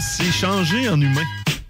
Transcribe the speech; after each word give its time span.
Ah, 0.00 0.02
c'est 0.02 0.32
changé 0.32 0.88
en 0.88 0.98
humain. 0.98 1.24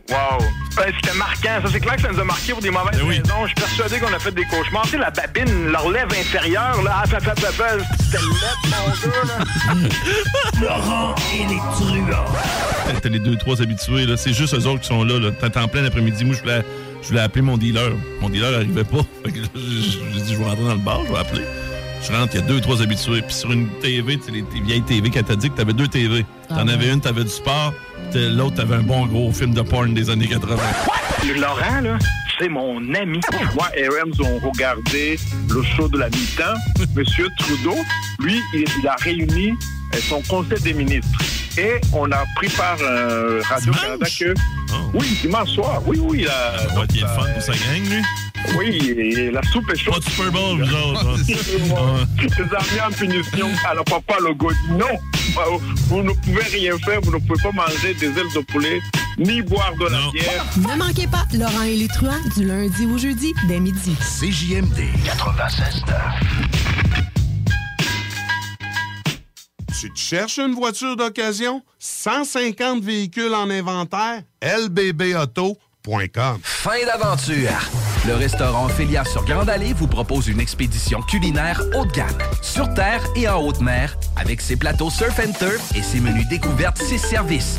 Wow! 0.08 0.38
Ben, 0.76 0.92
c'était 1.02 1.16
marquant. 1.16 1.60
Ça, 1.64 1.68
c'est 1.72 1.80
clair 1.80 1.96
que 1.96 2.02
ça 2.02 2.12
nous 2.12 2.20
a 2.20 2.24
marqué 2.24 2.52
pour 2.52 2.62
des 2.62 2.70
mauvaises 2.70 2.96
Ben 3.00 3.08
oui. 3.08 3.18
raisons. 3.18 3.42
Je 3.42 3.46
suis 3.46 3.54
persuadé 3.56 3.98
qu'on 3.98 4.14
a 4.14 4.20
fait 4.20 4.30
des 4.30 4.44
cauchemars. 4.44 4.82
Tu 4.82 4.90
sais, 4.90 4.98
la 4.98 5.10
babine, 5.10 5.72
leur 5.72 5.90
lèvre 5.90 6.12
inférieure, 6.12 6.80
là, 6.82 7.02
ah, 7.02 7.02
c'était 7.06 7.18
mon 7.26 7.34
gars, 7.34 7.74
là. 9.26 9.74
Laurent 10.62 11.14
et 11.34 11.48
les 11.48 11.56
truands. 11.56 12.24
T'as 13.02 13.08
les 13.08 13.18
deux, 13.18 13.36
trois 13.36 13.60
habitués, 13.60 14.06
là. 14.06 14.16
C'est 14.16 14.32
juste 14.32 14.54
eux 14.54 14.66
autres 14.68 14.82
qui 14.82 14.88
sont 14.88 15.02
là, 15.02 15.18
là. 15.18 15.32
T'es 15.32 15.58
en 15.58 15.66
plein 15.66 15.84
après-midi. 15.84 16.24
Moi, 16.24 16.36
je 16.36 16.40
voulais, 16.42 16.62
je 17.02 17.08
voulais 17.08 17.20
appeler 17.22 17.42
mon 17.42 17.56
dealer. 17.58 17.94
Mon 18.20 18.28
dealer 18.28 18.52
n'arrivait 18.52 18.84
pas. 18.84 18.98
Fait 19.24 19.32
que 19.32 19.40
là, 19.40 19.48
j'ai 19.56 20.20
dit, 20.22 20.34
je 20.34 20.38
vais 20.38 20.44
rentrer 20.44 20.64
dans 20.64 20.74
le 20.74 20.80
bar, 20.80 21.00
je 21.04 21.12
vais 21.12 21.18
appeler. 21.18 21.42
Je 22.02 22.12
rentre, 22.12 22.34
il 22.34 22.40
y 22.40 22.44
a 22.44 22.46
deux, 22.46 22.60
trois 22.60 22.80
habitués. 22.80 23.22
Puis 23.22 23.34
sur 23.34 23.50
une 23.50 23.68
TV, 23.80 24.18
tu 24.18 24.24
sais, 24.24 24.30
les 24.30 24.60
vieilles 24.60 24.82
TV, 24.82 25.10
qu'elle 25.10 25.24
t'a 25.24 25.36
dit 25.36 25.50
que 25.50 25.56
t'avais 25.56 25.72
deux 25.72 25.88
TV. 25.88 26.24
T'en 26.48 26.68
avais 26.68 26.90
une, 26.92 27.00
t'avais 27.00 27.24
du 27.24 27.30
sport. 27.30 27.74
Puis 28.10 28.28
L'autre, 28.30 28.56
t'avais 28.56 28.76
un 28.76 28.82
bon 28.82 29.06
gros 29.06 29.32
film 29.32 29.54
de 29.54 29.62
porn 29.62 29.94
des 29.94 30.10
années 30.10 30.26
80. 30.26 30.56
Et 31.24 31.38
Laurent, 31.38 31.80
là, 31.82 31.98
c'est 32.38 32.48
mon 32.48 32.78
ami. 32.94 33.20
Moi 33.54 33.68
et 33.76 33.88
Rams 33.88 34.12
ont 34.20 34.38
regardé 34.48 35.18
le 35.48 35.62
show 35.62 35.88
de 35.88 35.98
la 35.98 36.08
mi-temps. 36.08 36.84
Monsieur 36.94 37.28
Trudeau, 37.38 37.76
lui, 38.20 38.40
il, 38.54 38.64
il 38.80 38.88
a 38.88 38.96
réuni 38.96 39.52
euh, 39.94 39.98
son 40.08 40.22
conseil 40.22 40.60
des 40.60 40.72
ministres. 40.74 41.18
Et 41.58 41.80
on 41.92 42.10
a 42.12 42.24
pris 42.36 42.48
par 42.48 42.76
euh, 42.80 43.40
Radio-Canada 43.48 44.06
que... 44.18 44.34
Oh. 44.72 44.74
Oui, 44.94 45.18
dimanche 45.20 45.50
soir. 45.50 45.82
Oui, 45.86 45.98
oui. 46.00 46.22
La, 46.22 46.58
Ça 46.58 46.74
va 46.74 46.84
être 46.84 46.92
bien 46.92 47.06
le 47.06 47.20
fun 47.20 47.32
pour 47.32 47.42
sa 47.42 47.52
gang, 47.52 47.88
lui. 47.88 48.02
Oui, 48.56 48.94
et 48.96 49.30
la 49.30 49.42
soupe 49.52 49.70
est 49.70 49.76
chaude. 49.76 49.94
Pas 49.94 50.00
de 50.00 50.04
Super 50.04 50.32
Bowl, 50.32 50.62
vous 50.64 50.74
autres. 50.74 51.06
hein. 51.08 52.06
Les 52.18 52.54
armées 52.56 52.80
en 52.88 52.90
punition. 52.92 53.48
Alors, 53.68 53.84
papa 53.84 54.14
Legault 54.26 54.52
dit 54.52 54.72
non. 54.78 54.86
Vous 55.88 56.02
ne 56.02 56.12
pouvez 56.12 56.42
rien 56.44 56.78
faire. 56.78 57.00
Vous 57.02 57.12
ne 57.12 57.18
pouvez 57.18 57.42
pas 57.42 57.52
manger 57.52 57.94
des 57.94 58.06
ailes 58.06 58.32
de 58.34 58.40
poulet 58.40 58.80
ni 59.18 59.42
boire 59.42 59.72
de 59.78 59.84
la 59.86 59.98
bière. 60.12 60.44
Ne 60.56 60.76
manquez 60.78 61.06
pas 61.08 61.26
Laurent 61.34 61.62
et 61.62 61.76
les 61.76 61.88
truands 61.88 62.14
du 62.36 62.46
lundi 62.46 62.86
au 62.86 62.96
jeudi 62.96 63.34
dès 63.48 63.60
midi. 63.60 63.94
CJMD 64.00 64.78
96.9. 65.04 66.89
Tu 69.80 69.90
te 69.90 69.98
cherches 69.98 70.38
une 70.38 70.52
voiture 70.52 70.94
d'occasion? 70.94 71.62
150 71.78 72.82
véhicules 72.82 73.32
en 73.32 73.48
inventaire? 73.48 74.24
lbbauto.com 74.42 76.38
Fin 76.42 76.84
d'aventure! 76.84 77.70
Le 78.06 78.14
restaurant 78.14 78.68
Félia 78.68 79.06
sur 79.06 79.24
Grande 79.24 79.48
Allée 79.48 79.72
vous 79.72 79.86
propose 79.86 80.28
une 80.28 80.38
expédition 80.38 81.00
culinaire 81.00 81.62
haut 81.74 81.86
de 81.86 81.92
gamme, 81.92 82.18
sur 82.42 82.74
terre 82.74 83.02
et 83.16 83.26
en 83.26 83.42
haute 83.42 83.62
mer, 83.62 83.96
avec 84.16 84.42
ses 84.42 84.56
plateaux 84.56 84.90
surf 84.90 85.18
and 85.18 85.32
turf 85.38 85.74
et 85.74 85.82
ses 85.82 86.00
menus 86.00 86.28
découvertes, 86.28 86.76
ses 86.76 86.98
services. 86.98 87.58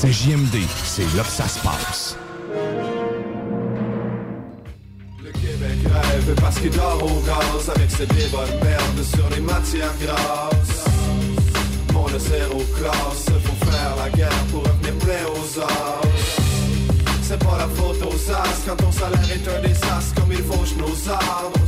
Restaurantphilia.com. 0.00 0.10
CJMD, 0.10 0.66
c'est 0.84 1.16
là 1.16 1.22
que 1.22 1.28
ça 1.28 1.46
se 1.46 1.58
passe. 1.60 2.16
Le 5.22 5.30
Québec 5.30 5.78
rêve 5.84 6.34
parce 6.40 6.58
qu'il 6.58 6.70
dort 6.70 7.02
au 7.02 7.20
gaz 7.20 7.70
avec 7.74 7.90
ses 7.90 8.06
débats 8.06 8.46
de 8.46 8.64
merde 8.64 9.02
sur 9.02 9.28
les 9.30 9.40
matières 9.40 9.94
grasses. 10.00 10.84
Mon 11.92 12.08
zéro 12.18 12.62
classe, 12.78 13.26
faut 13.44 13.66
faire 13.66 13.96
la 13.96 14.10
guerre 14.10 14.44
pour 14.50 14.62
revenir 14.62 14.94
plein 14.98 15.26
aux 15.34 15.60
as. 15.60 16.00
C'est 17.22 17.38
pas 17.38 17.58
la 17.58 17.68
faute 17.68 18.02
aux 18.02 18.32
as 18.32 18.62
quand 18.66 18.76
ton 18.76 18.92
salaire 18.92 19.30
est 19.32 19.48
un 19.48 19.60
désastre 19.60 20.14
comme 20.14 20.32
il 20.32 20.42
fauche 20.42 20.76
nos 20.76 21.12
arbres. 21.12 21.60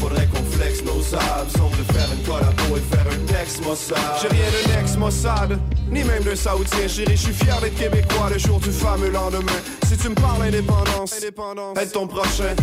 Faudrait 0.00 0.26
qu'on 0.26 0.44
flex 0.50 0.84
nos 0.84 1.00
abs, 1.14 1.56
on 1.60 1.68
veut 1.68 1.84
faire 1.92 2.08
une 2.12 2.22
collabo 2.26 2.76
et 2.76 2.94
faire 2.94 3.06
un 3.10 3.33
J'ai 3.46 4.28
rien 4.28 4.46
d'un 4.50 4.80
ex 4.80 4.96
Mossad, 4.96 5.58
ni 5.90 6.02
même 6.02 6.22
d'un 6.22 6.34
Saoudien 6.34 6.88
chéri. 6.88 7.14
Je 7.14 7.24
suis 7.24 7.32
fier 7.32 7.60
d'être 7.60 7.76
québécois 7.76 8.30
le 8.32 8.38
jour 8.38 8.58
du 8.58 8.70
fameux 8.70 9.10
lendemain. 9.10 9.60
Si 9.86 9.98
tu 9.98 10.08
me 10.08 10.14
parles 10.14 10.44
indépendance, 10.44 11.12
aide 11.22 11.92
ton 11.92 12.06
prochain. 12.06 12.54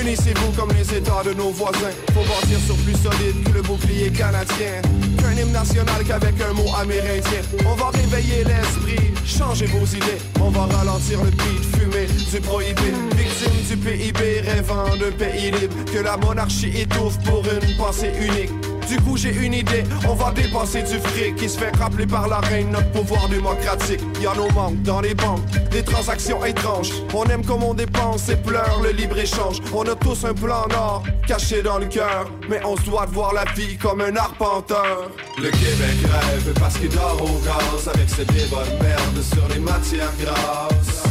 Unissez-vous 0.00 0.50
comme 0.52 0.72
les 0.72 0.98
États 0.98 1.22
de 1.24 1.34
nos 1.34 1.50
voisins. 1.50 1.92
Faut 2.14 2.22
bâtir 2.22 2.58
sur 2.66 2.76
plus 2.78 2.96
solide 2.96 3.44
que 3.44 3.52
le 3.52 3.62
bouclier 3.62 4.10
canadien. 4.10 4.82
Qu'un 5.18 5.40
hymne 5.40 5.52
national 5.52 6.04
qu'avec 6.04 6.34
un 6.40 6.52
mot 6.52 6.68
amérindien. 6.76 7.42
On 7.64 7.74
va 7.74 7.90
réveiller 7.90 8.42
l'esprit, 8.42 9.14
changer 9.24 9.66
vos 9.66 9.86
idées. 9.86 10.18
On 10.40 10.50
va 10.50 10.66
ralentir 10.66 11.22
le 11.22 11.30
beat, 11.30 11.76
fumer 11.76 12.06
du 12.06 12.40
prohibé. 12.40 12.92
Victime 13.16 13.62
du 13.68 13.76
PIB, 13.76 14.40
rêvant 14.40 14.96
d'un 14.96 15.12
pays 15.12 15.52
libre. 15.52 15.76
Que 15.92 15.98
la 15.98 16.16
monarchie 16.16 16.80
étouffe 16.80 17.18
pour 17.20 17.44
une 17.44 17.76
pensée 17.76 18.10
unique. 18.20 18.50
Du 18.88 18.96
coup 19.00 19.18
j'ai 19.18 19.34
une 19.34 19.52
idée, 19.52 19.84
on 20.08 20.14
va 20.14 20.30
dépenser 20.30 20.82
du 20.82 20.98
fric 20.98 21.36
qui 21.36 21.48
se 21.48 21.58
fait 21.58 21.76
rappeler 21.76 22.06
par 22.06 22.26
la 22.26 22.38
reine 22.38 22.70
notre 22.70 22.90
pouvoir 22.90 23.28
démocratique. 23.28 24.00
Y'a 24.22 24.32
nos 24.34 24.50
manques 24.52 24.80
dans 24.82 25.02
les 25.02 25.14
banques, 25.14 25.44
des 25.70 25.82
transactions 25.82 26.42
étranges. 26.44 26.90
On 27.12 27.24
aime 27.24 27.44
comme 27.44 27.62
on 27.62 27.74
dépense 27.74 28.30
et 28.30 28.36
pleure 28.36 28.80
le 28.82 28.90
libre 28.90 29.18
échange. 29.18 29.58
On 29.74 29.82
a 29.82 29.94
tous 29.94 30.24
un 30.24 30.32
plan 30.32 30.66
nord 30.70 31.02
caché 31.26 31.60
dans 31.60 31.78
le 31.78 31.84
cœur, 31.84 32.30
mais 32.48 32.60
on 32.64 32.76
se 32.76 32.82
doit 32.82 33.04
de 33.04 33.12
voir 33.12 33.34
la 33.34 33.44
vie 33.52 33.76
comme 33.76 34.00
un 34.00 34.16
arpenteur. 34.16 35.10
Le 35.36 35.50
Québec 35.50 35.98
rêve 36.10 36.54
parce 36.58 36.78
qu'il 36.78 36.88
dort 36.88 37.20
au 37.20 37.38
gaz 37.44 37.88
avec 37.94 38.08
ses 38.08 38.24
débats 38.24 38.64
de 38.64 38.82
merde 38.82 39.22
sur 39.22 39.46
les 39.48 39.60
matières 39.60 40.12
grasses. 40.18 41.02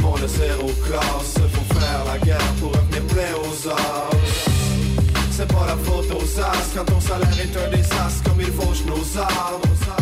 Mon 0.00 0.16
zéro 0.16 0.70
classe, 0.86 1.34
faut 1.52 1.74
faire 1.74 2.04
la 2.06 2.18
guerre 2.24 2.52
pour 2.60 2.70
revenir 2.70 3.02
plein 3.06 3.34
aux 3.42 3.68
as. 3.68 4.17
Danser 5.38 5.54
bara 5.56 5.76
för 5.76 6.00
att 6.00 6.08
dåsas 6.08 6.74
Kan 6.74 6.86
dansa 6.86 7.18
lär 7.18 7.42
inte 7.42 7.58
como 8.24 8.40
ele 8.40 8.52
foge 8.52 8.86
nos 8.86 9.14
nosar 9.14 9.97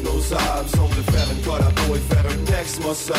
nos 0.00 0.20
faire 0.20 1.26
une 1.30 1.44
collabo 1.44 1.96
et 1.96 2.14
faire 2.14 2.24
un 2.24 2.44
texte 2.44 2.80
maussade. 2.82 3.16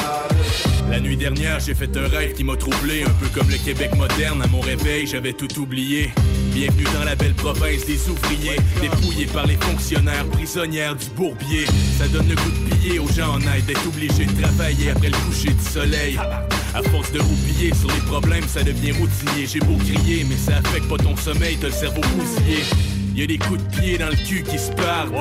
La 0.90 1.00
nuit 1.00 1.18
dernière, 1.18 1.60
j'ai 1.60 1.76
fait 1.76 1.96
un 1.98 2.08
rêve 2.08 2.34
qui 2.34 2.44
m'a 2.44 2.56
troublé, 2.56 3.04
un 3.04 3.10
peu 3.10 3.28
comme 3.34 3.50
le 3.50 3.58
Québec 3.58 3.96
moderne. 3.96 4.42
À 4.42 4.48
mon 4.48 4.62
réveil, 4.62 5.06
j'avais 5.06 5.34
tout 5.34 5.60
oublié. 5.60 6.12
Bienvenue 6.54 6.86
dans 6.94 7.04
la 7.04 7.16
belle 7.16 7.34
province 7.34 7.86
des 7.86 8.10
ouvriers, 8.10 8.58
dépouillés 8.82 9.26
par 9.28 9.46
les 9.46 9.58
fonctionnaires, 9.58 10.26
prisonnières 10.28 10.96
du 10.96 11.06
bourbier. 11.16 11.66
Ça 11.98 12.08
donne 12.08 12.28
le 12.28 12.36
goût 12.36 12.52
de 12.52 12.76
piller 12.76 13.00
aux 13.00 13.10
gens 13.10 13.34
en 13.34 13.42
aide, 13.42 13.66
d'être 13.66 13.86
obligé 13.88 14.26
de 14.26 14.42
travailler 14.42 14.92
après 14.92 15.10
le 15.10 15.18
coucher 15.28 15.54
du 15.54 15.64
soleil. 15.64 16.18
À 16.74 16.82
force 16.84 17.12
de 17.12 17.20
roupiller 17.20 17.74
sur 17.74 17.90
les 17.90 18.02
problèmes, 18.08 18.48
ça 18.48 18.64
devient 18.64 18.94
routinier. 18.94 19.48
J'ai 19.48 19.60
beau 19.60 19.78
crier, 19.78 20.26
mais 20.28 20.38
ça 20.38 20.58
affecte 20.58 20.88
pas 20.88 20.98
ton 20.98 21.16
sommeil, 21.16 21.58
t'as 21.60 21.68
le 21.68 21.74
cerveau 21.74 22.02
bousillé. 22.16 22.64
Y 23.16 23.24
a 23.24 23.28
des 23.28 23.38
coups 23.38 23.64
de 23.64 23.78
pied 23.78 23.98
dans 23.98 24.10
le 24.10 24.16
cul 24.16 24.44
qui 24.44 24.58
se 24.58 24.72
partent. 24.72 25.14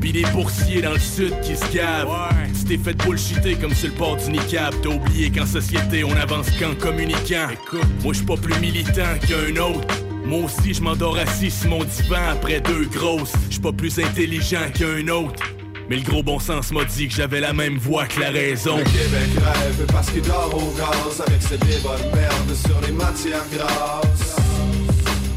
Pis 0.00 0.12
des 0.12 0.24
boursiers 0.32 0.80
dans 0.80 0.92
le 0.92 0.98
sud 0.98 1.38
qui 1.42 1.56
se 1.56 1.72
gavent. 1.74 2.08
Tu 2.58 2.64
t'es 2.64 2.78
fait 2.78 2.94
bullshiter 2.94 3.54
comme 3.56 3.74
sur 3.74 3.88
le 3.88 3.94
port 3.94 4.16
du 4.16 4.30
niqab. 4.30 4.74
T'as 4.82 4.88
oublié 4.88 5.30
qu'en 5.30 5.46
société, 5.46 6.04
on 6.04 6.16
avance 6.16 6.48
qu'en 6.58 6.74
communiquant. 6.74 7.48
Écoute, 7.52 7.86
moi 8.02 8.14
j'suis 8.14 8.24
pas 8.24 8.36
plus 8.36 8.58
militant 8.60 9.18
qu'un 9.26 9.60
autre. 9.60 9.86
Moi 10.24 10.44
aussi, 10.44 10.74
je 10.74 10.82
m'endors 10.82 11.18
assis 11.18 11.50
sur 11.50 11.70
mon 11.70 11.84
divan 11.84 12.30
après 12.32 12.60
deux 12.60 12.86
grosses. 12.86 13.32
J'suis 13.50 13.60
pas 13.60 13.72
plus 13.72 13.98
intelligent 13.98 14.70
qu'un 14.74 15.06
autre. 15.08 15.42
Mais 15.90 15.96
le 15.96 16.02
gros 16.02 16.22
bon 16.22 16.38
sens 16.38 16.70
m'a 16.70 16.84
dit 16.84 17.08
que 17.08 17.14
j'avais 17.14 17.40
la 17.40 17.52
même 17.52 17.76
voix 17.76 18.06
que 18.06 18.20
la 18.20 18.30
raison. 18.30 18.78
Le 18.78 18.84
Québec 18.84 19.44
rêve 19.44 19.86
parce 19.92 20.10
qu'il 20.10 20.22
dort 20.22 20.54
au 20.54 20.72
gaz 20.78 21.20
avec 21.26 21.42
ses 21.42 21.58
débats 21.58 21.96
de 21.98 22.16
merde 22.16 22.54
sur 22.54 22.80
les 22.86 22.92
matières 22.92 23.44
grasses. 23.52 24.36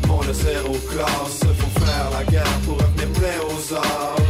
Mon 0.08 0.22
le 0.22 0.32
zéro 0.32 0.78
classe, 0.92 1.40
faut 1.58 1.80
faire 1.84 2.10
la 2.12 2.24
guerre 2.32 2.60
pour 2.66 2.78
revenir 2.78 3.08
plein 3.14 3.40
aux 3.50 3.76
as. 3.76 4.23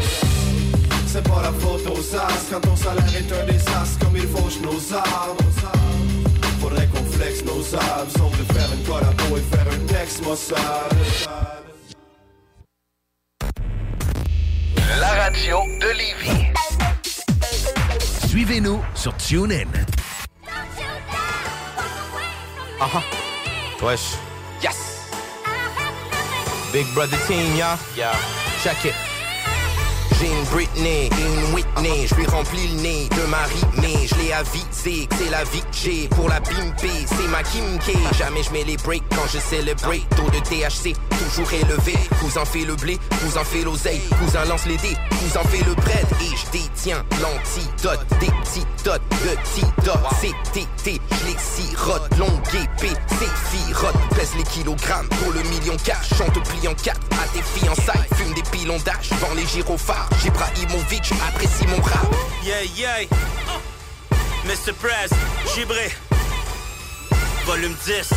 C'est 1.13 1.29
pas 1.29 1.43
la 1.43 1.51
faute 1.51 1.85
aux 1.85 2.15
as 2.15 2.49
quand 2.49 2.59
ton 2.61 2.75
salaire 2.75 3.15
est 3.15 3.31
un 3.31 3.45
désastre 3.45 3.99
comme 3.99 4.17
il 4.17 4.27
fauche 4.27 4.59
nos 4.61 4.95
arbres. 4.97 5.37
Faudrait 6.59 6.87
qu'on 6.87 7.03
flex 7.03 7.45
nos 7.45 7.75
arbres, 7.75 8.11
sauf 8.17 8.35
de 8.35 8.51
faire 8.51 8.67
une 8.73 8.83
collabo 8.83 9.37
et 9.37 9.55
faire 9.55 9.67
un 9.71 9.85
texte 9.85 10.23
maussade. 10.23 10.57
La 14.99 15.09
radio 15.25 15.59
de 15.81 15.87
Lévis. 15.99 16.51
Suivez-nous 18.27 18.81
sur 18.95 19.15
TuneIn. 19.17 19.67
Uh-huh. 22.81 23.85
Wesh. 23.85 24.15
Yes. 24.63 25.11
Big 26.73 26.91
brother 26.95 27.19
team, 27.27 27.55
y'all? 27.55 27.77
Yeah. 27.95 28.15
Check 28.63 28.85
it. 28.85 29.12
J'ai 30.19 30.27
une 30.27 30.43
Britney, 30.51 31.09
une 31.09 31.53
Whitney, 31.53 32.07
je 32.07 32.15
lui 32.15 32.25
remplis 32.25 32.67
le 32.67 32.81
nez. 32.81 33.09
De 33.09 33.25
ma 33.29 33.43
rythmée, 33.43 34.07
je 34.07 34.15
l'ai 34.15 34.33
avisé 34.33 35.07
que 35.07 35.15
c'est 35.15 35.29
la 35.29 35.43
vie 35.43 35.61
que 35.61 35.77
j'ai 35.83 36.07
pour 36.09 36.29
la 36.29 36.39
bimper, 36.39 37.05
c'est 37.05 37.27
ma 37.29 37.43
Kim 37.43 37.79
K. 37.79 38.15
Jamais 38.17 38.43
je 38.43 38.51
mets 38.51 38.63
les 38.63 38.77
breaks 38.77 39.03
quand 39.09 39.27
je 39.31 39.39
celebrate, 39.39 40.07
taux 40.15 40.29
de 40.29 40.39
THC 40.39 40.95
toujours 41.23 41.51
élevé, 41.53 41.93
cousin 42.19 42.45
fait 42.45 42.65
le 42.65 42.75
blé, 42.75 42.99
cousin 43.21 43.43
fait 43.43 43.63
l'oseille, 43.63 44.01
cousin 44.19 44.45
lance 44.45 44.65
les 44.65 44.77
dés, 44.77 44.95
cousin 45.09 45.43
fait 45.49 45.63
le 45.65 45.73
bread 45.73 46.05
et 46.21 46.35
je 46.35 46.51
détiens 46.51 47.03
l'antidote, 47.21 48.05
des 48.19 48.27
petits 48.27 48.65
dots, 48.83 48.91
de 48.91 49.35
petits 49.35 49.65
dots, 49.83 49.91
c'est 50.21 50.33
TT, 50.51 51.01
je 51.11 51.25
les 51.25 51.37
sirote, 51.37 52.17
longue 52.17 52.29
épée, 52.53 52.93
c'est 53.07 53.57
firote, 53.57 53.95
pèse 54.15 54.31
les 54.37 54.43
kilogrammes 54.43 55.07
pour 55.09 55.33
le 55.33 55.41
million 55.49 55.75
cash, 55.83 56.09
chante 56.17 56.37
en 56.37 56.73
quatre 56.75 57.01
à 57.11 57.27
tes 57.33 57.41
fiançailles, 57.41 58.07
fume 58.15 58.33
des 58.33 58.43
pilons 58.51 58.79
d'âge, 58.85 59.09
vend 59.19 59.33
les 59.35 59.45
gyrophares, 59.45 60.02
Jibrahimovic 60.21 61.11
apprécie 61.27 61.67
mon 61.67 61.81
rap. 61.81 62.07
Yeah, 62.43 62.63
yeah. 62.75 63.07
Mr. 64.45 64.73
Press, 64.73 65.11
gibré. 65.55 65.91
Volume 67.45 67.75
10. 67.85 68.09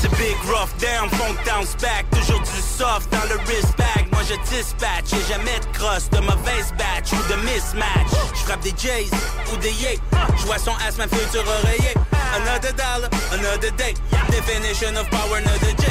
C'est 0.00 0.10
Big 0.16 0.36
Rough 0.46 0.72
Down, 0.80 1.08
Funk 1.10 1.36
Down's 1.44 1.74
back. 1.80 2.06
Toujours 2.10 2.40
du 2.40 2.60
soft 2.60 3.10
dans 3.10 3.24
le 3.28 3.36
wrist 3.46 3.76
bag. 3.76 4.08
Moi 4.12 4.22
je 4.28 4.34
dispatch 4.50 5.12
et 5.12 5.32
jamais 5.32 5.58
de 5.60 5.78
crosse, 5.78 6.08
de 6.10 6.18
mauvaise 6.20 6.72
batch 6.78 7.12
ou 7.12 7.22
de 7.30 7.36
mismatch. 7.42 8.10
Je 8.34 8.40
frappe 8.40 8.60
des 8.60 8.74
Jays 8.76 9.10
ou 9.52 9.56
des 9.58 9.72
Yay. 9.72 9.98
Je 10.38 10.46
vois 10.46 10.58
son 10.58 10.72
ass, 10.86 10.96
ma 10.98 11.08
future 11.08 11.44
oreiller. 11.46 11.94
Another 12.36 12.72
dollar, 12.72 13.10
another 13.32 13.70
day. 13.72 13.94
Definition 14.30 14.96
of 14.96 15.08
power, 15.10 15.38
another 15.38 15.74
J. 15.78 15.86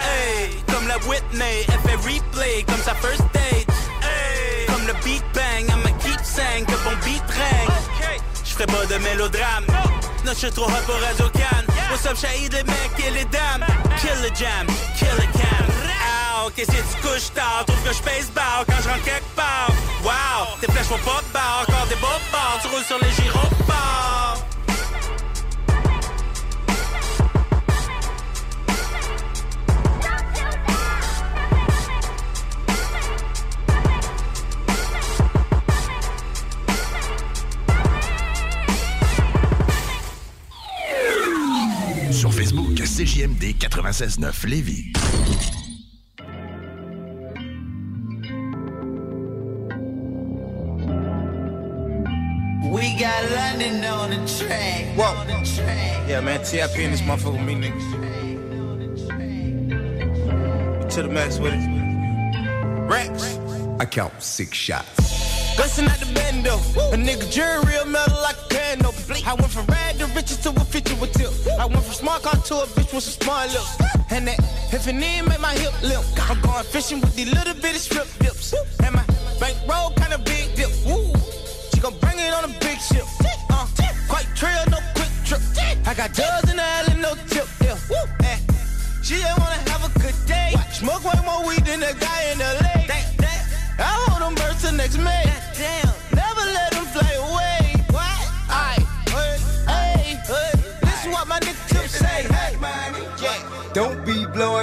Hey, 0.00 0.50
comme 0.72 0.86
la 0.86 0.98
Whitney, 1.08 1.66
elle 1.68 1.80
fait 1.90 1.96
replay 1.96 2.64
comme 2.66 2.82
sa 2.84 2.94
first 2.94 3.22
date. 3.32 3.68
Hey, 4.02 4.66
comme 4.66 4.86
le 4.86 4.94
beat 5.04 5.24
bang, 5.34 5.66
I'ma 5.68 5.90
keep 5.98 6.20
saying 6.24 6.64
que 6.66 6.76
bon 6.84 6.96
beat 7.04 7.22
rang. 7.28 7.72
Je 8.44 8.52
ferai 8.52 8.66
pas 8.66 8.86
de 8.86 8.98
mélodrame. 8.98 9.66
Non, 10.30 10.36
je 10.40 10.46
trop 10.46 10.66
hot 10.66 10.84
pour 10.86 10.94
Radio 10.94 11.28
Can. 11.30 11.64
What's 11.90 12.06
up, 12.06 12.16
Shahid, 12.16 12.52
les 12.52 12.62
mecs 12.62 13.04
et 13.04 13.10
les 13.10 13.24
dames? 13.24 13.66
Kill 14.00 14.14
the 14.22 14.32
jam, 14.32 14.64
kill 14.96 15.16
the 15.16 15.26
cam. 15.36 15.66
Ah, 16.06 16.46
ok, 16.46 16.54
si 16.54 16.66
tu 16.66 17.02
couches 17.02 17.32
tard, 17.34 17.64
trouve 17.66 17.82
que 17.82 17.92
je 17.92 18.00
pèse 18.00 18.30
bas 18.30 18.64
quand 18.64 18.80
je 18.80 18.88
rentre 18.90 19.02
quelque 19.02 19.34
part. 19.34 19.72
Wow, 20.04 20.56
tes 20.60 20.70
flèches 20.70 20.86
font 20.86 20.98
pas 21.04 21.20
barre, 21.32 21.64
encore 21.68 21.86
des 21.88 21.96
beaux 21.96 22.06
tu 22.62 22.68
roules 22.68 22.84
sur 22.84 22.98
les 23.00 23.10
gyrophares. 23.10 24.49
CJMD 43.00 43.54
96.9 43.54 44.44
Lévis. 44.44 44.92
We 52.70 52.94
got 53.00 53.30
London 53.30 53.84
on 53.84 54.10
the 54.10 54.16
track. 54.38 54.84
Whoa. 54.98 55.24
Yeah, 56.06 56.20
man, 56.20 56.44
TIP 56.44 56.78
in 56.78 56.90
this 56.90 57.00
motherfucker 57.00 57.32
with 57.32 57.40
me, 57.40 57.54
nigga. 57.54 57.80
To 60.90 61.02
the 61.02 61.08
max 61.08 61.38
with 61.38 61.54
it. 61.54 61.66
Rex. 62.86 63.38
I 63.80 63.86
count 63.86 64.22
six 64.22 64.58
shots. 64.58 65.56
Bustin' 65.56 65.88
at 65.88 66.00
the 66.00 66.12
bando. 66.12 66.56
A 66.92 66.96
nigga 66.98 67.30
jury 67.32 67.64
real 67.64 67.86
metal 67.86 68.20
like 68.20 68.36
a 68.36 68.48
piano. 68.50 68.89
I 69.12 69.34
went 69.34 69.50
from 69.50 69.66
rad 69.66 69.98
to 69.98 70.06
riches 70.06 70.36
to 70.38 70.50
a 70.50 70.64
feature 70.64 70.94
with 70.96 71.12
tip. 71.12 71.32
I 71.58 71.66
went 71.66 71.82
from 71.82 71.94
smart 71.94 72.22
car 72.22 72.36
to 72.36 72.54
a 72.62 72.66
bitch 72.66 72.94
with 72.94 73.02
some 73.02 73.22
smart 73.22 73.50
lips. 73.50 73.76
And 74.10 74.28
that 74.28 74.38
if 74.72 74.86
it 74.86 74.92
need 74.92 75.22
make 75.22 75.40
my 75.40 75.52
hip 75.54 75.74
limp. 75.82 76.04
I'm 76.30 76.40
going 76.40 76.64
fishing 76.64 77.00
with 77.00 77.16
these 77.16 77.32
little 77.32 77.54
bitty 77.54 77.78
strip 77.78 78.06
dips. 78.20 78.54
And 78.84 78.94
my 78.94 79.04
bankroll 79.40 79.90
kinda 79.96 80.18
big 80.18 80.54
dip. 80.54 80.70
Woo. 80.86 81.12
She 81.74 81.80
gon' 81.80 81.98
bring 81.98 82.18
it 82.20 82.32
on 82.32 82.44
a 82.44 82.54
big 82.60 82.78
ship. 82.78 83.19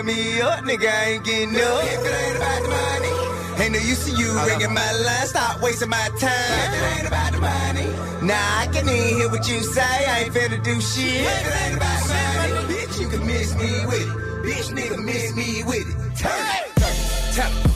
Me 0.08 0.40
up, 0.40 0.64
nigga. 0.64 0.88
I 0.88 1.04
ain't 1.20 1.26
getting 1.26 1.56
up. 1.56 1.84
If 1.84 2.06
it 2.06 2.16
ain't 2.24 2.38
about 2.38 2.62
the 2.64 2.70
money. 2.70 3.64
Ain't 3.64 3.74
no 3.74 3.80
use 3.80 4.06
to 4.06 4.12
you 4.16 4.32
ringing 4.48 4.74
my 4.74 4.92
line. 5.04 5.28
Stop 5.28 5.62
wasting 5.62 5.90
my 5.90 6.08
time. 6.18 6.58
If 6.64 6.74
it 6.74 6.98
ain't 6.98 7.08
about 7.08 7.32
the 7.34 7.42
money. 7.42 7.90
Nah, 8.26 8.62
I 8.62 8.70
can't 8.72 8.88
even 8.88 9.18
hear 9.20 9.30
what 9.30 9.48
you 9.50 9.60
say. 9.60 9.82
I 9.84 10.24
ain't 10.24 10.34
finna 10.34 10.64
do 10.64 10.80
shit. 10.80 11.28
If 11.28 11.48
it 11.48 11.56
ain't 11.64 11.78
about 11.78 12.00
the 12.08 12.14
money. 12.40 12.74
Bitch, 12.74 13.02
you 13.02 13.08
can 13.10 13.28
miss 13.28 13.54
me 13.56 13.70
with 13.86 14.02
it. 14.02 14.14
Bitch, 14.48 14.68
nigga, 14.78 14.98
miss 15.04 15.36
me 15.36 15.64
with 15.64 15.90
it. 15.92 15.96
Turn 16.18 16.32
it. 16.32 16.78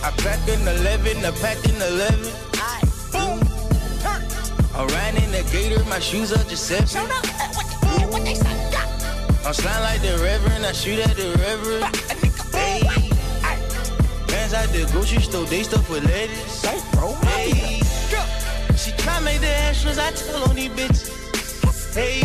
I 0.04 0.10
packed 0.18 0.50
in 0.50 0.68
11, 0.68 1.24
I 1.24 1.32
packed 1.44 1.70
in 1.70 1.76
11. 1.76 2.34
I 2.56 2.82
Boom. 3.12 3.40
turn. 4.02 4.22
I 4.74 4.86
ran 4.96 5.18
in 5.18 5.32
the 5.32 5.44
gator, 5.52 5.84
my 5.86 6.00
shoes 6.00 6.32
are 6.32 6.44
just 6.50 6.66
seven. 6.66 6.88
I'm 9.52 9.56
slime 9.56 9.82
like 9.82 10.02
the 10.02 10.18
reverend, 10.24 10.66
I 10.66 10.72
shoot 10.72 10.98
at 11.00 11.18
the 11.18 11.36
reverend. 11.44 11.84
Hey. 12.56 12.80
Fans 14.32 14.54
at 14.54 14.70
the 14.70 14.88
grocery 14.94 15.22
store, 15.22 15.44
they 15.44 15.64
stuff 15.64 15.90
with 15.90 16.06
lettuce. 16.06 16.64
Hey. 17.26 17.82
She 18.78 18.92
try 18.94 19.20
make 19.20 19.42
the 19.42 19.54
extras, 19.68 19.98
I 19.98 20.12
tell 20.12 20.48
on 20.48 20.56
these 20.56 20.70
bitches. 20.70 21.12
Hey. 21.94 22.22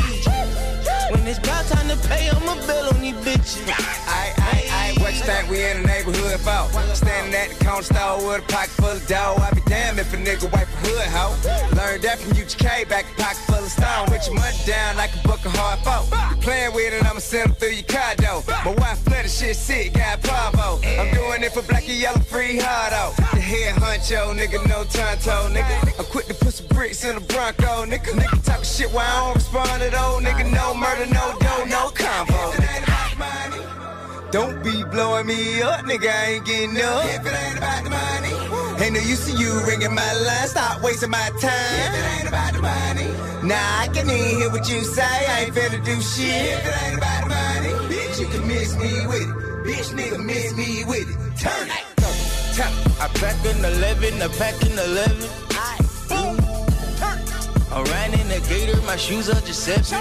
When 1.10 1.26
it's 1.26 1.38
about 1.40 1.66
time 1.66 1.88
to 1.88 1.96
pay, 2.06 2.30
I'ma 2.30 2.54
bill 2.64 2.94
on 2.94 3.00
these 3.00 3.16
bitches. 3.16 3.58
I, 4.06 4.32
I, 4.38 4.65
Stack 5.14 5.48
we 5.48 5.64
in 5.64 5.82
the 5.82 5.86
neighborhood 5.86 6.40
fault? 6.40 6.70
Standing 6.94 7.34
at 7.34 7.50
the 7.50 7.64
corner 7.64 7.82
store 7.82 8.18
with 8.26 8.42
a 8.42 8.46
pocket 8.52 8.70
full 8.70 8.90
of 8.90 9.06
dough. 9.06 9.36
I 9.38 9.54
be 9.54 9.60
damned 9.66 9.98
if 9.98 10.12
a 10.12 10.16
nigga 10.16 10.50
wipe 10.52 10.66
a 10.66 10.76
hood 10.82 11.08
hoe. 11.14 11.34
Learned 11.76 12.02
that 12.02 12.18
from 12.18 12.32
UGK, 12.32 12.88
back 12.88 13.06
a 13.12 13.22
pocket 13.22 13.38
full 13.46 13.62
of 13.62 13.70
stone. 13.70 14.10
With 14.10 14.26
your 14.26 14.34
money 14.34 14.56
down 14.66 14.96
like 14.96 15.14
a 15.14 15.22
book 15.26 15.44
of 15.44 15.54
hard 15.54 15.78
folk. 15.80 16.10
Playing 16.40 16.74
with 16.74 16.92
it, 16.92 17.04
I'ma 17.04 17.20
send 17.20 17.50
them 17.50 17.54
through 17.54 17.78
your 17.78 18.14
door. 18.18 18.42
My 18.64 18.74
wife 18.78 18.98
flooded 19.04 19.30
shit 19.30 19.56
sick, 19.56 19.94
got 19.94 20.22
Pavo. 20.22 20.80
I'm 20.84 21.14
doing 21.14 21.42
it 21.42 21.52
for 21.52 21.62
black 21.62 21.88
and 21.88 21.98
yellow, 21.98 22.20
free 22.20 22.58
hard 22.58 22.92
out. 22.92 23.16
The 23.16 23.40
head 23.40 23.74
honcho, 23.76 24.34
nigga, 24.34 24.66
no 24.68 24.84
tonto, 24.84 25.48
nigga. 25.54 25.98
I'm 25.98 26.04
quick 26.06 26.26
to 26.26 26.34
put 26.34 26.54
some 26.54 26.66
bricks 26.68 27.04
in 27.04 27.14
the 27.14 27.20
Bronco, 27.20 27.86
nigga. 27.86 28.10
Nigga 28.18 28.44
talk 28.44 28.64
shit 28.64 28.90
while 28.90 29.06
I 29.06 29.26
don't 29.26 29.34
respond 29.36 29.82
at 29.82 29.94
all, 29.94 30.20
nigga. 30.20 30.50
No 30.50 30.74
murder, 30.74 31.06
no 31.06 31.36
dough, 31.38 31.64
no 31.64 31.90
combo. 31.94 33.75
Don't 34.36 34.62
be 34.62 34.84
blowing 34.84 35.26
me 35.26 35.62
up, 35.62 35.86
nigga. 35.86 36.12
I 36.12 36.24
ain't 36.32 36.44
getting 36.44 36.76
up. 36.76 37.06
If 37.06 37.24
it 37.24 37.32
ain't 37.32 37.56
about 37.56 37.84
the 37.84 37.88
money, 37.88 38.84
ain't 38.84 38.92
no 38.92 39.00
use 39.00 39.24
to 39.24 39.32
you 39.32 39.64
ringing 39.64 39.94
my 39.94 40.12
line. 40.12 40.46
Stop 40.46 40.82
wasting 40.82 41.08
my 41.08 41.30
time. 41.40 41.80
If 41.86 41.94
it 41.96 42.04
ain't 42.18 42.28
about 42.28 42.52
the 42.52 42.60
money, 42.60 43.08
nah, 43.48 43.80
I 43.80 43.88
can 43.94 44.04
even 44.10 44.36
hear 44.36 44.50
what 44.50 44.68
you 44.68 44.84
say. 44.84 45.02
I 45.02 45.44
ain't 45.46 45.54
finna 45.54 45.82
do 45.82 45.98
shit. 46.02 46.52
If 46.52 46.66
it 46.68 46.82
ain't 46.84 46.98
about 46.98 47.22
the 47.22 47.28
money, 47.32 47.72
bitch, 47.88 48.20
you 48.20 48.26
can 48.26 48.46
miss 48.46 48.76
me 48.76 49.06
with 49.06 49.22
it. 49.22 49.36
Bitch, 49.64 49.88
nigga, 49.96 50.22
miss 50.22 50.54
me 50.54 50.84
with 50.84 51.08
it. 51.08 51.16
Turn 51.40 51.68
it. 51.72 51.84
Turn 52.52 52.72
it. 52.76 53.00
I 53.00 53.08
pack 53.16 53.40
an 53.46 53.64
11, 53.64 54.20
I 54.20 54.28
pack 54.36 54.60
an 54.68 54.78
11. 54.78 55.16
I 57.72 57.82
ran 57.90 58.12
in 58.12 58.28
the 58.28 58.40
gator, 58.50 58.82
my 58.82 58.96
shoes 58.96 59.30
are 59.30 59.40
Giuseppe. 59.40 59.96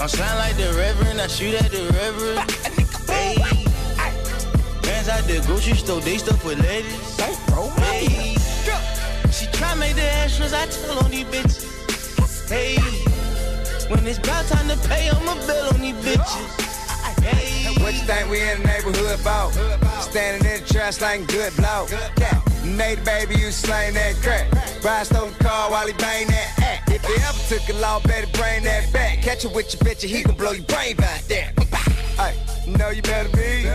I'm 0.00 0.08
shine 0.08 0.36
like 0.38 0.56
the 0.56 0.74
reverend, 0.76 1.20
I 1.20 1.26
shoot 1.28 1.54
at 1.54 1.70
the 1.70 1.84
reverend. 1.94 2.50
Hey. 3.08 3.34
Hands 4.88 5.08
out 5.08 5.24
the 5.24 5.42
grocery 5.46 5.74
store, 5.74 6.00
they 6.00 6.18
stuff 6.18 6.44
with 6.44 6.60
ladies. 6.60 7.16
Hey. 7.78 8.34
She 9.30 9.46
try 9.52 9.74
make 9.74 9.94
the 9.94 10.02
extras, 10.02 10.52
I 10.52 10.66
tell 10.66 10.98
on 11.04 11.10
these 11.10 11.24
bitches. 11.26 12.48
Hey. 12.48 12.76
When 13.88 14.06
it's 14.06 14.18
about 14.18 14.46
time 14.46 14.68
to 14.68 14.76
pay, 14.88 15.08
I'ma 15.10 15.34
bill 15.46 15.68
on 15.72 15.80
these 15.80 15.94
bitches. 16.04 16.60
Hey. 17.22 17.72
What 17.82 17.94
you 17.94 18.00
think 18.00 18.30
we 18.30 18.40
in 18.40 18.60
the 18.62 18.66
neighborhood 18.66 19.20
about? 19.20 19.52
Standing 20.02 20.50
in 20.50 20.62
the 20.62 20.68
trash 20.68 21.00
like 21.00 21.26
good 21.28 21.54
blow. 21.56 21.86
Made 22.64 23.04
baby, 23.04 23.36
you 23.36 23.50
slain 23.50 23.94
that 23.94 24.16
crack. 24.22 24.50
Ride 24.82 25.06
stole 25.06 25.28
the 25.28 25.44
car 25.44 25.70
while 25.70 25.86
he 25.86 25.92
bang 25.94 26.26
that 26.28 26.58
act. 26.58 26.93
He 27.06 27.14
ever 27.22 27.38
took 27.48 27.68
a 27.68 27.78
law, 27.80 28.00
better 28.00 28.26
bring 28.32 28.64
that 28.64 28.92
back. 28.92 29.20
Catch 29.20 29.44
it 29.44 29.52
with 29.52 29.72
your 29.74 29.80
bitch, 29.80 30.02
and 30.02 30.10
he 30.10 30.22
gon' 30.22 30.36
blow 30.36 30.52
your 30.52 30.64
brain 30.64 30.96
back 30.96 31.22
there. 31.24 31.52
Hey, 32.16 32.34
know 32.66 32.90
you 32.90 33.02
better 33.02 33.28
be. 33.36 33.68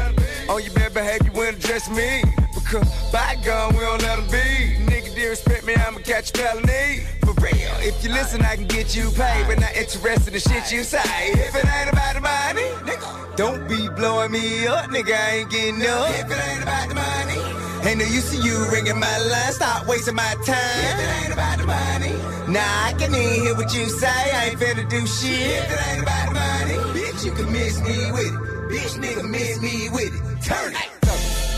On 0.49 0.63
your 0.63 0.73
bad 0.73 0.93
behavior 0.93 1.31
when 1.33 1.53
address 1.55 1.89
me. 1.89 2.23
Because 2.55 2.87
by 3.11 3.35
gun, 3.45 3.73
we 3.75 3.81
don't 3.81 4.01
let 4.01 4.17
them 4.17 4.25
be. 4.27 4.85
Nigga, 4.91 5.13
disrespect 5.13 5.65
me, 5.65 5.75
I'ma 5.75 5.99
catch 5.99 6.31
felony. 6.31 7.05
For 7.21 7.33
real, 7.41 7.75
if 7.85 8.03
you 8.03 8.09
listen, 8.09 8.41
I 8.41 8.55
can 8.55 8.65
get 8.65 8.95
you 8.95 9.11
paid. 9.11 9.45
But 9.47 9.59
not 9.59 9.75
interested 9.75 10.27
in 10.29 10.33
the 10.33 10.39
shit 10.39 10.71
you 10.71 10.83
say. 10.83 10.99
If 11.31 11.55
it 11.55 11.65
ain't 11.65 11.89
about 11.89 12.15
the 12.15 12.21
money, 12.21 12.67
nigga, 12.89 13.35
don't 13.35 13.67
be 13.67 13.89
blowing 13.89 14.31
me 14.31 14.65
up, 14.67 14.89
nigga. 14.89 15.13
I 15.13 15.35
ain't 15.37 15.51
getting 15.51 15.85
up. 15.85 16.09
If 16.09 16.31
it 16.31 16.49
ain't 16.49 16.63
about 16.63 16.89
the 16.89 16.95
money. 16.95 17.68
Ain't 17.85 17.97
no 17.99 18.05
use 18.05 18.29
to 18.31 18.37
you 18.37 18.55
ringing 18.71 18.99
my 18.99 19.17
line. 19.17 19.51
Stop 19.53 19.87
wasting 19.87 20.15
my 20.15 20.35
time. 20.45 20.57
If 20.89 20.99
it 20.99 21.23
ain't 21.23 21.33
about 21.33 21.57
the 21.59 21.65
money, 21.65 22.13
nah, 22.51 22.87
I 22.87 22.93
can 22.97 23.15
even 23.15 23.43
hear 23.43 23.55
what 23.55 23.73
you 23.73 23.85
say. 23.85 24.07
I 24.07 24.49
ain't 24.51 24.59
finna 24.59 24.89
do 24.89 25.07
shit. 25.07 25.31
If 25.31 25.71
it 25.71 25.87
ain't 25.87 26.03
about 26.03 26.27
the 26.27 26.33
money, 26.35 26.77
bitch, 26.93 27.25
you 27.25 27.31
can 27.31 27.51
miss 27.51 27.79
me 27.79 28.11
with 28.11 28.33
it. 28.33 28.49
Bitch, 28.69 28.93
nigga, 28.99 29.23
miss 29.29 29.61
me 29.61 29.89
with 29.89 30.13
it. 30.13 30.21
Turn 30.43 30.73
it. 30.73 30.89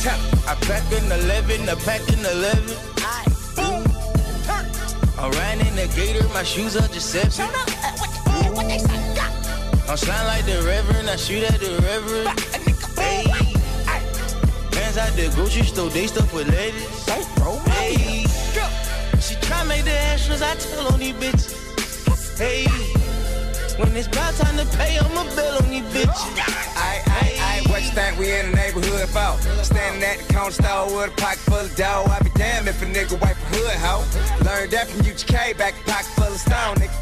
Turn 0.02 0.20
it. 0.20 0.48
I 0.48 0.56
pack 0.62 0.84
an 0.92 1.12
11, 1.12 1.70
I 1.70 1.76
pack 1.76 2.02
an 2.10 2.26
11. 2.26 2.92
I 5.18 5.30
ran 5.30 5.60
in 5.62 5.76
the 5.76 5.88
gator, 5.96 6.28
my 6.34 6.44
shoes 6.44 6.76
are 6.76 6.88
Giuseppe. 6.88 7.44
I'm 9.90 9.98
shine 9.98 10.26
like 10.28 10.46
the 10.46 10.64
reverend, 10.66 11.10
I 11.10 11.16
shoot 11.16 11.44
at 11.44 11.60
the 11.60 11.78
reverend. 11.82 12.51
Hands 14.92 15.10
out 15.10 15.16
the 15.16 15.32
grocery 15.36 15.64
store, 15.64 15.90
they 15.90 16.06
stuff 16.06 16.34
with 16.34 16.50
ladies. 16.50 17.08
Hey. 17.70 18.26
She 19.22 19.36
try 19.36 19.64
make 19.64 19.86
the 19.86 19.96
extras, 20.12 20.42
I 20.42 20.54
tell 20.56 20.92
on 20.92 21.00
these 21.00 21.14
bitches. 21.14 22.38
Hey. 22.38 22.66
When 23.80 23.96
it's 23.96 24.08
about 24.08 24.34
time 24.34 24.58
to 24.58 24.66
pay, 24.76 24.98
I'ma 24.98 25.24
bill 25.34 25.64
on 25.64 25.70
these 25.70 25.86
bitches. 25.96 26.12
I, 26.76 27.02
I, 27.08 27.38
aye, 27.40 27.62
what 27.72 27.84
you 27.84 27.92
think 27.92 28.20
we 28.20 28.34
in 28.34 28.52
the 28.52 28.58
neighborhood 28.58 29.08
for? 29.08 29.64
Standing 29.64 30.04
at 30.04 30.28
the 30.28 30.34
corner 30.34 30.52
store 30.52 30.86
with 30.88 31.14
a 31.14 31.16
pocket 31.16 31.40
full 31.40 31.56
of 31.56 31.74
dough. 31.78 32.06
I 32.10 32.20
be 32.22 32.30
damned 32.32 32.68
if 32.68 32.82
a 32.82 32.86
nigga 32.86 33.14
wipe 33.22 33.38
a 33.38 33.56
hood 33.56 33.78
hoe. 33.80 34.04
Learned 34.44 34.72
that 34.72 34.90
from 34.90 35.06
UGK, 35.06 35.58
back 35.58 35.74
a 35.80 35.90
pocket 35.90 36.12
full 36.20 36.34
of 36.34 36.38
stone, 36.38 36.76
nigga. 36.76 37.00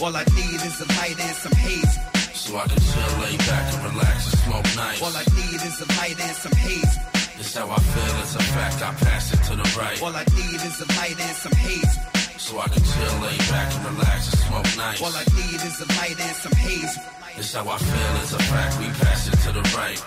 All 0.00 0.16
I 0.16 0.24
need 0.34 0.62
is 0.64 0.80
a 0.80 0.86
light 0.96 1.20
and 1.20 1.36
some 1.36 1.52
haze. 1.52 2.09
So 2.40 2.56
I 2.56 2.66
can 2.66 2.80
chill, 2.80 3.12
lay 3.20 3.36
back 3.36 3.74
and 3.74 3.92
relax 3.92 4.32
and 4.32 4.40
smoke 4.40 4.64
nice. 4.74 5.02
All 5.02 5.12
I 5.12 5.24
need 5.36 5.60
is 5.60 5.76
a 5.84 5.88
light 6.00 6.16
and 6.18 6.34
some 6.34 6.56
haze. 6.56 6.96
It's 7.38 7.54
how 7.54 7.68
I 7.68 7.78
feel, 7.78 8.14
it's 8.24 8.34
a 8.34 8.42
fact, 8.56 8.80
I 8.80 8.94
pass 8.94 9.34
it 9.34 9.44
to 9.48 9.56
the 9.60 9.68
right. 9.78 10.00
All 10.02 10.16
I 10.16 10.24
need 10.24 10.60
is 10.64 10.80
a 10.80 10.88
light 10.96 11.20
and 11.20 11.36
some 11.36 11.52
haze. 11.52 11.94
So 12.40 12.58
I 12.58 12.68
can 12.68 12.82
chill, 12.82 13.14
lay 13.20 13.36
back 13.52 13.68
and 13.76 13.84
relax 13.92 14.32
and 14.32 14.40
smoke 14.40 14.70
nice. 14.78 15.02
All 15.04 15.12
I 15.12 15.24
need 15.36 15.60
is 15.60 15.84
a 15.84 15.88
light 16.00 16.16
and 16.18 16.34
some 16.34 16.56
haze. 16.56 16.98
It's 17.36 17.52
how 17.52 17.68
I 17.68 17.76
feel, 17.76 18.22
it's 18.24 18.32
a 18.32 18.38
fact, 18.38 18.80
we 18.80 18.86
pass 19.04 19.28
it 19.28 19.36
to 19.44 19.52
the 19.52 19.64
right. 19.76 20.00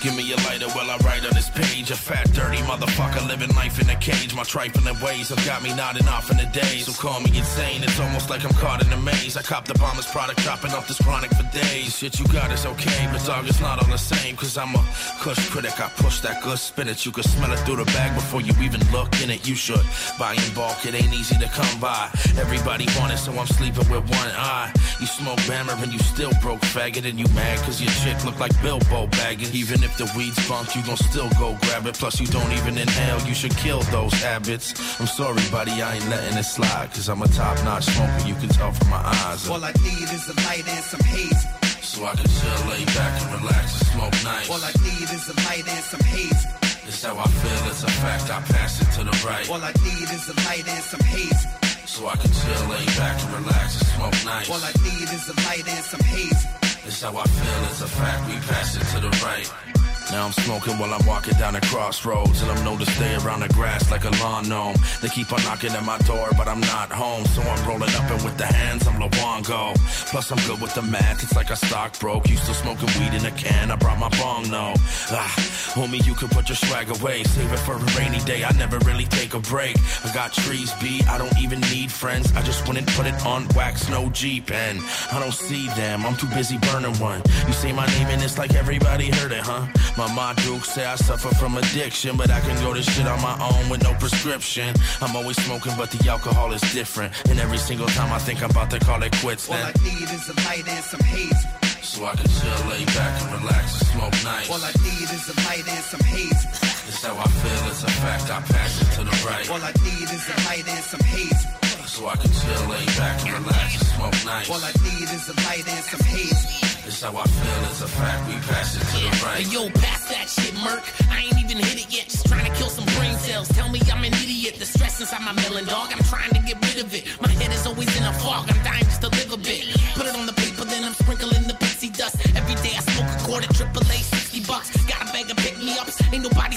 Give 0.00 0.14
me 0.14 0.30
a 0.30 0.36
lighter 0.46 0.68
while 0.68 0.88
I 0.90 0.96
write 0.98 1.26
on 1.26 1.34
this 1.34 1.50
page. 1.50 1.90
A 1.90 1.96
fat, 1.96 2.32
dirty 2.32 2.58
motherfucker 2.58 3.26
living 3.26 3.52
life 3.56 3.80
in 3.80 3.90
a 3.90 3.96
cage. 3.96 4.32
My 4.32 4.44
trifling 4.44 4.94
ways 5.00 5.30
have 5.30 5.44
got 5.44 5.60
me 5.60 5.74
nodding 5.74 6.06
off 6.06 6.30
in 6.30 6.36
the 6.36 6.46
days. 6.46 6.86
So 6.86 6.92
call 6.92 7.20
me 7.20 7.36
insane, 7.36 7.82
it's 7.82 7.98
almost 7.98 8.30
like 8.30 8.44
I'm 8.44 8.54
caught 8.54 8.84
in 8.84 8.92
a 8.92 8.96
maze. 8.96 9.36
I 9.36 9.42
cop 9.42 9.64
the 9.64 9.74
bomber's 9.74 10.06
product, 10.06 10.38
chopping 10.44 10.70
up 10.70 10.86
this 10.86 10.98
chronic 11.02 11.32
for 11.34 11.42
days. 11.50 11.98
Shit 11.98 12.20
you 12.20 12.26
got 12.28 12.52
is 12.52 12.64
okay, 12.64 13.08
but 13.10 13.24
dog, 13.24 13.48
it's 13.48 13.60
not 13.60 13.82
all 13.82 13.90
the 13.90 13.98
same. 13.98 14.36
Cause 14.36 14.56
I'm 14.56 14.72
a 14.76 14.86
cush 15.18 15.48
critic, 15.50 15.80
I 15.80 15.88
push 15.96 16.20
that 16.20 16.44
good 16.44 16.58
spinach. 16.58 17.04
You 17.04 17.10
can 17.10 17.24
smell 17.24 17.50
it 17.52 17.58
through 17.60 17.76
the 17.82 17.86
bag 17.86 18.14
before 18.14 18.40
you 18.40 18.54
even 18.62 18.80
look 18.92 19.10
in 19.20 19.30
it. 19.30 19.48
You 19.48 19.56
should 19.56 19.84
buy 20.16 20.34
in 20.34 20.54
bulk, 20.54 20.86
it 20.86 20.94
ain't 20.94 21.12
easy 21.12 21.36
to 21.38 21.48
come 21.48 21.80
by. 21.80 22.08
Everybody 22.38 22.86
want 22.98 23.12
it, 23.12 23.18
so 23.18 23.32
I'm 23.32 23.48
sleeping 23.48 23.88
with 23.90 24.08
one 24.08 24.30
eye. 24.38 24.72
You 25.00 25.06
smoke 25.06 25.38
Bammer 25.50 25.82
and 25.82 25.92
you 25.92 25.98
still 25.98 26.32
broke 26.40 26.60
faggot, 26.60 27.04
and 27.08 27.18
you 27.18 27.26
mad 27.34 27.58
cause 27.66 27.82
your 27.82 27.90
chick 28.02 28.24
look 28.24 28.38
like 28.38 28.54
Bilbo 28.62 29.08
Baggins. 29.18 29.54
Even 29.54 29.82
if 29.82 29.87
the 29.96 30.10
weed's 30.16 30.38
bunk, 30.48 30.74
you 30.76 30.82
gon' 30.82 30.96
still 30.96 31.30
go 31.38 31.56
grab 31.62 31.86
it. 31.86 31.94
Plus, 31.94 32.20
you 32.20 32.26
don't 32.26 32.52
even 32.52 32.76
inhale, 32.76 33.20
you 33.26 33.34
should 33.34 33.56
kill 33.56 33.80
those 33.94 34.12
habits. 34.14 34.74
I'm 35.00 35.06
sorry, 35.06 35.42
buddy, 35.50 35.80
I 35.82 35.96
ain't 35.96 36.08
letting 36.08 36.36
it 36.36 36.44
slide. 36.44 36.92
Cause 36.92 37.08
I'm 37.08 37.22
a 37.22 37.28
top 37.28 37.56
notch 37.64 37.84
smoker, 37.84 38.26
you 38.26 38.34
can 38.34 38.48
tell 38.48 38.72
from 38.72 38.90
my 38.90 39.02
eyes. 39.24 39.48
All 39.48 39.62
I 39.62 39.72
need 39.82 40.08
is 40.10 40.28
a 40.28 40.34
light 40.46 40.66
and 40.68 40.84
some 40.84 41.04
haze. 41.06 41.46
So 41.82 42.04
I 42.04 42.14
can 42.14 42.28
chill, 42.28 42.60
lay 42.68 42.84
back 42.84 43.22
and 43.22 43.40
relax 43.40 43.80
and 43.80 43.88
smoke 43.90 44.16
nice. 44.24 44.50
All 44.50 44.62
I 44.62 44.72
need 44.84 45.08
is 45.10 45.28
a 45.30 45.36
light 45.48 45.66
and 45.66 45.84
some 45.84 46.04
haze. 46.12 46.46
It's 46.88 47.04
how 47.04 47.16
I 47.16 47.28
feel, 47.28 47.70
it's 47.70 47.84
a 47.84 47.90
fact, 48.02 48.30
I 48.30 48.40
pass 48.52 48.80
it 48.80 48.90
to 48.98 49.04
the 49.04 49.16
right. 49.26 49.48
All 49.50 49.62
I 49.62 49.72
need 49.84 50.08
is 50.10 50.28
a 50.28 50.36
light 50.48 50.66
and 50.66 50.82
some 50.82 51.00
haze. 51.00 51.46
So 51.86 52.06
I 52.06 52.16
can 52.16 52.30
chill, 52.30 52.68
lay 52.68 52.84
back 52.96 53.20
and 53.22 53.44
relax 53.44 53.80
and 53.80 53.88
smoke 53.92 54.24
nice. 54.24 54.48
All 54.50 54.62
I 54.62 54.72
need 54.84 55.08
is 55.12 55.28
a 55.28 55.36
light 55.48 55.66
and 55.68 55.84
some 55.84 56.00
haze. 56.00 56.67
It's 56.88 57.02
how 57.02 57.14
I 57.14 57.24
feel, 57.24 57.70
it's 57.70 57.82
a 57.82 57.86
fact, 57.86 58.26
we 58.28 58.34
pass 58.48 58.74
it 58.74 58.80
to 58.96 59.00
the 59.00 59.10
right. 59.22 59.97
Now 60.10 60.24
I'm 60.24 60.32
smoking 60.32 60.78
while 60.78 60.92
I'm 60.94 61.04
walking 61.06 61.34
down 61.34 61.52
the 61.52 61.60
crossroads 61.60 62.40
And 62.40 62.50
I'm 62.50 62.64
known 62.64 62.78
to 62.78 62.86
stay 62.86 63.16
around 63.16 63.40
the 63.40 63.48
grass 63.48 63.90
like 63.90 64.04
a 64.04 64.10
lawn 64.22 64.48
gnome. 64.48 64.76
They 65.02 65.08
keep 65.08 65.32
on 65.32 65.42
knocking 65.44 65.72
at 65.72 65.84
my 65.84 65.98
door 65.98 66.30
but 66.36 66.48
I'm 66.48 66.60
not 66.60 66.90
home 66.90 67.24
So 67.26 67.42
I'm 67.42 67.68
rolling 67.68 67.94
up 67.94 68.10
and 68.10 68.22
with 68.24 68.36
the 68.38 68.46
hands 68.46 68.86
I'm 68.86 68.98
Luongo. 69.00 69.74
Plus 70.10 70.30
I'm 70.30 70.38
good 70.46 70.60
with 70.60 70.74
the 70.74 70.82
math, 70.82 71.22
it's 71.22 71.36
like 71.36 71.50
a 71.50 71.56
stock 71.56 71.98
broke. 72.00 72.28
Used 72.28 72.46
to 72.46 72.54
smoking 72.54 72.88
weed 72.98 73.14
in 73.14 73.26
a 73.26 73.30
can, 73.32 73.70
I 73.70 73.76
brought 73.76 73.98
my 73.98 74.08
bong 74.20 74.50
no 74.50 74.74
Ah, 75.10 75.34
homie 75.74 76.04
you 76.06 76.14
can 76.14 76.28
put 76.28 76.48
your 76.48 76.56
swag 76.56 76.88
away. 76.90 77.22
Save 77.24 77.52
it 77.52 77.58
for 77.58 77.74
a 77.74 77.98
rainy 77.98 78.20
day, 78.20 78.44
I 78.44 78.52
never 78.52 78.78
really 78.80 79.04
take 79.04 79.34
a 79.34 79.40
break. 79.40 79.76
I 80.04 80.12
got 80.14 80.32
trees 80.32 80.72
beat, 80.80 81.06
I 81.08 81.18
don't 81.18 81.36
even 81.38 81.60
need 81.72 81.92
friends. 81.92 82.32
I 82.34 82.42
just 82.42 82.66
and 82.68 82.86
put 82.88 83.06
it 83.06 83.26
on 83.26 83.48
wax, 83.56 83.88
no 83.88 84.10
Jeep 84.10 84.50
And 84.50 84.80
I 85.10 85.18
don't 85.18 85.32
see 85.32 85.68
them, 85.68 86.04
I'm 86.04 86.16
too 86.16 86.28
busy 86.28 86.58
burning 86.58 86.94
one. 86.98 87.22
You 87.46 87.52
say 87.52 87.72
my 87.72 87.86
name 87.86 88.08
and 88.08 88.22
it's 88.22 88.38
like 88.38 88.54
everybody 88.54 89.10
heard 89.10 89.32
it, 89.32 89.40
huh? 89.40 89.66
My 89.98 90.06
ma 90.14 90.32
Duke 90.32 90.64
say 90.64 90.86
I 90.86 90.94
suffer 90.94 91.34
from 91.34 91.56
addiction, 91.58 92.16
but 92.16 92.30
I 92.30 92.38
can 92.38 92.54
go 92.62 92.72
to 92.72 92.80
shit 92.80 93.08
on 93.08 93.20
my 93.20 93.34
own 93.42 93.68
with 93.68 93.82
no 93.82 93.92
prescription. 93.94 94.72
I'm 95.02 95.16
always 95.16 95.36
smoking, 95.42 95.72
but 95.76 95.90
the 95.90 96.08
alcohol 96.08 96.52
is 96.52 96.62
different. 96.72 97.10
And 97.28 97.40
every 97.40 97.58
single 97.58 97.88
time 97.88 98.12
I 98.12 98.20
think 98.20 98.40
I'm 98.40 98.50
about 98.50 98.70
to 98.70 98.78
call 98.78 99.02
it 99.02 99.10
quits, 99.18 99.48
then. 99.48 99.58
All 99.58 99.66
I 99.66 99.74
need 99.82 100.06
is 100.06 100.28
a 100.30 100.34
light 100.46 100.68
and 100.68 100.84
some 100.84 101.00
haze. 101.00 101.42
so 101.82 102.06
I 102.06 102.14
can 102.14 102.30
chill, 102.30 102.70
lay 102.70 102.84
back 102.94 103.22
and 103.22 103.42
relax 103.42 103.82
and 103.82 103.90
smoke 103.90 104.14
nice. 104.22 104.48
All 104.48 104.62
I 104.62 104.70
need 104.86 105.08
is 105.10 105.24
a 105.34 105.36
light 105.50 105.66
and 105.66 105.84
some 105.90 106.04
haze. 106.06 106.44
It's 106.86 107.02
how 107.02 107.18
I 107.18 107.26
feel, 107.26 107.62
it's 107.66 107.82
a 107.82 107.90
fact. 107.98 108.30
I 108.30 108.40
pass 108.54 108.80
it 108.80 108.94
to 108.94 109.02
the 109.02 109.16
right. 109.26 109.50
All 109.50 109.58
I 109.58 109.74
need 109.82 110.08
is 110.14 110.24
a 110.30 110.36
light 110.46 110.62
and 110.62 110.84
some 110.84 111.02
haze. 111.10 111.42
So 111.90 112.06
I 112.06 112.14
can 112.14 112.30
chill, 112.30 112.70
lay 112.70 112.86
back 112.94 113.18
and 113.26 113.34
relax 113.42 113.82
and 113.82 113.88
smoke 113.98 114.18
nice. 114.24 114.46
All 114.48 114.62
I 114.62 114.70
need 114.78 115.10
is 115.10 115.26
a 115.26 115.34
light 115.42 115.66
and 115.66 115.82
some 115.90 116.06
haze. 116.06 116.67
It's 116.88 117.02
how 117.02 117.12
I 117.12 117.28
feel, 117.28 117.68
it's 117.68 117.82
a 117.82 117.86
fact, 117.86 118.28
we 118.28 118.34
pass 118.48 118.72
it 118.72 118.80
to 118.80 118.96
the 118.96 119.12
right. 119.20 119.44
Hey, 119.44 119.52
yo, 119.52 119.68
pass 119.76 120.08
that 120.08 120.24
shit, 120.24 120.56
Merc. 120.64 120.80
I 121.12 121.20
ain't 121.20 121.36
even 121.36 121.60
hit 121.60 121.84
it 121.84 121.92
yet. 121.92 122.08
Just 122.08 122.24
trying 122.24 122.48
to 122.48 122.52
kill 122.56 122.72
some 122.72 122.88
brain 122.96 123.12
cells. 123.20 123.46
Tell 123.48 123.68
me 123.68 123.84
I'm 123.92 124.02
an 124.08 124.14
idiot. 124.16 124.56
The 124.56 124.64
stress 124.64 124.98
inside 124.98 125.20
my 125.20 125.36
melon, 125.36 125.66
dog. 125.66 125.92
I'm 125.92 126.00
trying 126.08 126.32
to 126.32 126.40
get 126.40 126.56
rid 126.64 126.80
of 126.80 126.88
it. 126.96 127.04
My 127.20 127.28
head 127.28 127.52
is 127.52 127.66
always 127.66 127.92
in 127.92 128.04
a 128.08 128.12
fog. 128.24 128.48
I'm 128.48 128.56
dying 128.64 128.88
just 128.88 129.02
to 129.04 129.12
live 129.12 129.30
a 129.34 129.36
bit. 129.36 129.68
Put 130.00 130.06
it 130.08 130.16
on 130.16 130.24
the 130.24 130.32
paper, 130.32 130.64
then 130.64 130.82
I'm 130.82 130.94
sprinkling 130.96 131.44
the 131.44 131.60
pixie 131.60 131.92
dust. 131.92 132.16
Every 132.32 132.56
day 132.64 132.72
I 132.72 132.80
smoke 132.80 133.12
a 133.12 133.18
quarter, 133.20 133.52
triple 133.52 133.84
A, 133.84 133.98
60 134.08 134.48
bucks. 134.48 134.72
Got 134.88 135.04
a 135.04 135.12
bag 135.12 135.28
of 135.28 135.36
pick 135.44 135.60
me 135.60 135.76
ups. 135.76 136.00
Ain't 136.08 136.24
nobody 136.24 136.56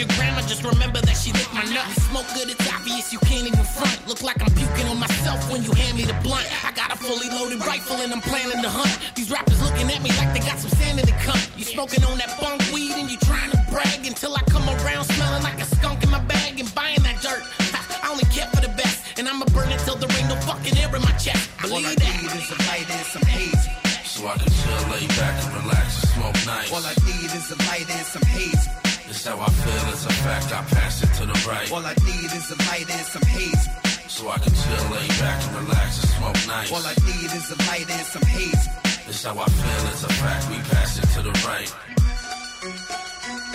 your 0.00 0.08
grandma, 0.16 0.40
just 0.48 0.64
remember 0.64 1.00
that 1.04 1.12
she 1.12 1.28
licked 1.36 1.52
my 1.52 1.64
nuts. 1.68 2.00
Smoke 2.08 2.24
good, 2.32 2.48
it's 2.48 2.64
obvious 2.72 3.12
you 3.12 3.20
can't 3.20 3.44
even 3.44 3.64
front. 3.76 3.92
Look 4.08 4.24
like 4.24 4.40
I'm 4.40 4.48
puking 4.56 4.88
on 4.88 4.98
myself 4.98 5.44
when 5.52 5.62
you 5.62 5.72
hand 5.76 6.00
me 6.00 6.08
the 6.08 6.16
blunt. 6.24 6.48
I 6.64 6.72
got 6.72 6.88
a 6.88 6.96
fully 6.96 7.28
loaded 7.28 7.60
rifle 7.60 8.00
and 8.00 8.08
I'm 8.08 8.24
planning 8.24 8.64
to 8.64 8.70
hunt. 8.72 8.96
These 9.14 9.30
rappers 9.30 9.60
looking 9.60 9.92
at 9.92 10.00
me 10.00 10.08
like 10.16 10.32
they 10.32 10.40
got 10.40 10.56
some 10.56 10.72
sanity 10.80 11.12
cunt. 11.20 11.44
You 11.52 11.64
smoking 11.68 12.02
on 12.08 12.16
that 12.16 12.32
bunk 12.40 12.64
weed 12.72 12.96
and 12.96 13.12
you 13.12 13.20
trying 13.28 13.52
to 13.52 13.60
brag 13.68 14.00
until 14.08 14.32
I 14.34 14.40
come 14.48 14.64
around 14.80 15.04
smelling 15.04 15.44
like 15.44 15.60
a 15.60 15.68
skunk 15.68 16.02
in 16.02 16.08
my 16.08 16.24
bag 16.24 16.58
and 16.58 16.68
buying 16.74 17.04
that 17.04 17.20
dirt. 17.20 17.44
I, 17.76 18.08
only 18.10 18.24
care 18.32 18.48
for 18.48 18.64
the 18.64 18.72
best, 18.74 19.20
and 19.20 19.28
I'ma 19.28 19.44
burn 19.52 19.70
it 19.70 19.78
till 19.84 19.94
there 19.94 20.10
ain't 20.18 20.28
no 20.32 20.36
fucking 20.48 20.76
air 20.80 20.90
in 20.96 21.02
my 21.02 21.12
chest. 21.20 21.46
All 21.62 21.76
I 21.76 21.94
that. 21.94 22.00
need 22.00 22.32
is 22.40 22.48
a 22.50 22.58
light 22.66 22.88
and 22.88 23.06
some 23.06 23.22
haze. 23.22 23.64
So 24.02 24.26
I 24.26 24.34
can 24.34 24.50
chill, 24.50 24.82
lay 24.90 25.06
back 25.14 25.36
and 25.44 25.52
relax 25.62 26.02
and 26.02 26.10
smoke 26.16 26.38
nice. 26.48 26.72
All 26.72 26.82
I 26.82 26.96
need 27.06 27.30
is 27.36 27.52
a 27.52 27.58
light 27.68 27.86
and 27.86 28.06
some 28.06 28.26
haze. 28.32 28.89
It's 29.10 29.26
how 29.26 29.40
I 29.40 29.50
feel, 29.50 29.92
it's 29.92 30.06
a 30.06 30.12
fact, 30.22 30.52
I 30.52 30.62
pass 30.70 31.02
it 31.02 31.12
to 31.18 31.26
the 31.26 31.34
right. 31.48 31.68
All 31.72 31.84
I 31.84 31.94
need 32.06 32.30
is 32.32 32.50
a 32.52 32.56
light 32.70 32.88
and 32.88 33.04
some 33.04 33.22
haze. 33.22 33.68
So 34.06 34.28
I 34.28 34.38
can 34.38 34.54
chill, 34.54 34.84
lay 34.94 35.08
back 35.18 35.42
and 35.48 35.56
relax 35.66 35.98
and 36.00 36.10
smoke 36.14 36.38
nice. 36.46 36.70
All 36.70 36.86
I 36.86 36.94
need 37.10 37.32
is 37.34 37.50
a 37.50 37.56
light 37.66 37.90
and 37.90 38.06
some 38.06 38.22
haze. 38.22 38.68
It's 39.08 39.24
how 39.24 39.36
I 39.36 39.46
feel, 39.46 39.86
it's 39.90 40.04
a 40.04 40.08
fact, 40.14 40.48
we 40.48 40.58
pass 40.70 40.96
it 40.96 41.08
to 41.14 41.22
the 41.22 41.32
right. 41.42 41.74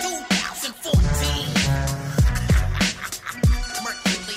2014. 0.04 0.92
Mercury. 3.82 4.36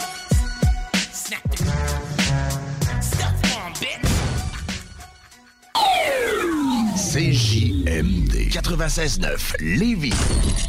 Snap 1.11 1.45
it. 1.51 1.59
Stealth 3.03 3.41
bomb, 3.43 3.73
bitch. 3.75 4.07
CJMD 6.95 8.51
96.9 8.51 9.59
Lévis. 9.59 10.68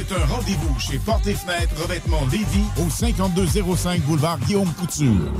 C'est 0.07 0.15
un 0.15 0.25
rendez-vous 0.25 0.79
chez 0.79 0.97
Porte 0.97 1.27
et 1.27 1.33
Fenêtre 1.35 1.75
Revêtement 1.79 2.21
Lévis 2.31 2.65
au 2.83 2.89
5205 2.89 4.01
boulevard 4.01 4.39
Guillaume 4.39 4.71
Couture. 4.73 5.31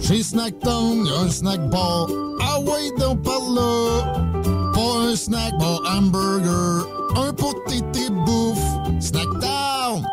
Chez 0.00 0.22
Snacktown, 0.22 1.06
un 1.06 1.30
snack 1.30 1.70
bar. 1.70 2.08
Ah 2.40 2.58
ouais, 2.60 2.90
donc 2.98 3.22
par. 3.22 4.32
Pas 4.74 4.98
un 5.06 5.14
snack 5.14 5.52
bar 5.60 5.80
hamburger. 5.86 6.88
Un 7.16 7.32
pour 7.34 7.54
tété 7.68 8.10
bouffe. 8.10 8.58
Snacktown, 9.00 9.61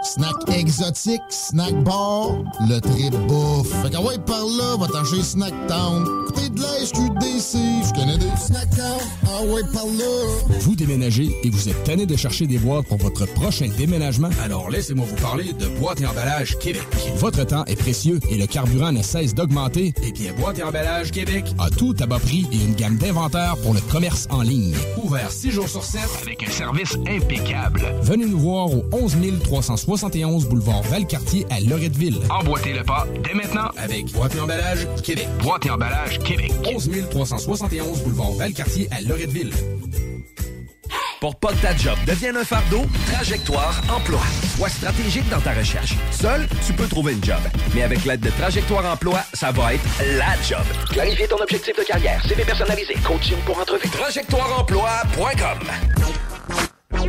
snack 0.04 0.36
exotique, 0.56 1.22
snack 1.30 1.74
bar. 1.84 2.32
Le 2.68 2.80
trip 2.80 3.16
bouffe. 3.28 3.70
Fait 3.84 3.90
que 3.90 3.98
ouais, 3.98 4.18
par 4.26 4.46
là, 4.46 4.78
va 4.78 4.88
t'en 4.88 5.06
chez 5.06 5.22
Snacktown. 5.22 6.06
Écoutez 6.24 6.50
de 6.50 6.62
la 6.62 6.86
SQDC. 6.86 7.58
Je 7.88 7.94
connais 7.94 8.18
des 8.18 8.38
Snacktown. 8.38 9.00
Ah 9.26 9.44
ouais, 9.44 9.62
par 9.74 9.86
là. 9.86 10.60
Vous 10.62 10.76
déménagez 10.76 11.36
et 11.44 11.50
vous 11.50 11.70
êtes 11.70 11.84
tanné 11.84 12.06
de 12.06 12.16
chercher 12.16 12.48
des 12.48 12.58
boîtes 12.58 12.88
pour 12.88 12.98
votre 12.98 13.26
prochain 13.34 13.68
déménagement? 13.78 14.30
Alors 14.44 14.70
laissez-moi 14.70 15.06
vous 15.10 15.22
parler 15.22 15.54
de 15.54 15.68
Boîte 15.80 16.02
et 16.02 16.06
Emballage 16.06 16.58
Québec. 16.60 16.84
Votre 17.18 17.46
temps 17.46 17.66
est 17.66 17.76
précieux 17.76 18.20
et 18.30 18.38
le 18.38 18.48
carburant 18.48 18.92
ne 18.92 19.02
cesse 19.02 19.34
d'augmenter. 19.34 19.94
Eh 20.04 20.12
bien, 20.12 20.34
Boîte 20.34 20.60
et 20.60 20.64
Emballage 20.64 21.12
Québec 21.12 21.46
a 21.60 21.70
tout 21.70 21.96
à 22.00 22.06
bas 22.06 22.20
prix 22.20 22.48
et 22.52 22.58
une 22.58 22.76
gamme 22.76 22.98
d'inventaire 22.98 23.56
pour 23.64 23.74
le 23.74 23.82
commerce 23.82 24.28
en 24.30 24.42
ligne. 24.42 24.76
Ouvert 25.04 25.32
6 25.32 25.52
jours 25.52 25.70
sur 25.70 25.84
7 25.84 26.02
avec 26.22 26.48
un 26.48 26.52
service 26.52 26.98
impeccable. 27.08 27.82
Venez 28.02 28.26
nous 28.26 28.40
voir 28.40 28.72
au 28.72 28.84
11 28.92 29.16
371 29.90 30.50
boulevard 30.50 30.84
Valcartier 30.84 31.48
à 31.50 31.60
Loretteville. 31.62 32.20
Emboîtez 32.30 32.74
le 32.74 32.84
pas 32.84 33.08
dès 33.24 33.34
maintenant 33.34 33.72
avec 33.76 34.12
Boîte 34.12 34.36
et 34.36 34.40
Emballage 34.40 34.88
Québec. 35.04 35.28
Boîte 35.42 35.66
et 35.66 35.72
Emballage 35.72 36.20
Québec. 36.20 36.52
11 36.64 36.92
371 37.10 38.04
boulevard 38.04 38.34
Valcartier 38.34 38.88
à 38.92 39.02
Loretteville. 39.02 39.52
Pour 41.20 41.36
pas 41.38 41.54
que 41.54 41.62
ta 41.64 41.76
job 41.76 41.98
devienne 42.06 42.38
un 42.38 42.44
fardeau, 42.44 42.84
Trajectoire 43.12 43.82
Emploi. 43.90 44.22
Sois 44.58 44.70
stratégique 44.70 45.28
dans 45.30 45.42
ta 45.42 45.54
recherche. 45.54 45.96
Seul, 46.12 46.48
tu 46.68 46.74
peux 46.74 46.88
trouver 46.88 47.14
une 47.14 47.24
job. 47.24 47.40
Mais 47.74 47.82
avec 47.82 48.06
l'aide 48.06 48.22
de 48.22 48.30
Trajectoire 48.30 48.86
Emploi, 48.86 49.22
ça 49.34 49.52
va 49.52 49.74
être 49.74 49.84
la 50.20 50.40
job. 50.48 50.66
Clarifier 50.92 51.28
ton 51.28 51.42
objectif 51.42 51.76
de 51.76 51.84
carrière, 51.84 52.24
CV 52.28 52.46
personnalisé, 52.46 52.94
coaching 53.04 53.38
pour 53.44 53.58
entrevue. 53.58 53.90
TrajectoireEmploi.com 53.90 56.29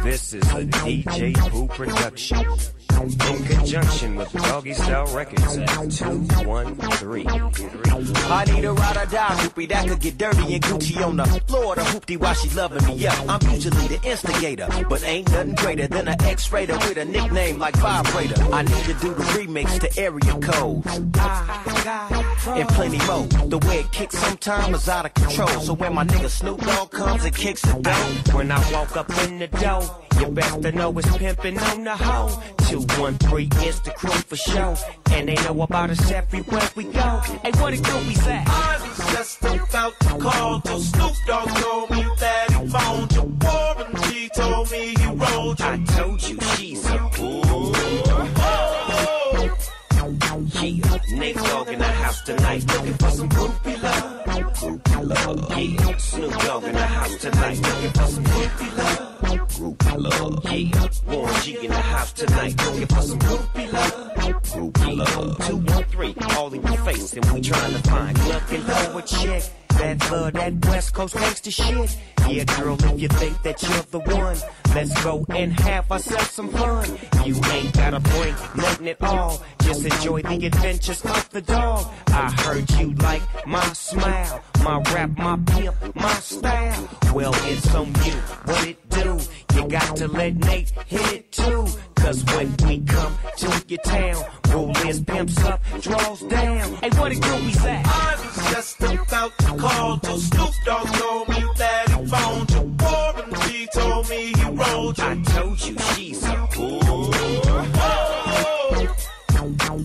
This 0.03 0.33
is 0.33 0.43
a 0.53 0.65
DJ 0.65 1.37
Pooh 1.51 1.67
production. 1.67 2.39
In 2.91 3.45
conjunction 3.45 4.17
with 4.17 4.33
Doggy 4.33 4.75
Style 4.75 5.07
Records 5.15 5.57
at 5.57 5.91
213. 5.91 7.29
I 7.29 8.45
need 8.47 8.65
a 8.65 8.73
ride 8.73 8.97
or 8.97 9.07
die 9.07 9.29
hoopy 9.41 9.69
that 9.69 9.89
could 9.89 10.01
get 10.01 10.19
dirty 10.19 10.55
and 10.55 10.63
Gucci 10.63 11.05
on 11.05 11.17
the 11.17 11.25
floor. 11.25 11.77
The 11.77 11.83
hoopty 11.83 12.17
while 12.19 12.35
she 12.35 12.51
loving 12.51 12.85
me 12.87 13.07
up. 13.07 13.29
I'm 13.29 13.51
usually 13.51 13.89
the 13.89 14.01
instigator, 14.03 14.69
but 14.89 15.05
ain't 15.05 15.31
nothing 15.31 15.55
greater 15.55 15.87
than 15.87 16.09
an 16.09 16.23
X-rater 16.23 16.75
with 16.75 16.97
a 16.97 17.05
nickname 17.05 17.59
like 17.59 17.77
Vibrator. 17.77 18.43
I 18.53 18.63
need 18.63 18.85
to 18.85 18.95
do 18.95 19.15
the 19.15 19.23
remix 19.35 19.79
to 19.81 20.01
area 20.01 20.39
codes. 20.41 20.97
And 22.47 22.69
plenty 22.71 22.99
more. 23.07 23.27
The 23.49 23.59
way 23.67 23.81
it 23.81 23.93
kicks 23.93 24.19
sometimes 24.19 24.77
is 24.77 24.89
out 24.89 25.07
of 25.07 25.15
control. 25.15 25.61
So 25.61 25.75
when 25.75 25.95
my 25.95 26.05
nigga 26.05 26.29
Snoop 26.29 26.61
Dogg 26.61 26.91
comes 26.91 27.25
and 27.25 27.35
kicks 27.35 27.65
it 27.65 27.83
down, 27.83 28.13
When 28.33 28.51
I 28.51 28.73
walk 28.73 28.97
up 28.97 29.11
in 29.25 29.39
the 29.39 29.47
door, 29.49 29.83
you 30.21 30.27
best 30.27 30.63
to 30.63 30.73
know 30.73 30.99
it's 30.99 31.17
pimping 31.17 31.59
on 31.59 31.85
the 31.85 31.97
hoe. 31.97 32.43
213 32.87 33.65
is 33.65 33.81
the 33.81 33.91
crew 33.91 34.11
for 34.11 34.37
show. 34.37 34.75
And 35.13 35.29
they 35.29 35.35
know 35.35 35.63
about 35.63 35.91
us 35.91 36.11
everywhere 36.11 36.69
we 36.77 36.85
go. 36.85 37.21
Hey, 37.43 37.53
what 37.61 37.75
it 37.75 37.83
do 37.83 37.97
we 38.07 38.15
say? 38.15 38.43
I 38.47 38.79
was 38.81 38.99
just 39.15 39.43
about 39.43 39.99
to 40.01 40.19
call 40.19 40.61
till 40.61 40.81
Snoop 40.81 41.13
Dogg 41.27 41.49
told 41.49 41.91
me 41.91 42.05
that 42.19 42.51
he 42.51 42.69
phoned 42.69 43.13
your 43.13 43.25
Warren 43.25 43.95
G 44.05 44.29
told 44.35 44.71
me 44.71 44.95
Nate 51.21 51.37
Dogg 51.37 51.69
in 51.69 51.79
the 51.79 51.85
house 51.85 52.23
tonight 52.23 52.65
looking 52.73 52.95
for 52.95 53.11
some 53.11 53.29
groupie 53.29 53.83
love. 53.83 54.17
Love. 55.03 55.59
Yeah, 55.59 55.97
Snoop 55.99 56.33
Dogg 56.33 56.65
in 56.65 56.73
the 56.73 56.81
house 56.81 57.17
tonight 57.17 57.61
looking 57.61 57.91
for 57.91 58.07
some 58.07 58.25
groupie 58.25 58.77
love. 58.79 59.49
Groupie 59.51 59.99
love. 59.99 60.45
Yeah, 60.51 61.15
Warren 61.15 61.43
G 61.43 61.59
in 61.59 61.71
the 61.71 61.77
house 61.77 62.13
tonight 62.15 62.57
looking 62.65 62.87
for 62.87 63.03
some 63.03 63.19
groupie 63.19 63.71
love. 63.71 64.15
Groupie 64.45 64.97
love. 64.97 65.47
Two, 65.47 65.57
one, 65.59 65.85
three, 65.85 66.15
all 66.39 66.55
in 66.55 66.63
your 66.63 66.79
face, 66.79 67.13
and 67.13 67.25
we 67.33 67.43
trying 67.43 67.73
to 67.75 67.83
find 67.91 68.19
looking 68.27 68.63
for 68.63 68.99
a 68.99 69.03
chick. 69.03 69.53
That 69.79 70.11
love, 70.11 70.33
that 70.35 70.67
West 70.67 70.95
Coast 70.95 71.15
gangster 71.15 71.51
shit. 71.51 71.97
Yeah, 72.29 72.45
girl, 72.45 72.77
if 72.79 73.01
you 73.01 73.09
think 73.09 73.43
that 73.43 73.63
you're 73.63 73.83
the 73.91 74.01
one, 74.01 74.37
let's 74.75 75.03
go 75.03 75.25
and 75.31 75.59
have 75.61 75.91
ourselves 75.91 76.31
some 76.31 76.49
fun. 76.51 76.99
You 77.25 77.35
ain't 77.51 77.73
gotta 77.75 78.01
bring 78.01 78.35
nothing 78.57 78.89
at 78.89 79.03
all. 79.03 79.43
Just 79.63 79.85
enjoy 79.85 80.23
the 80.23 80.47
adventures 80.47 81.05
of 81.05 81.31
the 81.31 81.41
dog. 81.41 81.87
I 82.09 82.31
heard 82.43 82.71
you 82.73 82.93
like 82.95 83.23
my 83.47 83.65
smile, 83.73 84.43
my 84.63 84.81
rap, 84.93 85.17
my 85.17 85.39
pimp, 85.47 85.75
my 85.97 86.13
style. 86.15 86.89
Well, 87.15 87.33
it's 87.35 87.75
on 87.75 87.87
you. 88.05 88.13
What 88.45 88.67
it 88.69 88.89
do? 88.91 89.19
You 89.55 89.69
got 89.69 89.97
to 89.97 90.09
let 90.09 90.37
Nate 90.37 90.71
hit 90.87 91.13
it 91.13 91.33
too. 91.33 91.67
Cause 92.01 92.25
when 92.25 92.55
we 92.67 92.81
come 92.81 93.15
to 93.37 93.65
your 93.69 93.79
town, 93.81 94.25
rule 94.49 94.77
is 94.89 95.01
pimps 95.01 95.39
up, 95.45 95.61
draws 95.81 96.23
down. 96.23 96.75
Hey, 96.77 96.91
what 96.99 97.13
it 97.13 97.21
do 97.21 97.35
we 97.45 97.53
say? 97.53 97.83
I 97.85 98.17
was 98.19 98.53
just 98.53 98.81
about 98.83 99.39
to 99.39 99.57
call 99.57 99.99
till 99.99 100.19
Snoop 100.19 100.55
Dogg 100.65 100.87
told 100.95 101.29
me 101.29 101.45
that 101.57 101.89
he 101.89 102.07
phoned 102.07 102.51
your 102.51 102.65
Warren 102.65 103.35
G 103.43 103.69
told 103.73 104.09
me 104.09 104.33
he 104.33 104.51
rolled 104.51 104.99
your 104.99 105.07
I 105.07 105.23
told 105.23 105.61
you 105.63 105.77
she's 105.95 106.25
a 106.25 106.47
fool. 106.49 107.11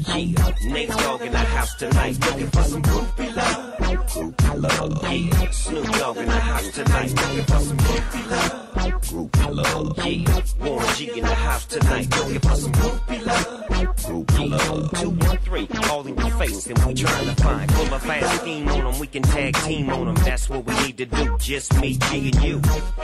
Yeah, 0.08 0.54
Nate 0.72 0.90
Dogg 0.90 1.22
in 1.22 1.32
the 1.32 1.38
house 1.38 1.76
tonight 1.76 2.18
looking 2.26 2.48
for 2.48 2.64
some 2.64 2.82
groupie 2.82 3.36
love. 3.36 3.75
Groupie 4.16 4.62
love. 4.62 5.14
Yeah, 5.14 5.50
Snoop 5.52 5.86
Dogg 5.98 6.18
in 6.18 6.26
the 6.26 6.32
house 6.32 6.72
tonight 6.72 7.10
looking 7.10 7.44
for 7.44 7.60
some 7.60 7.78
groupie 7.78 8.32
love. 8.32 9.02
Groupie 9.02 9.56
love. 9.56 9.98
Yeah, 10.06 10.66
Warren 10.66 10.96
G 10.96 11.10
in 11.10 11.26
the 11.26 11.36
house 11.36 11.66
tonight 11.66 12.18
looking 12.18 12.40
for 12.40 12.56
some 12.56 12.72
groupie 12.72 13.26
love. 13.26 13.96
Groupie 13.98 14.50
love. 14.52 15.00
Two, 15.02 15.10
one, 15.10 15.38
three, 15.40 15.68
all 15.90 16.08
in 16.08 16.16
your 16.16 16.30
face, 16.32 16.66
and 16.68 16.78
we 16.86 16.94
trying 16.94 17.36
to 17.36 17.44
find. 17.44 17.70
Pull 17.74 17.94
a 17.94 18.00
fast 18.00 18.42
scheme 18.42 18.70
on 18.70 18.86
them, 18.86 19.00
we 19.00 19.08
can 19.08 19.22
tag 19.24 19.54
team 19.58 19.90
on 19.90 20.06
them. 20.06 20.16
That's 20.24 20.50
what 20.50 20.66
we 20.66 20.74
need 20.86 20.98
to 20.98 21.06
do. 21.08 21.38
Just 21.38 21.78
me, 21.82 21.98
G, 21.98 22.32
and 22.32 22.42
you. 22.42 22.62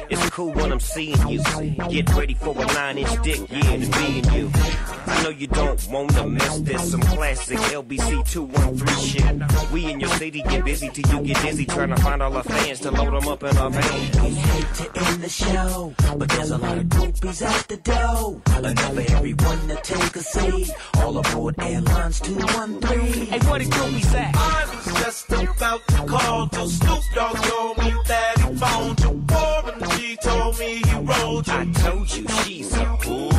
It's 0.10 0.30
cool 0.30 0.54
when 0.54 0.72
I'm 0.72 0.80
seeing 0.80 1.28
you. 1.28 1.44
Get 1.90 2.10
ready 2.16 2.36
for 2.36 2.56
a 2.58 2.66
nine 2.68 3.00
inch 3.00 3.22
dick, 3.22 3.52
yeah, 3.52 3.72
and 3.72 3.82
me 3.82 4.20
and 4.20 4.34
you. 4.34 4.52
I 4.54 5.24
know 5.24 5.30
you 5.30 5.48
don't 5.48 5.88
wanna 5.90 6.28
miss 6.28 6.60
this. 6.60 6.92
Some 6.92 7.02
classic 7.02 7.58
LBC 7.58 8.30
213 8.32 8.98
shit. 9.06 9.72
We 9.72 9.92
in 9.92 10.00
your 10.00 10.10
city 10.12 10.42
get 10.44 10.64
busy 10.64 10.90
till 11.04 11.26
you 11.26 11.34
get 11.34 11.44
dizzy 11.44 11.66
trying 11.66 11.90
to 11.90 11.96
find 11.98 12.22
all 12.22 12.36
our 12.36 12.44
fans 12.44 12.80
to 12.82 12.92
load 12.92 13.14
them 13.14 13.28
up 13.28 13.44
in 13.44 13.58
our 13.58 13.70
van. 13.70 14.24
We 14.24 14.30
hate 14.30 14.74
to 14.76 15.02
end 15.08 15.24
the 15.24 15.30
show, 15.30 15.94
but 16.18 16.30
there's 16.30 16.52
a 16.52 16.58
lot 16.58 16.78
of 16.78 16.86
groupies 16.86 17.42
at 17.42 17.68
the 17.68 17.78
door. 17.78 18.42
Enough 18.58 18.94
for 18.94 19.16
everyone 19.16 19.68
to 19.68 19.76
take 19.84 20.16
a 20.16 20.24
seat. 20.24 20.70
All 20.98 21.18
aboard 21.18 21.56
Airlines 21.60 22.20
213. 22.20 23.26
Hey, 23.28 23.40
what 23.48 23.62
it 23.62 23.70
groupie 23.70 24.06
say? 24.06 24.32
I 24.34 24.66
was 24.74 24.86
just 25.02 25.32
about 25.32 25.88
to 25.88 26.06
call 26.06 26.48
till 26.48 26.70
Snoop 26.70 27.04
Dogg 27.16 27.36
told 27.38 27.78
me 27.78 27.94
that 28.08 28.38
he 28.40 28.56
phoned 28.56 29.00
your 29.00 29.14
Warren 29.32 29.98
G 29.98 30.18
told 30.18 30.60
me 30.60 30.82
he 30.86 30.96
rolled 31.00 31.48
your 31.48 31.56
I 31.58 31.72
told 31.72 32.16
you 32.16 32.28
she's 32.44 32.74
a 32.76 32.98
fool. 32.98 33.32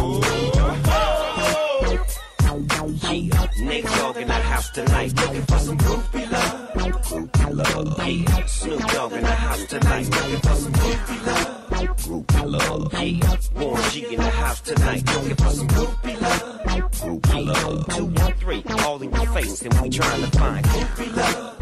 Yeah, 3.13 3.47
Nate 3.61 3.85
Dogg 3.85 4.17
in 4.17 4.29
the 4.29 4.35
house 4.35 4.71
tonight 4.71 5.15
looking 5.17 5.43
for 5.43 5.59
some 5.59 5.79
groupie 5.79 6.31
love. 6.31 7.32
Love. 7.53 8.09
Yeah, 8.09 8.47
Snoop 8.47 8.81
Dogg 8.89 9.13
in 9.13 9.21
the 9.21 9.27
house 9.27 9.65
tonight 9.67 10.09
looking 10.09 10.41
for 10.41 10.55
some 10.55 10.73
groupie 10.73 11.27
love. 11.27 11.69
Groupie 11.99 12.51
love. 12.51 12.93
Yeah, 12.95 13.63
Warren 13.63 13.91
G 13.91 14.07
in 14.07 14.17
the 14.17 14.31
house 14.31 14.61
tonight 14.63 15.07
looking 15.15 15.37
for 15.37 15.51
some 15.51 15.69
groupie 15.69 16.21
love. 16.23 16.63
Groupie 16.93 17.47
love. 17.47 17.95
Two, 17.95 18.07
one, 18.07 18.33
three, 18.35 18.65
all 18.79 19.03
in 19.03 19.13
your 19.13 19.27
face, 19.27 19.61
and 19.61 19.75
we 19.83 19.91
trying 19.91 20.23
to 20.23 20.39
find 20.39 20.65
groupie 20.65 21.15
love. 21.15 21.53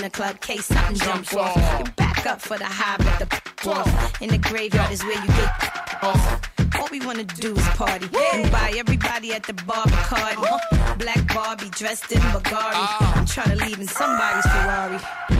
In 0.00 0.04
the 0.04 0.10
club, 0.10 0.40
case 0.40 0.64
something 0.64 0.96
jump 0.96 1.34
off. 1.34 1.56
You 1.78 1.92
back 1.92 2.26
up 2.26 2.40
for 2.40 2.56
the 2.56 2.64
high, 2.64 2.96
but 2.96 3.18
the 3.18 3.68
off. 3.68 4.22
In 4.22 4.30
the 4.30 4.38
graveyard 4.38 4.90
is 4.90 5.04
where 5.04 5.20
you 5.20 5.26
get 5.26 6.02
off. 6.02 6.49
We 6.90 6.98
wanna 7.06 7.22
do 7.22 7.54
is 7.54 7.68
party 7.68 8.08
and 8.34 8.50
buy 8.50 8.74
everybody 8.76 9.32
at 9.32 9.44
the 9.44 9.52
bar 9.52 9.86
Bacardi. 9.86 10.98
Black 10.98 11.34
Barbie 11.34 11.70
dressed 11.70 12.10
in 12.10 12.20
Bulgari. 12.20 13.16
I'm 13.16 13.26
trying 13.26 13.56
to 13.56 13.64
leave 13.64 13.78
in 13.78 13.86
somebody's 13.86 14.44
Ferrari. 14.46 14.98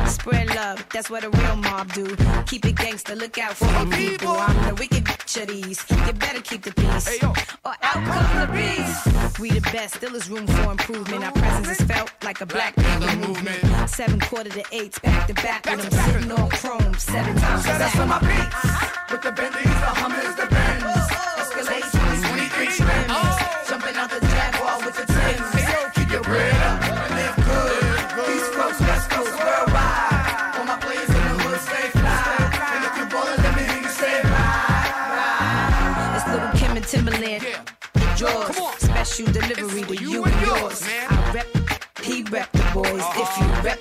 Spread 0.08 0.48
love, 0.54 0.84
that's 0.92 1.10
what 1.10 1.24
a 1.24 1.30
real 1.30 1.56
mob 1.56 1.92
do. 1.92 2.14
Keep 2.46 2.66
it 2.66 2.76
gangster, 2.76 3.16
look 3.16 3.36
out 3.38 3.56
for 3.56 3.64
the 3.64 3.96
people. 3.96 4.28
I'm 4.28 4.68
the 4.68 4.74
wicked 4.76 5.04
bitch 5.04 5.42
of 5.42 5.48
these. 5.48 5.84
You 6.06 6.12
better 6.12 6.40
keep 6.40 6.62
the 6.62 6.72
peace. 6.72 7.22
Or 7.24 7.74
out 7.82 8.04
come 8.12 8.40
the 8.40 8.52
beast. 8.52 9.40
We 9.40 9.50
the 9.50 9.60
best, 9.72 9.96
still 9.96 10.14
is 10.14 10.30
room 10.30 10.46
for 10.46 10.70
improvement. 10.70 11.24
Our 11.24 11.32
presence 11.32 11.80
is 11.80 11.86
felt 11.86 12.12
like 12.22 12.40
a 12.40 12.46
black 12.46 12.76
panther 12.76 13.16
movement. 13.26 13.88
Seven 13.88 14.20
quarter 14.20 14.50
to 14.50 14.64
eights, 14.70 15.00
back 15.00 15.26
to 15.26 15.34
back 15.34 15.66
with 15.66 15.82
them 15.82 16.12
sitting 16.12 16.30
on 16.30 16.48
chrome. 16.50 16.94
Seven 16.94 17.34
times 17.36 17.64
that's 17.64 17.78
back. 17.78 17.92
for 17.92 18.06
my 18.06 18.20
beats. 18.20 19.10
With 19.10 19.22
the 19.22 19.32
Bentleys, 19.32 19.64
the 19.64 19.92
Hummers, 20.00 20.36
the 20.36 20.46
Benz. 20.46 20.99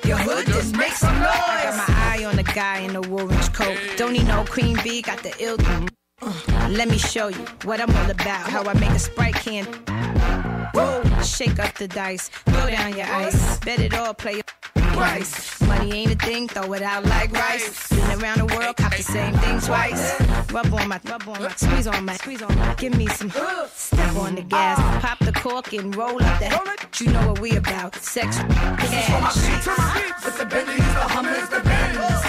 Your 0.09 0.17
hood, 0.17 0.47
then 0.47 0.77
make 0.77 0.93
some 0.93 1.13
noise. 1.19 1.29
I 1.29 1.63
got 1.65 1.87
my 1.87 1.93
eye 1.95 2.25
on 2.25 2.35
the 2.35 2.43
guy 2.43 2.79
in 2.79 2.93
the 2.93 3.07
orange 3.09 3.53
coat. 3.53 3.77
Don't 3.95 4.13
need 4.13 4.27
no 4.27 4.43
Queen 4.45 4.77
Bee 4.83 5.03
got 5.03 5.21
the 5.21 5.31
ill? 5.39 5.57
Let 6.69 6.89
me 6.89 6.97
show 6.97 7.27
you 7.27 7.45
what 7.63 7.79
I'm 7.81 7.89
all 7.95 8.09
about. 8.09 8.49
How 8.49 8.63
I 8.63 8.73
make 8.73 8.91
a 8.91 8.99
sprite 8.99 9.35
can. 9.35 9.65
Whoa, 10.73 11.03
shake 11.23 11.59
up 11.59 11.73
the 11.75 11.87
dice, 11.87 12.29
throw 12.29 12.69
down 12.69 12.95
your 12.95 13.07
ice. 13.07 13.59
Bet 13.59 13.79
it 13.79 13.93
all, 13.93 14.13
play 14.13 14.41
price. 14.73 15.61
Money 15.61 15.91
ain't 15.93 16.11
a 16.11 16.15
thing, 16.15 16.47
throw 16.47 16.73
it 16.73 16.81
out 16.81 17.05
like 17.05 17.31
rice. 17.31 17.89
Been 17.89 18.21
around 18.21 18.39
the 18.39 18.55
world, 18.55 18.77
cop 18.77 18.95
the 18.95 19.03
same 19.03 19.33
thing 19.35 19.59
twice. 19.59 20.19
Rub 20.51 20.73
on 20.73 20.87
my, 20.87 20.99
rub 21.05 21.27
on 21.27 21.41
my, 21.41 21.49
squeeze 21.55 21.87
on 21.87 22.05
my, 22.05 22.15
squeeze 22.17 22.41
on 22.41 22.55
my. 22.55 22.73
Give 22.75 22.95
me 22.95 23.07
some, 23.07 23.29
step 23.29 24.15
on 24.15 24.35
the 24.35 24.41
gas, 24.43 24.77
pop 25.03 25.19
the 25.19 25.33
cork 25.33 25.73
and 25.73 25.95
roll 25.95 26.21
up 26.23 26.39
that. 26.39 26.99
You 26.99 27.11
know 27.11 27.27
what 27.29 27.39
we 27.39 27.55
about, 27.55 27.95
sex, 27.95 28.37
cash. 28.37 28.81
This 28.81 28.93
is 28.93 29.05
For 29.05 29.21
my 29.21 29.29
cash. 29.29 30.03
beats. 30.03 30.25
With 30.25 30.37
the 30.37 30.45
Bentleys, 30.45 30.77
the 30.77 31.05
Hummers, 31.15 31.49
the 31.49 31.59
Benz. 31.61 32.28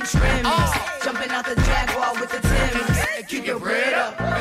23 0.00 0.30
inch. 0.30 1.04
Jumping 1.04 1.30
out 1.30 1.44
the 1.44 1.54
Jaguar 1.56 2.14
with 2.20 2.30
the 2.30 2.40
Timbs. 2.40 3.06
And 3.18 3.28
keep 3.28 3.46
your 3.46 3.58
bread 3.58 3.92
up 3.92 4.39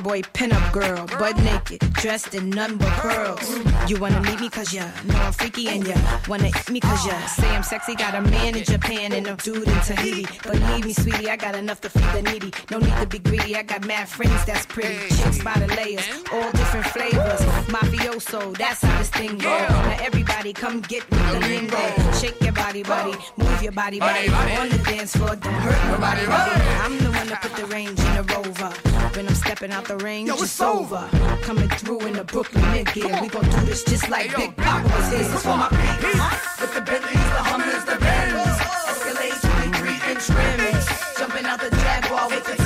Playboy 0.00 0.22
pinup 0.32 0.72
girl, 0.72 1.06
butt 1.18 1.36
naked, 1.42 1.80
dressed 1.92 2.34
in 2.34 2.48
none 2.48 2.78
but 2.78 2.88
pearls. 2.88 3.46
You 3.86 4.00
wanna 4.00 4.22
meet 4.22 4.40
me 4.40 4.48
cause 4.48 4.72
ya 4.72 4.88
know 5.04 5.14
I'm 5.14 5.32
freaky 5.32 5.68
and 5.68 5.86
ya 5.86 5.94
wanna 6.26 6.48
eat 6.48 6.70
me 6.70 6.80
cause 6.80 7.04
ya 7.06 7.12
say 7.26 7.48
I'm 7.50 7.62
sexy. 7.62 7.94
Got 7.94 8.14
a 8.14 8.22
man 8.22 8.56
in 8.56 8.64
Japan 8.64 9.12
and 9.12 9.26
a 9.26 9.36
dude 9.36 9.68
in 9.68 9.80
Tahiti. 9.80 10.26
Believe 10.42 10.86
me, 10.86 10.94
sweetie, 10.94 11.28
I 11.28 11.36
got 11.36 11.54
enough 11.54 11.82
to 11.82 11.90
feed 11.90 12.12
the 12.14 12.22
needy. 12.22 12.50
No 12.70 12.78
need 12.78 12.96
to 12.96 13.06
be 13.06 13.18
greedy, 13.18 13.56
I 13.56 13.62
got 13.62 13.84
mad 13.86 14.08
friends 14.08 14.42
that's 14.46 14.64
pretty. 14.64 14.96
Chicks 15.16 15.44
by 15.44 15.52
the 15.58 15.66
layers, 15.74 16.08
all 16.32 16.50
different 16.52 16.86
flavors. 16.86 17.40
Mafioso, 17.68 18.56
that's 18.56 18.80
how 18.80 18.98
this 18.98 19.10
thing 19.10 19.36
go. 19.36 19.50
Now 19.50 19.98
everybody 20.00 20.54
come 20.54 20.80
get 20.80 21.08
with 21.10 21.32
the 21.32 21.40
lingo. 21.40 22.12
Shake 22.14 22.40
your 22.40 22.52
body, 22.52 22.82
body, 22.82 23.18
move 23.36 23.62
your 23.62 23.72
body, 23.72 23.98
body. 23.98 24.28
On 24.30 24.68
the 24.70 24.78
dance 24.78 25.14
floor, 25.14 25.36
don't 25.36 25.52
hurt 25.52 25.92
nobody, 25.92 26.26
body. 26.26 26.60
I'm 26.84 26.96
the 26.98 27.10
one 27.10 27.26
that 27.28 27.42
put 27.42 27.54
the 27.56 27.66
range 27.66 27.98
in 28.00 28.14
the 28.16 28.22
rover. 28.34 28.72
When 29.14 29.26
I'm 29.28 29.34
stepping 29.34 29.72
out 29.72 29.89
the 29.90 30.04
range, 30.04 30.28
Yo, 30.28 30.34
it's 30.34 30.60
over. 30.60 31.08
over. 31.12 31.38
Coming 31.42 31.68
through 31.68 32.00
in 32.06 32.12
the 32.12 32.22
Brooklyn 32.24 32.64
mid 32.70 32.92
gear. 32.92 33.18
We 33.20 33.28
gon' 33.28 33.44
do 33.44 33.60
this 33.66 33.82
just 33.82 34.08
like 34.08 34.34
Big 34.36 34.56
Papa 34.56 34.86
was 34.86 35.08
here. 35.10 35.18
This 35.18 35.34
is 35.34 35.42
for 35.42 35.56
my 35.56 35.68
beats. 36.00 36.60
With 36.60 36.74
the 36.74 36.80
Bentleys, 36.80 37.30
the 37.34 37.42
Hummers, 37.50 37.84
the 37.90 37.96
Benz. 37.98 38.60
Escalade 38.90 39.38
23 39.74 40.12
inch 40.12 40.28
rims. 40.38 40.86
Jumping 41.18 41.44
out 41.44 41.60
the 41.60 41.70
Jaguar 41.70 42.28
with 42.28 42.44
the 42.44 42.59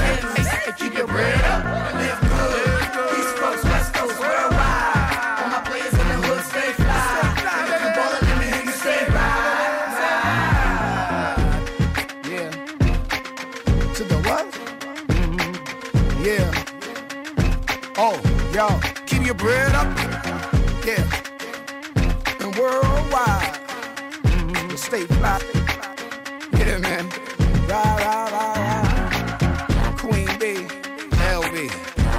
bread 19.44 19.74
up. 19.74 19.86
Yeah. 20.86 21.04
And 22.40 22.56
worldwide. 22.56 23.52
Mm, 24.24 24.70
the 24.70 24.78
state 24.78 25.08
fly. 25.18 25.38
Yeah, 26.58 26.78
man. 26.78 27.04
Ride, 27.68 28.30
ride. 28.32 29.98
Queen 29.98 30.30
B. 30.40 30.44
LB. 31.36 31.56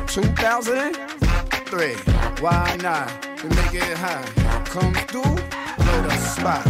2003. 0.07 1.95
Why 2.43 2.77
not? 2.83 3.09
To 3.39 3.47
make 3.57 3.73
it 3.73 3.97
high. 3.97 4.29
Come 4.65 4.93
through, 5.09 5.35
blow 5.81 6.01
the 6.03 6.17
spot. 6.17 6.63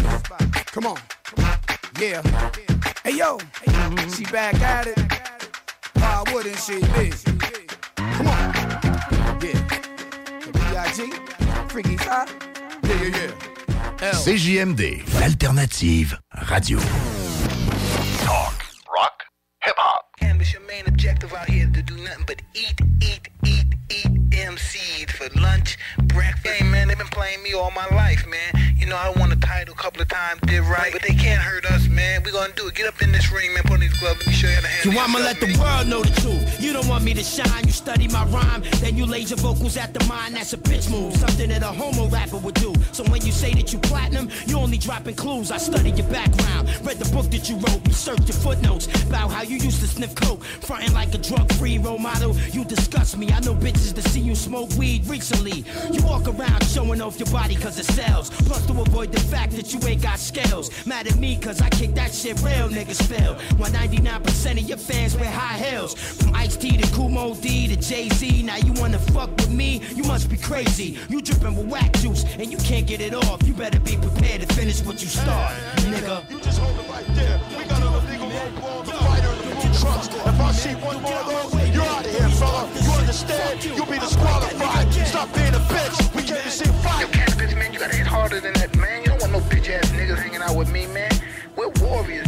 Come 0.67 0.85
on. 0.87 0.99
Yeah. 1.99 2.21
Hey 3.03 3.17
yo, 3.17 3.39
she 4.15 4.23
back 4.25 4.55
at 4.61 4.87
it. 4.87 4.99
Why 5.95 6.23
wouldn't 6.31 6.59
she 6.59 6.79
be? 6.95 7.44
The 10.95 11.11
Freaky 11.67 11.97
Fly. 11.97 12.25
Yeah, 12.83 13.03
yeah, 13.03 13.31
yeah. 13.99 14.11
CJMD, 14.11 15.03
l'alternative 15.19 16.17
radio. 16.49 16.79
Talk, 18.23 18.63
rock, 18.95 19.23
hip 19.61 19.75
hop. 19.77 20.05
Canvas, 20.21 20.53
your 20.53 20.61
main 20.61 20.87
objective 20.87 21.33
out 21.33 21.49
here 21.49 21.69
to 21.73 21.81
do 21.81 21.97
nothing 21.97 22.23
but 22.25 22.41
eat, 22.53 22.79
eat, 23.01 23.27
eat, 23.43 23.75
eat 23.89 24.07
MC'd 24.31 25.11
for 25.11 25.27
lunch, 25.37 25.77
breakfast. 25.97 26.55
Hey, 26.55 26.63
man, 26.63 26.87
they've 26.87 26.97
been 26.97 27.07
playing 27.07 27.43
me 27.43 27.51
all 27.53 27.71
my 27.71 27.87
life, 27.93 28.25
man. 28.25 28.77
You 28.77 28.85
know, 28.85 28.95
I 28.95 29.09
won 29.19 29.33
a 29.33 29.35
title 29.35 29.73
a 29.73 29.77
couple 29.77 30.01
of 30.01 30.07
times, 30.07 30.39
did 30.45 30.61
right, 30.61 30.93
but 30.93 31.01
they 31.01 31.13
can't 31.13 31.41
hurt 31.41 31.65
us, 31.65 31.74
man. 31.95 32.21
We 32.23 32.31
gonna 32.31 32.53
do 32.53 32.67
it. 32.67 32.75
Get 32.75 32.87
up 32.87 33.01
in 33.01 33.11
this 33.11 33.31
ring, 33.31 33.53
man. 33.53 33.63
Put 33.63 33.73
on 33.73 33.79
these 33.79 33.97
gloves. 33.97 34.19
Let 34.19 34.27
me 34.27 34.33
show 34.33 34.47
you 34.47 34.55
how 34.55 34.61
to 34.61 34.67
handle 34.67 34.93
So 34.93 34.99
I'ma 34.99 35.19
yourself, 35.19 35.41
let 35.41 35.49
the 35.49 35.59
world 35.59 35.87
know 35.87 36.01
the 36.03 36.21
truth. 36.21 36.61
You 36.61 36.73
don't 36.73 36.87
want 36.87 37.03
me 37.03 37.13
to 37.13 37.23
shine, 37.23 37.65
you 37.65 37.71
study 37.71 38.07
my 38.09 38.25
rhyme, 38.25 38.61
then 38.81 38.97
you 38.97 39.05
laser 39.05 39.35
vocals 39.35 39.77
at 39.77 39.93
the 39.93 40.03
mind. 40.05 40.35
That's 40.35 40.53
a 40.53 40.57
bitch 40.57 40.91
move, 40.91 41.15
something 41.15 41.49
that 41.49 41.63
a 41.63 41.67
homo 41.67 42.07
rapper 42.09 42.37
would 42.37 42.55
do. 42.55 42.73
So 42.91 43.03
when 43.05 43.25
you 43.25 43.31
say 43.31 43.53
that 43.53 43.71
you 43.71 43.79
platinum, 43.79 44.29
you 44.45 44.57
only 44.57 44.77
dropping 44.77 45.15
clues. 45.15 45.51
I 45.51 45.57
studied 45.57 45.97
your 45.97 46.07
background, 46.09 46.69
read 46.85 46.97
the 46.97 47.09
book 47.15 47.31
that 47.31 47.49
you 47.49 47.55
wrote, 47.57 47.81
researched 47.87 48.27
your 48.27 48.37
footnotes 48.37 48.87
about 49.03 49.31
how 49.31 49.43
you 49.43 49.57
used 49.57 49.79
to 49.81 49.87
sniff 49.87 50.13
coke, 50.15 50.43
fronting 50.43 50.93
like 50.93 51.13
a 51.13 51.17
drug-free 51.17 51.77
role 51.79 51.99
model. 51.99 52.35
You 52.51 52.65
disgust 52.65 53.17
me. 53.17 53.31
I 53.31 53.39
know 53.39 53.55
bitches 53.55 53.93
that 53.95 54.03
see 54.09 54.19
you 54.19 54.35
smoke 54.35 54.69
weed 54.77 55.07
recently. 55.07 55.63
You 55.91 56.03
walk 56.03 56.27
around 56.27 56.63
showing 56.65 57.01
off 57.01 57.19
your 57.19 57.29
body 57.31 57.55
cause 57.55 57.79
it 57.79 57.85
sells. 57.85 58.29
Plus 58.29 58.65
to 58.67 58.81
avoid 58.81 59.11
the 59.11 59.19
fact 59.19 59.53
that 59.53 59.73
you 59.73 59.79
ain't 59.87 60.01
got 60.01 60.19
scales. 60.19 60.69
Mad 60.85 61.07
at 61.07 61.17
me 61.17 61.37
cause 61.37 61.61
I 61.61 61.69
kick 61.85 61.95
that 61.95 62.13
shit 62.13 62.41
real 62.41 62.69
niggas 62.69 63.01
feel. 63.03 63.35
When 63.57 63.71
99% 63.71 64.51
of 64.59 64.69
your 64.69 64.77
fans 64.77 65.15
wear 65.15 65.29
high 65.29 65.57
heels. 65.57 65.93
From 65.93 66.33
Ice 66.35 66.57
T 66.57 66.77
to 66.77 66.87
Kumo 66.95 67.35
D 67.35 67.67
to 67.67 67.75
Jay 67.75 68.09
Z. 68.09 68.43
Now 68.43 68.57
you 68.57 68.73
wanna 68.73 68.99
fuck 68.99 69.29
with 69.37 69.51
me? 69.51 69.81
You 69.93 70.03
must 70.03 70.29
be 70.29 70.37
crazy. 70.37 70.97
You 71.09 71.21
dripping 71.21 71.55
with 71.55 71.67
whack 71.67 71.91
juice 71.93 72.23
and 72.39 72.51
you 72.51 72.57
can't 72.57 72.87
get 72.87 73.01
it 73.01 73.13
off. 73.13 73.45
You 73.45 73.53
better 73.53 73.79
be 73.79 73.97
prepared 73.97 74.41
to 74.41 74.47
finish 74.53 74.81
what 74.83 75.01
you 75.01 75.07
start, 75.07 75.53
nigga. 75.93 76.29
You 76.29 76.39
just 76.39 76.59
hold 76.59 76.77
it 76.79 76.89
right 76.89 77.05
there. 77.15 77.39
We 77.57 77.63
got 77.65 77.81
a 77.81 77.89
legal 78.09 78.29
rope 78.29 78.61
wall, 78.61 78.83
the 78.83 78.93
fighter 78.93 79.31
in 79.43 79.49
the 79.49 79.55
blue 79.55 79.73
trucks. 79.79 80.07
If 80.07 80.39
I 80.39 80.51
see 80.51 80.73
one 80.75 81.01
more 81.01 81.13
of 81.13 81.51
those, 81.51 81.75
you're 81.75 81.83
out 81.83 82.05
of 82.05 82.11
here, 82.11 82.29
fella. 82.29 82.69
You 82.81 82.91
understand? 82.91 83.63
You'll 83.63 83.85
be 83.85 83.99
disqualified. 83.99 84.93
Stop 85.05 85.33
being 85.35 85.53
a 85.53 85.63
bitch. 85.69 86.15
We 86.15 86.23
came 86.23 86.41
to 86.41 86.51
see 86.51 86.69
a 86.69 86.73
fight. 86.81 87.11
Cannabis, 87.11 87.53
man, 87.55 87.73
you 87.73 87.79
gotta 87.79 87.95
hit 87.95 88.07
harder 88.07 88.39
than 88.39 88.53
that, 88.53 88.75
man. 88.75 89.03
You 89.03 89.09
don't 89.09 89.21
want 89.21 89.33
no 89.33 89.39
bitch 89.41 89.69
ass 89.69 89.91
niggas 89.91 90.17
hanging 90.17 90.41
out 90.41 90.55
with 90.55 90.71
me, 90.71 90.87
man. 90.87 91.11
We're 91.55 91.69
warriors, 91.79 92.24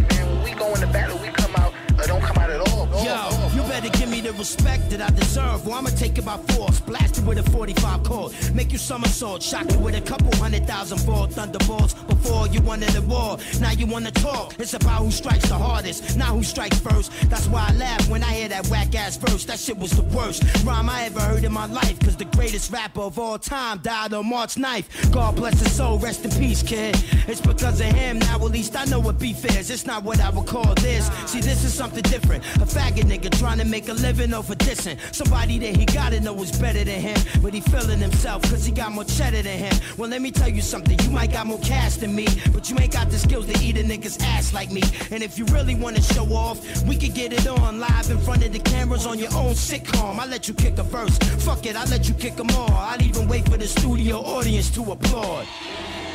the 4.28 4.34
respect 4.34 4.90
that 4.90 5.02
I 5.02 5.10
deserve, 5.12 5.66
Well, 5.66 5.76
I'ma 5.76 5.90
take 5.92 6.18
it 6.18 6.26
by 6.26 6.38
force. 6.54 6.82
Blast 6.82 7.18
you 7.18 7.24
with 7.24 7.38
a 7.38 7.50
45 7.52 8.04
cord, 8.04 8.34
make 8.54 8.74
you 8.74 8.78
somersault, 8.78 9.42
shock 9.42 9.72
you 9.72 9.80
with 9.80 9.96
a 9.96 10.02
couple 10.02 10.36
hundred 10.36 10.68
thousand 10.68 11.06
ball 11.06 11.28
thunderbolts. 11.28 11.94
Before 11.94 12.48
you 12.48 12.62
wanted 12.62 12.90
the 12.90 13.04
war, 13.04 13.38
now 13.62 13.72
you 13.72 13.86
wanna 13.86 14.12
talk. 14.12 14.60
It's 14.60 14.74
about 14.74 15.04
who 15.04 15.12
strikes 15.12 15.48
the 15.48 15.56
hardest, 15.56 16.18
not 16.18 16.30
who 16.30 16.44
strikes 16.44 16.78
first. 16.80 17.12
That's 17.30 17.48
why 17.48 17.68
I 17.70 17.74
laugh 17.76 18.10
when 18.10 18.22
I 18.22 18.32
hear 18.34 18.50
that 18.50 18.68
whack 18.68 18.94
ass 18.96 19.16
verse. 19.16 19.46
That 19.46 19.60
shit 19.60 19.78
was 19.78 19.92
the 19.92 20.04
worst 20.16 20.44
rhyme 20.66 20.90
I 20.90 21.06
ever 21.06 21.22
heard 21.22 21.46
in 21.46 21.54
my 21.54 21.68
life. 21.68 21.98
Cause 22.00 22.18
the 22.18 22.26
greatest 22.26 22.72
rapper 22.72 23.02
of 23.02 23.18
all 23.18 23.40
time 23.40 23.78
died 23.80 24.14
on 24.14 24.28
March 24.28 24.56
9th. 24.56 25.12
God 25.14 25.38
bless 25.38 25.60
his 25.62 25.72
soul, 25.74 26.00
rest 26.00 26.26
in 26.26 26.32
peace, 26.32 26.64
kid. 26.64 26.96
It's 27.28 27.42
because 27.42 27.80
of 27.80 27.88
him, 27.88 28.20
now 28.20 28.36
at 28.36 28.52
least 28.52 28.76
I 28.76 28.84
know 28.86 29.00
what 29.00 29.20
beef 29.20 29.46
is. 29.46 29.70
It's 29.70 29.86
not 29.86 30.04
what 30.04 30.20
I 30.20 30.30
would 30.32 30.48
call 30.48 30.74
this. 30.76 31.08
See, 31.28 31.40
this 31.40 31.64
is 31.64 31.74
something 31.74 32.04
different. 32.04 32.44
A 32.58 32.66
faggot 32.66 33.06
nigga 33.06 33.30
trying 33.40 33.60
to 33.60 33.66
make 33.66 33.88
a 33.88 33.94
living 33.94 34.17
over 34.18 34.56
dissing. 34.56 34.98
Somebody 35.14 35.60
that 35.60 35.76
he 35.76 35.86
gotta 35.86 36.20
know 36.20 36.36
is 36.42 36.52
better 36.60 36.84
than 36.84 37.00
him. 37.00 37.18
but 37.42 37.54
he 37.54 37.62
feeling 37.62 38.00
himself 38.00 38.42
cause 38.44 38.66
he 38.66 38.72
got 38.72 38.92
more 38.92 39.04
cheddar 39.04 39.44
than 39.44 39.60
him. 39.60 39.74
Well, 39.96 40.10
let 40.10 40.22
me 40.22 40.32
tell 40.32 40.50
you 40.50 40.62
something, 40.62 40.98
you 41.00 41.12
might 41.12 41.32
got 41.32 41.46
more 41.46 41.60
cash 41.60 41.98
than 41.98 42.16
me, 42.16 42.28
but 42.52 42.70
you 42.70 42.78
ain't 42.80 42.92
got 42.92 43.12
the 43.12 43.18
skills 43.18 43.46
to 43.46 43.64
eat 43.64 43.78
a 43.78 43.84
nigga's 43.84 44.18
ass 44.22 44.54
like 44.54 44.72
me. 44.72 44.82
And 45.12 45.22
if 45.22 45.38
you 45.38 45.46
really 45.46 45.76
wanna 45.76 46.02
show 46.02 46.26
off, 46.34 46.60
we 46.84 46.96
could 46.98 47.14
get 47.14 47.32
it 47.32 47.48
on 47.48 47.80
live 47.80 48.10
in 48.10 48.18
front 48.20 48.44
of 48.44 48.52
the 48.52 48.60
cameras 48.60 49.06
on 49.06 49.20
your 49.20 49.34
own 49.36 49.54
sitcom. 49.54 50.18
I 50.18 50.26
let 50.26 50.48
you 50.48 50.56
kick 50.56 50.80
a 50.80 50.84
verse, 50.84 51.18
fuck 51.46 51.66
it, 51.68 51.76
I 51.76 51.86
let 51.86 52.08
you 52.08 52.16
kick 52.16 52.36
them 52.36 52.50
all. 52.52 52.72
I'd 52.72 53.04
even 53.04 53.28
wait 53.28 53.48
for 53.48 53.58
the 53.58 53.68
studio 53.68 54.18
audience 54.18 54.72
to 54.72 54.92
applaud. 54.92 55.46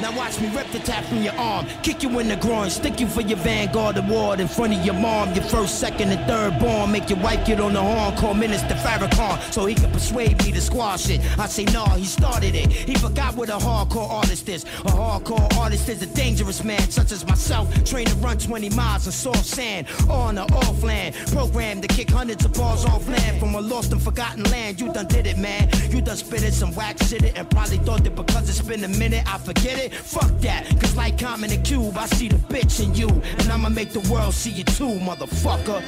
Now 0.03 0.11
watch 0.17 0.41
me 0.41 0.49
rip 0.49 0.69
the 0.73 0.81
tap 0.81 1.05
from 1.05 1.23
your 1.23 1.35
arm, 1.35 1.65
kick 1.85 2.03
you 2.03 2.19
in 2.19 2.27
the 2.27 2.35
groin, 2.35 2.71
stick 2.71 2.99
you 2.99 3.07
for 3.07 3.21
your 3.21 3.39
Vanguard 3.39 3.97
award 3.97 4.41
in 4.41 4.49
front 4.49 4.75
of 4.75 4.85
your 4.85 4.97
mom, 4.97 5.33
your 5.33 5.45
first, 5.45 5.79
second, 5.79 6.11
and 6.11 6.27
third 6.27 6.59
born. 6.59 6.91
Make 6.91 7.09
your 7.09 7.21
wife 7.21 7.47
get 7.47 7.61
on 7.61 7.73
the 7.73 7.81
horn, 7.81 8.17
call 8.17 8.35
Minister 8.35 8.75
Farrakhan 8.75 9.53
so 9.53 9.65
he 9.65 9.77
can 9.77 9.93
persuade 9.93 10.45
me 10.45 10.51
to 10.51 10.61
squash 10.61 11.09
it. 11.09 11.21
I 11.39 11.47
say 11.47 11.63
nah, 11.67 11.95
he 11.95 12.05
started 12.05 12.57
it. 12.57 12.73
He 12.73 12.97
forgot 12.97 13.37
what 13.37 13.49
a 13.49 13.53
hardcore 13.53 14.11
artist 14.11 14.49
is. 14.49 14.65
A 14.65 14.91
hardcore 14.91 15.57
artist 15.57 15.89
is 15.89 16.03
a 16.03 16.07
dangerous 16.07 16.65
man, 16.65 16.91
such 16.91 17.13
as 17.13 17.25
myself, 17.25 17.73
trained 17.85 18.09
to 18.09 18.17
run 18.17 18.39
20 18.39 18.71
miles 18.71 19.07
of 19.07 19.15
soft 19.15 19.47
sand, 19.47 19.87
on 20.11 20.37
or 20.37 20.53
off 20.53 20.83
land, 20.83 21.15
programmed 21.29 21.83
to 21.83 21.89
kick 21.89 22.11
hundreds 22.11 22.45
of 22.45 22.53
balls 22.55 22.85
off 22.87 23.07
land 23.09 23.39
from 23.39 23.55
a 23.55 23.61
lost 23.61 23.93
and 23.93 24.03
forgotten 24.03 24.43
land. 24.51 24.81
You 24.81 24.93
done 24.93 25.07
did 25.07 25.29
it, 25.29 25.39
man. 25.39 25.71
You 25.91 26.01
done 26.01 26.17
spit 26.17 26.43
it, 26.43 26.55
some 26.55 26.75
wax 26.75 27.09
shit 27.09 27.23
it, 27.23 27.39
and 27.39 27.49
probably 27.49 27.79
thought 27.79 28.03
that 28.03 28.17
because 28.17 28.49
it's 28.49 28.61
been 28.63 28.83
a 28.83 28.89
minute, 28.89 29.23
I 29.33 29.39
forget 29.39 29.79
it. 29.79 29.92
Fuck 29.93 30.31
that, 30.41 30.67
cause 30.81 30.97
like 30.97 31.19
Common 31.19 31.53
and 31.53 31.65
Cube, 31.65 31.97
I 31.97 32.07
see 32.07 32.29
the 32.29 32.37
bitch 32.37 32.83
in 32.83 32.95
you. 32.95 33.09
And 33.09 33.51
I'ma 33.51 33.69
make 33.69 33.91
the 33.91 34.01
world 34.13 34.35
see 34.35 34.51
you 34.51 34.65
too, 34.65 34.99
motherfucker. 34.99 35.83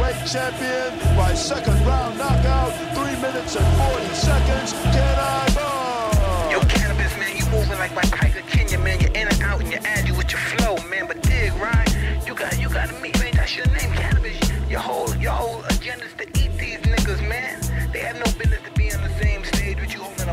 Weight 0.00 0.16
champion 0.26 0.98
by 1.14 1.34
second 1.34 1.74
round 1.86 2.16
knockout, 2.16 2.72
three 2.94 3.20
minutes 3.20 3.54
and 3.54 3.92
40 3.92 4.06
seconds. 4.14 4.72
Can 4.72 5.18
I 5.18 5.46
ball? 5.54 6.50
Yo, 6.50 6.60
cannabis, 6.68 7.14
man, 7.18 7.36
you 7.36 7.44
moving 7.50 7.78
like 7.78 7.94
my 7.94 8.00
Tiger 8.02 8.40
Kenya, 8.48 8.78
man. 8.78 8.98
You're 8.98 9.10
in 9.10 9.28
and 9.28 9.42
out 9.42 9.60
and 9.60 9.70
you're 9.70 9.80
agile 9.84 10.16
with 10.16 10.32
your 10.32 10.40
flow, 10.40 10.76
man. 10.88 11.06
But 11.06 11.22
dig, 11.22 11.52
right? 11.54 11.86
You 12.26 12.34
got, 12.34 12.58
you 12.58 12.70
got 12.70 12.88
to 12.88 12.94
meet, 13.00 13.18
man. 13.18 13.34
That's 13.34 13.54
your 13.54 13.66
name, 13.66 13.92
cannabis. 13.92 14.40
Your 14.70 14.80
whole, 14.80 15.14
your 15.16 15.32
whole 15.32 15.62
agenda's 15.70 16.14
to 16.14 16.26
eat 16.28 16.56
these 16.56 16.78
niggas, 16.78 17.20
man. 17.28 17.60
They 17.92 18.00
have 18.00 18.16
no 18.16 18.32
business 18.38 18.60
to 18.64 18.79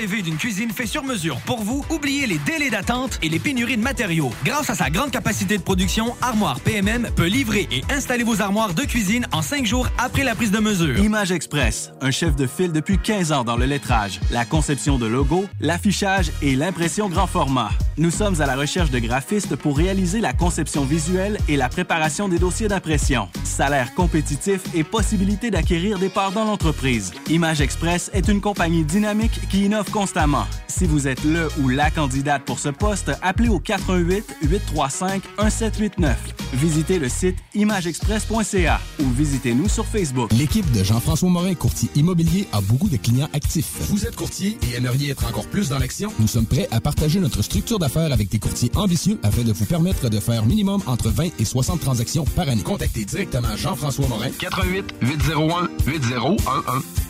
Rêvez 0.00 0.22
d'une 0.22 0.38
cuisine 0.38 0.70
faite 0.70 0.86
sur 0.86 1.04
mesure 1.04 1.36
pour 1.40 1.62
vous? 1.62 1.84
Oubliez 1.90 2.26
les 2.26 2.38
délais 2.38 2.70
d'attente 2.70 3.18
et 3.22 3.28
les 3.28 3.38
pénuries 3.38 3.76
de 3.76 3.82
matériaux. 3.82 4.30
Grâce 4.46 4.70
à 4.70 4.74
sa 4.74 4.88
grande 4.88 5.10
capacité 5.10 5.58
de 5.58 5.62
production, 5.62 6.16
Armoire 6.22 6.58
PMM 6.60 7.10
peut 7.14 7.26
livrer 7.26 7.68
et 7.70 7.82
installer 7.92 8.24
vos 8.24 8.40
armoires 8.40 8.72
de 8.72 8.84
cuisine 8.84 9.26
en 9.30 9.42
cinq 9.42 9.66
jours 9.66 9.88
après 9.98 10.24
la 10.24 10.34
prise 10.34 10.52
de 10.52 10.58
mesure. 10.58 10.98
Image 10.98 11.32
Express, 11.32 11.92
un 12.00 12.10
chef 12.10 12.34
de 12.34 12.46
file 12.46 12.72
depuis 12.72 12.96
15 12.96 13.30
ans 13.32 13.44
dans 13.44 13.58
le 13.58 13.66
lettrage, 13.66 14.20
la 14.30 14.46
conception 14.46 14.96
de 14.96 15.04
logos, 15.04 15.44
l'affichage 15.60 16.30
et 16.40 16.56
l'impression 16.56 17.10
grand 17.10 17.26
format. 17.26 17.68
Nous 17.98 18.10
sommes 18.10 18.40
à 18.40 18.46
la 18.46 18.56
recherche 18.56 18.90
de 18.90 19.00
graphistes 19.00 19.54
pour 19.56 19.76
réaliser 19.76 20.22
la 20.22 20.32
conception 20.32 20.86
visuelle 20.86 21.36
et 21.46 21.58
la 21.58 21.68
préparation 21.68 22.30
des 22.30 22.38
dossiers 22.38 22.68
d'impression. 22.68 23.28
Salaire 23.44 23.94
compétitif 23.94 24.62
et 24.74 24.82
possibilité 24.82 25.50
d'acquérir 25.50 25.98
des 25.98 26.08
parts 26.08 26.32
dans 26.32 26.46
l'entreprise. 26.46 27.12
Image 27.28 27.60
Express 27.60 28.10
est 28.14 28.28
une 28.28 28.40
compagnie 28.40 28.84
dynamique 28.84 29.46
qui 29.50 29.66
innove 29.66 29.89
constamment. 29.90 30.46
Si 30.68 30.86
vous 30.86 31.08
êtes 31.08 31.24
le 31.24 31.48
ou 31.60 31.68
la 31.68 31.90
candidate 31.90 32.42
pour 32.44 32.58
ce 32.58 32.68
poste, 32.68 33.10
appelez 33.22 33.48
au 33.48 33.58
88 33.58 34.36
835 34.42 35.22
1789. 35.38 36.16
Visitez 36.54 36.98
le 36.98 37.08
site 37.08 37.36
imageexpress.ca 37.54 38.80
ou 39.00 39.10
visitez-nous 39.10 39.68
sur 39.68 39.86
Facebook. 39.86 40.32
L'équipe 40.32 40.70
de 40.72 40.82
Jean-François 40.82 41.28
Morin, 41.28 41.54
courtier 41.54 41.90
immobilier, 41.94 42.46
a 42.52 42.60
beaucoup 42.60 42.88
de 42.88 42.96
clients 42.96 43.28
actifs. 43.32 43.76
Vous 43.90 44.06
êtes 44.06 44.16
courtier 44.16 44.58
et 44.70 44.76
aimeriez 44.76 45.10
être 45.10 45.26
encore 45.26 45.46
plus 45.46 45.68
dans 45.68 45.78
l'action? 45.78 46.12
Nous 46.18 46.28
sommes 46.28 46.46
prêts 46.46 46.68
à 46.70 46.80
partager 46.80 47.20
notre 47.20 47.42
structure 47.42 47.78
d'affaires 47.78 48.12
avec 48.12 48.28
des 48.28 48.38
courtiers 48.38 48.70
ambitieux 48.74 49.18
afin 49.22 49.42
de 49.42 49.52
vous 49.52 49.66
permettre 49.66 50.08
de 50.08 50.20
faire 50.20 50.44
minimum 50.46 50.82
entre 50.86 51.10
20 51.10 51.30
et 51.38 51.44
60 51.44 51.80
transactions 51.80 52.24
par 52.24 52.48
année. 52.48 52.62
Contactez 52.62 53.04
directement 53.04 53.56
Jean-François 53.56 54.08
Morin. 54.08 54.30
88 54.38 54.94
801 55.02 55.68
8011. 55.86 57.09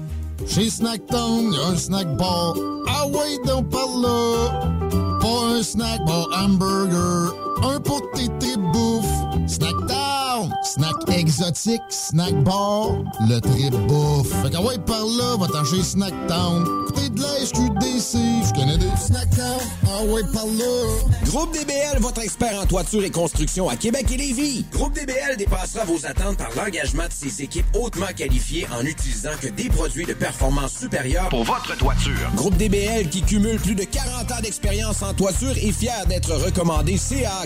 Chez 0.47 0.69
Snacktown, 0.69 1.53
y 1.53 1.57
a 1.57 1.67
un 1.67 1.77
snack 1.77 2.17
bar. 2.17 2.55
Ah 2.87 3.07
ouais, 3.07 3.37
donc 3.45 3.69
par 3.69 3.87
là. 4.01 5.19
Pas 5.21 5.55
un 5.55 5.63
snack 5.63 6.05
bar 6.05 6.27
hamburger. 6.33 7.33
Un 7.63 7.79
pour 7.79 8.01
tes 8.11 8.27
tripes 8.39 8.59
bouffe. 8.73 9.05
Snacktown, 9.47 10.53
snack 10.63 10.95
exotique, 11.09 11.81
snack 11.89 12.33
bar, 12.43 12.91
le 13.27 13.39
trip 13.39 13.73
bouffe. 13.87 14.31
Fait 14.43 14.49
qu'à 14.49 14.61
ouais, 14.61 14.77
par 14.79 15.05
là, 15.05 15.35
va-t'en 15.37 15.63
chez 15.65 15.83
Snacktown. 15.83 16.65
Écoutez 16.83 17.09
de 17.09 17.21
la 17.21 17.45
SQDC, 17.45 18.17
je 18.47 18.53
connais 18.53 18.77
des 18.77 18.87
Snacktown. 18.97 19.59
Ah 19.87 20.03
ouais, 20.05 20.21
par 20.33 20.45
là. 20.45 21.25
Groupe 21.25 21.53
DBL, 21.53 21.99
votre 21.99 22.21
expert 22.21 22.59
en 22.61 22.65
toiture 22.65 23.03
et 23.03 23.09
construction 23.09 23.69
à 23.69 23.75
Québec 23.75 24.05
et 24.11 24.17
Lévis. 24.17 24.65
Groupe 24.71 24.93
DBL 24.93 25.37
dépassera 25.37 25.85
vos 25.85 26.05
attentes 26.05 26.37
par 26.37 26.49
l'engagement 26.55 27.03
de 27.07 27.13
ses 27.13 27.43
équipes 27.43 27.65
hautement 27.73 28.07
qualifiées 28.15 28.67
en 28.73 28.85
utilisant 28.85 29.31
que 29.41 29.47
des 29.47 29.69
produits 29.69 30.05
de 30.05 30.13
performance 30.13 30.73
supérieure 30.77 31.29
pour 31.29 31.43
votre 31.43 31.77
toiture. 31.77 32.31
Groupe 32.35 32.57
DBL 32.57 33.09
qui 33.09 33.21
cumule 33.21 33.59
plus 33.59 33.75
de 33.75 33.83
40 33.83 34.31
ans 34.31 34.41
d'expérience 34.41 35.01
en 35.01 35.13
toiture 35.13 35.51
est 35.51 35.71
fier 35.71 36.05
d'être 36.07 36.33
recommandé 36.33 36.97
CA 36.97 37.45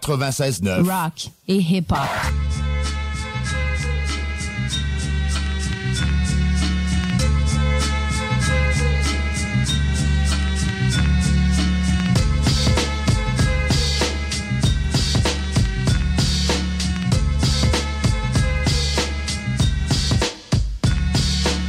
96.9 0.00 0.88
Rock 0.88 1.18
et 1.48 1.60
hip-hop. 1.60 2.08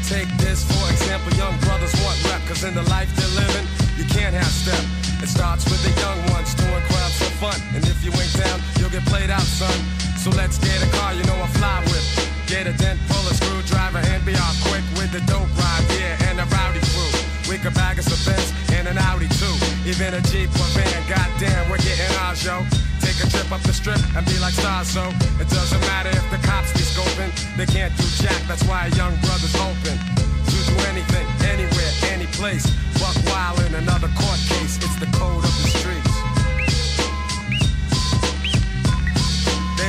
Take 0.07 0.27
this 0.37 0.63
for 0.63 0.91
example, 0.91 1.31
young 1.37 1.57
brothers 1.59 1.93
want 2.01 2.23
rep, 2.25 2.41
cause 2.47 2.63
in 2.63 2.73
the 2.73 2.83
life 2.83 3.13
they're 3.15 3.45
living, 3.45 3.67
you 3.97 4.05
can't 4.05 4.33
have 4.33 4.51
step. 4.51 4.83
It 5.21 5.27
starts 5.27 5.65
with 5.65 5.83
the 5.83 6.01
young 6.01 6.17
ones 6.31 6.53
doing 6.55 6.71
crowds 6.71 6.98
for 6.98 6.98
fun. 7.39 7.55
And 7.73 7.81
if 7.87 8.03
you 8.03 8.11
ain't 8.11 8.35
down, 8.35 8.59
you'll 8.77 8.91
get 8.91 9.07
played 9.07 9.31
out, 9.31 9.47
son. 9.47 9.73
So 10.19 10.29
let's 10.35 10.59
get 10.59 10.75
a 10.83 10.89
car, 10.99 11.15
you 11.15 11.23
know 11.23 11.39
I 11.39 11.47
fly 11.55 11.79
with. 11.87 12.03
Get 12.51 12.67
a 12.67 12.75
dent, 12.75 12.99
pull 13.07 13.23
a 13.31 13.33
screwdriver, 13.33 14.03
and 14.11 14.19
be 14.27 14.35
off 14.35 14.59
quick 14.67 14.83
with 14.99 15.15
the 15.15 15.23
dope 15.23 15.47
ride, 15.55 15.85
yeah, 15.95 16.27
and 16.27 16.43
a 16.43 16.45
rowdy 16.51 16.83
crew. 16.91 17.07
We 17.47 17.57
could 17.57 17.73
bag 17.73 17.97
us 17.97 18.11
a 18.11 18.19
Benz 18.27 18.51
and 18.75 18.85
an 18.91 18.97
Audi 18.99 19.31
too. 19.39 19.55
Even 19.87 20.13
a 20.13 20.21
Jeep 20.27 20.51
or 20.59 20.69
van, 20.75 20.99
goddamn, 21.07 21.71
we're 21.71 21.79
getting 21.79 22.11
ours, 22.27 22.43
yo. 22.43 22.59
Take 22.99 23.23
a 23.23 23.27
trip 23.31 23.49
up 23.55 23.63
the 23.63 23.73
strip 23.73 24.01
and 24.13 24.25
be 24.27 24.37
like 24.43 24.53
stars, 24.53 24.91
so 24.91 25.07
it 25.39 25.47
doesn't 25.47 25.81
matter 25.87 26.11
if 26.11 26.25
the 26.29 26.39
cops 26.43 26.75
be 26.75 26.83
scoping. 26.83 27.31
They 27.55 27.65
can't 27.65 27.95
do 27.95 28.05
jack, 28.19 28.37
that's 28.51 28.63
why 28.67 28.91
a 28.91 28.91
young 28.99 29.15
brother's 29.23 29.55
open. 29.55 29.95
To 29.95 30.57
do 30.67 30.75
anything, 30.91 31.25
anywhere, 31.47 31.91
any 32.11 32.27
place. 32.35 32.67
Buck 32.99 33.15
wild 33.31 33.63
in 33.63 33.75
another 33.75 34.11
court 34.19 34.39
case, 34.51 34.75
it's 34.83 34.99
the 34.99 35.07
code 35.15 35.45
of 35.45 35.53
the 35.63 35.69
streets. 35.71 35.88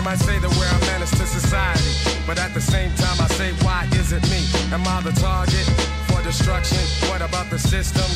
They 0.01 0.17
might 0.17 0.25
say 0.25 0.41
that 0.41 0.49
we're 0.57 0.65
a 0.65 0.81
menace 0.89 1.13
to 1.21 1.29
society, 1.29 1.93
but 2.25 2.41
at 2.41 2.57
the 2.57 2.61
same 2.61 2.89
time 2.97 3.21
I 3.21 3.29
say, 3.37 3.53
why 3.61 3.85
is 4.01 4.17
it 4.17 4.25
me? 4.33 4.41
Am 4.73 4.81
I 4.89 5.05
the 5.05 5.13
target 5.13 5.69
for 6.09 6.25
destruction? 6.25 6.81
What 7.13 7.21
about 7.21 7.53
the 7.53 7.61
system 7.61 8.09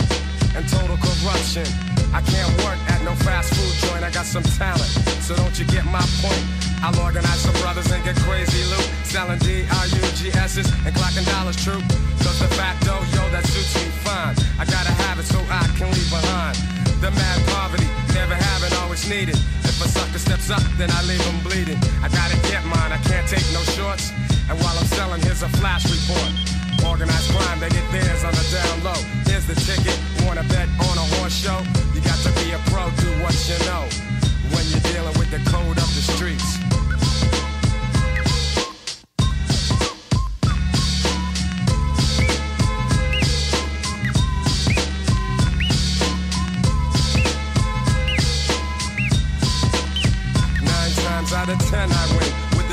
and 0.56 0.64
total 0.64 0.96
corruption? 0.96 1.68
I 2.16 2.24
can't 2.24 2.48
work 2.64 2.80
at 2.88 3.04
no 3.04 3.12
fast 3.20 3.52
food 3.52 3.68
joint, 3.84 4.00
I 4.00 4.08
got 4.08 4.24
some 4.24 4.42
talent, 4.56 4.88
so 5.20 5.36
don't 5.36 5.52
you 5.60 5.68
get 5.68 5.84
my 5.84 6.00
point? 6.24 6.40
I'll 6.80 6.96
organize 7.04 7.44
some 7.44 7.52
brothers 7.60 7.92
and 7.92 8.00
get 8.00 8.16
crazy 8.24 8.64
loot, 8.72 8.88
selling 9.04 9.44
D-R-U-G-S's 9.44 10.64
and 10.88 10.92
clocking 10.96 11.28
dollars 11.36 11.60
true. 11.60 11.84
Cause 12.24 12.40
the 12.40 12.48
facto, 12.56 12.96
yo, 13.12 13.28
that 13.28 13.44
suits 13.44 13.76
me 13.76 13.92
fine. 14.00 14.32
I 14.56 14.64
gotta 14.64 14.94
have 15.04 15.20
it 15.20 15.28
so 15.28 15.36
I 15.52 15.68
can 15.76 15.92
leave 15.92 16.08
behind. 16.08 16.56
The 17.04 17.12
mad 17.12 17.38
poverty, 17.52 17.92
never 18.14 18.34
having, 18.34 18.72
always 18.78 19.08
needed. 19.10 19.36
If 19.66 19.76
a 19.82 19.88
sucker 19.88 20.18
steps 20.18 20.48
up, 20.50 20.62
then 20.78 20.90
I 20.90 21.02
leave 21.04 21.20
him 21.20 21.42
bleeding. 21.42 21.78
I 22.00 22.08
gotta 22.08 22.38
get 22.48 22.64
mine, 22.64 22.92
I 22.94 22.98
can't 23.10 23.26
take 23.28 23.44
no 23.52 23.60
shorts. 23.74 24.14
And 24.48 24.56
while 24.62 24.76
I'm 24.78 24.86
selling, 24.94 25.20
here's 25.22 25.42
a 25.42 25.50
flash 25.60 25.84
report. 25.90 26.30
Organized 26.86 27.30
crime, 27.34 27.58
they 27.58 27.68
get 27.68 27.84
theirs 27.90 28.22
on 28.24 28.32
the 28.32 28.46
down 28.54 28.76
low. 28.86 29.00
Here's 29.26 29.46
the 29.46 29.58
ticket, 29.66 29.98
wanna 30.24 30.44
bet 30.44 30.68
on 30.88 30.96
a 30.96 31.06
horse 31.18 31.34
show? 31.34 31.58
You 31.92 32.00
got 32.00 32.18
to 32.22 32.30
be 32.40 32.54
a 32.54 32.60
pro, 32.70 32.88
do 33.02 33.10
what 33.20 33.34
you 33.50 33.58
know. 33.66 33.84
When 34.54 34.64
you're 34.70 34.86
dealing 34.94 35.16
with 35.18 35.30
the 35.34 35.42
code 35.50 35.76
of 35.76 35.90
the 35.98 36.04
streets. 36.14 36.73
Out 51.34 51.48
of 51.48 51.58
ten 51.70 51.90
I 51.90 52.16
win 52.16 52.43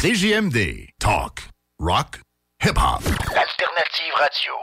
CJMD. 0.00 0.88
Talk. 0.98 1.42
Rock. 1.78 2.20
Hip-hop. 2.62 3.02
L'alternative 3.34 4.14
radio. 4.16 4.54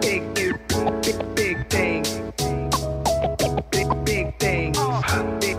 Big, 0.00 0.22
big, 0.34 0.54
big, 1.02 1.18
big 1.34 1.68
things. 1.68 2.08
Big, 3.72 3.88
big 4.04 4.38
things. 4.38 4.78
Big, 5.40 5.56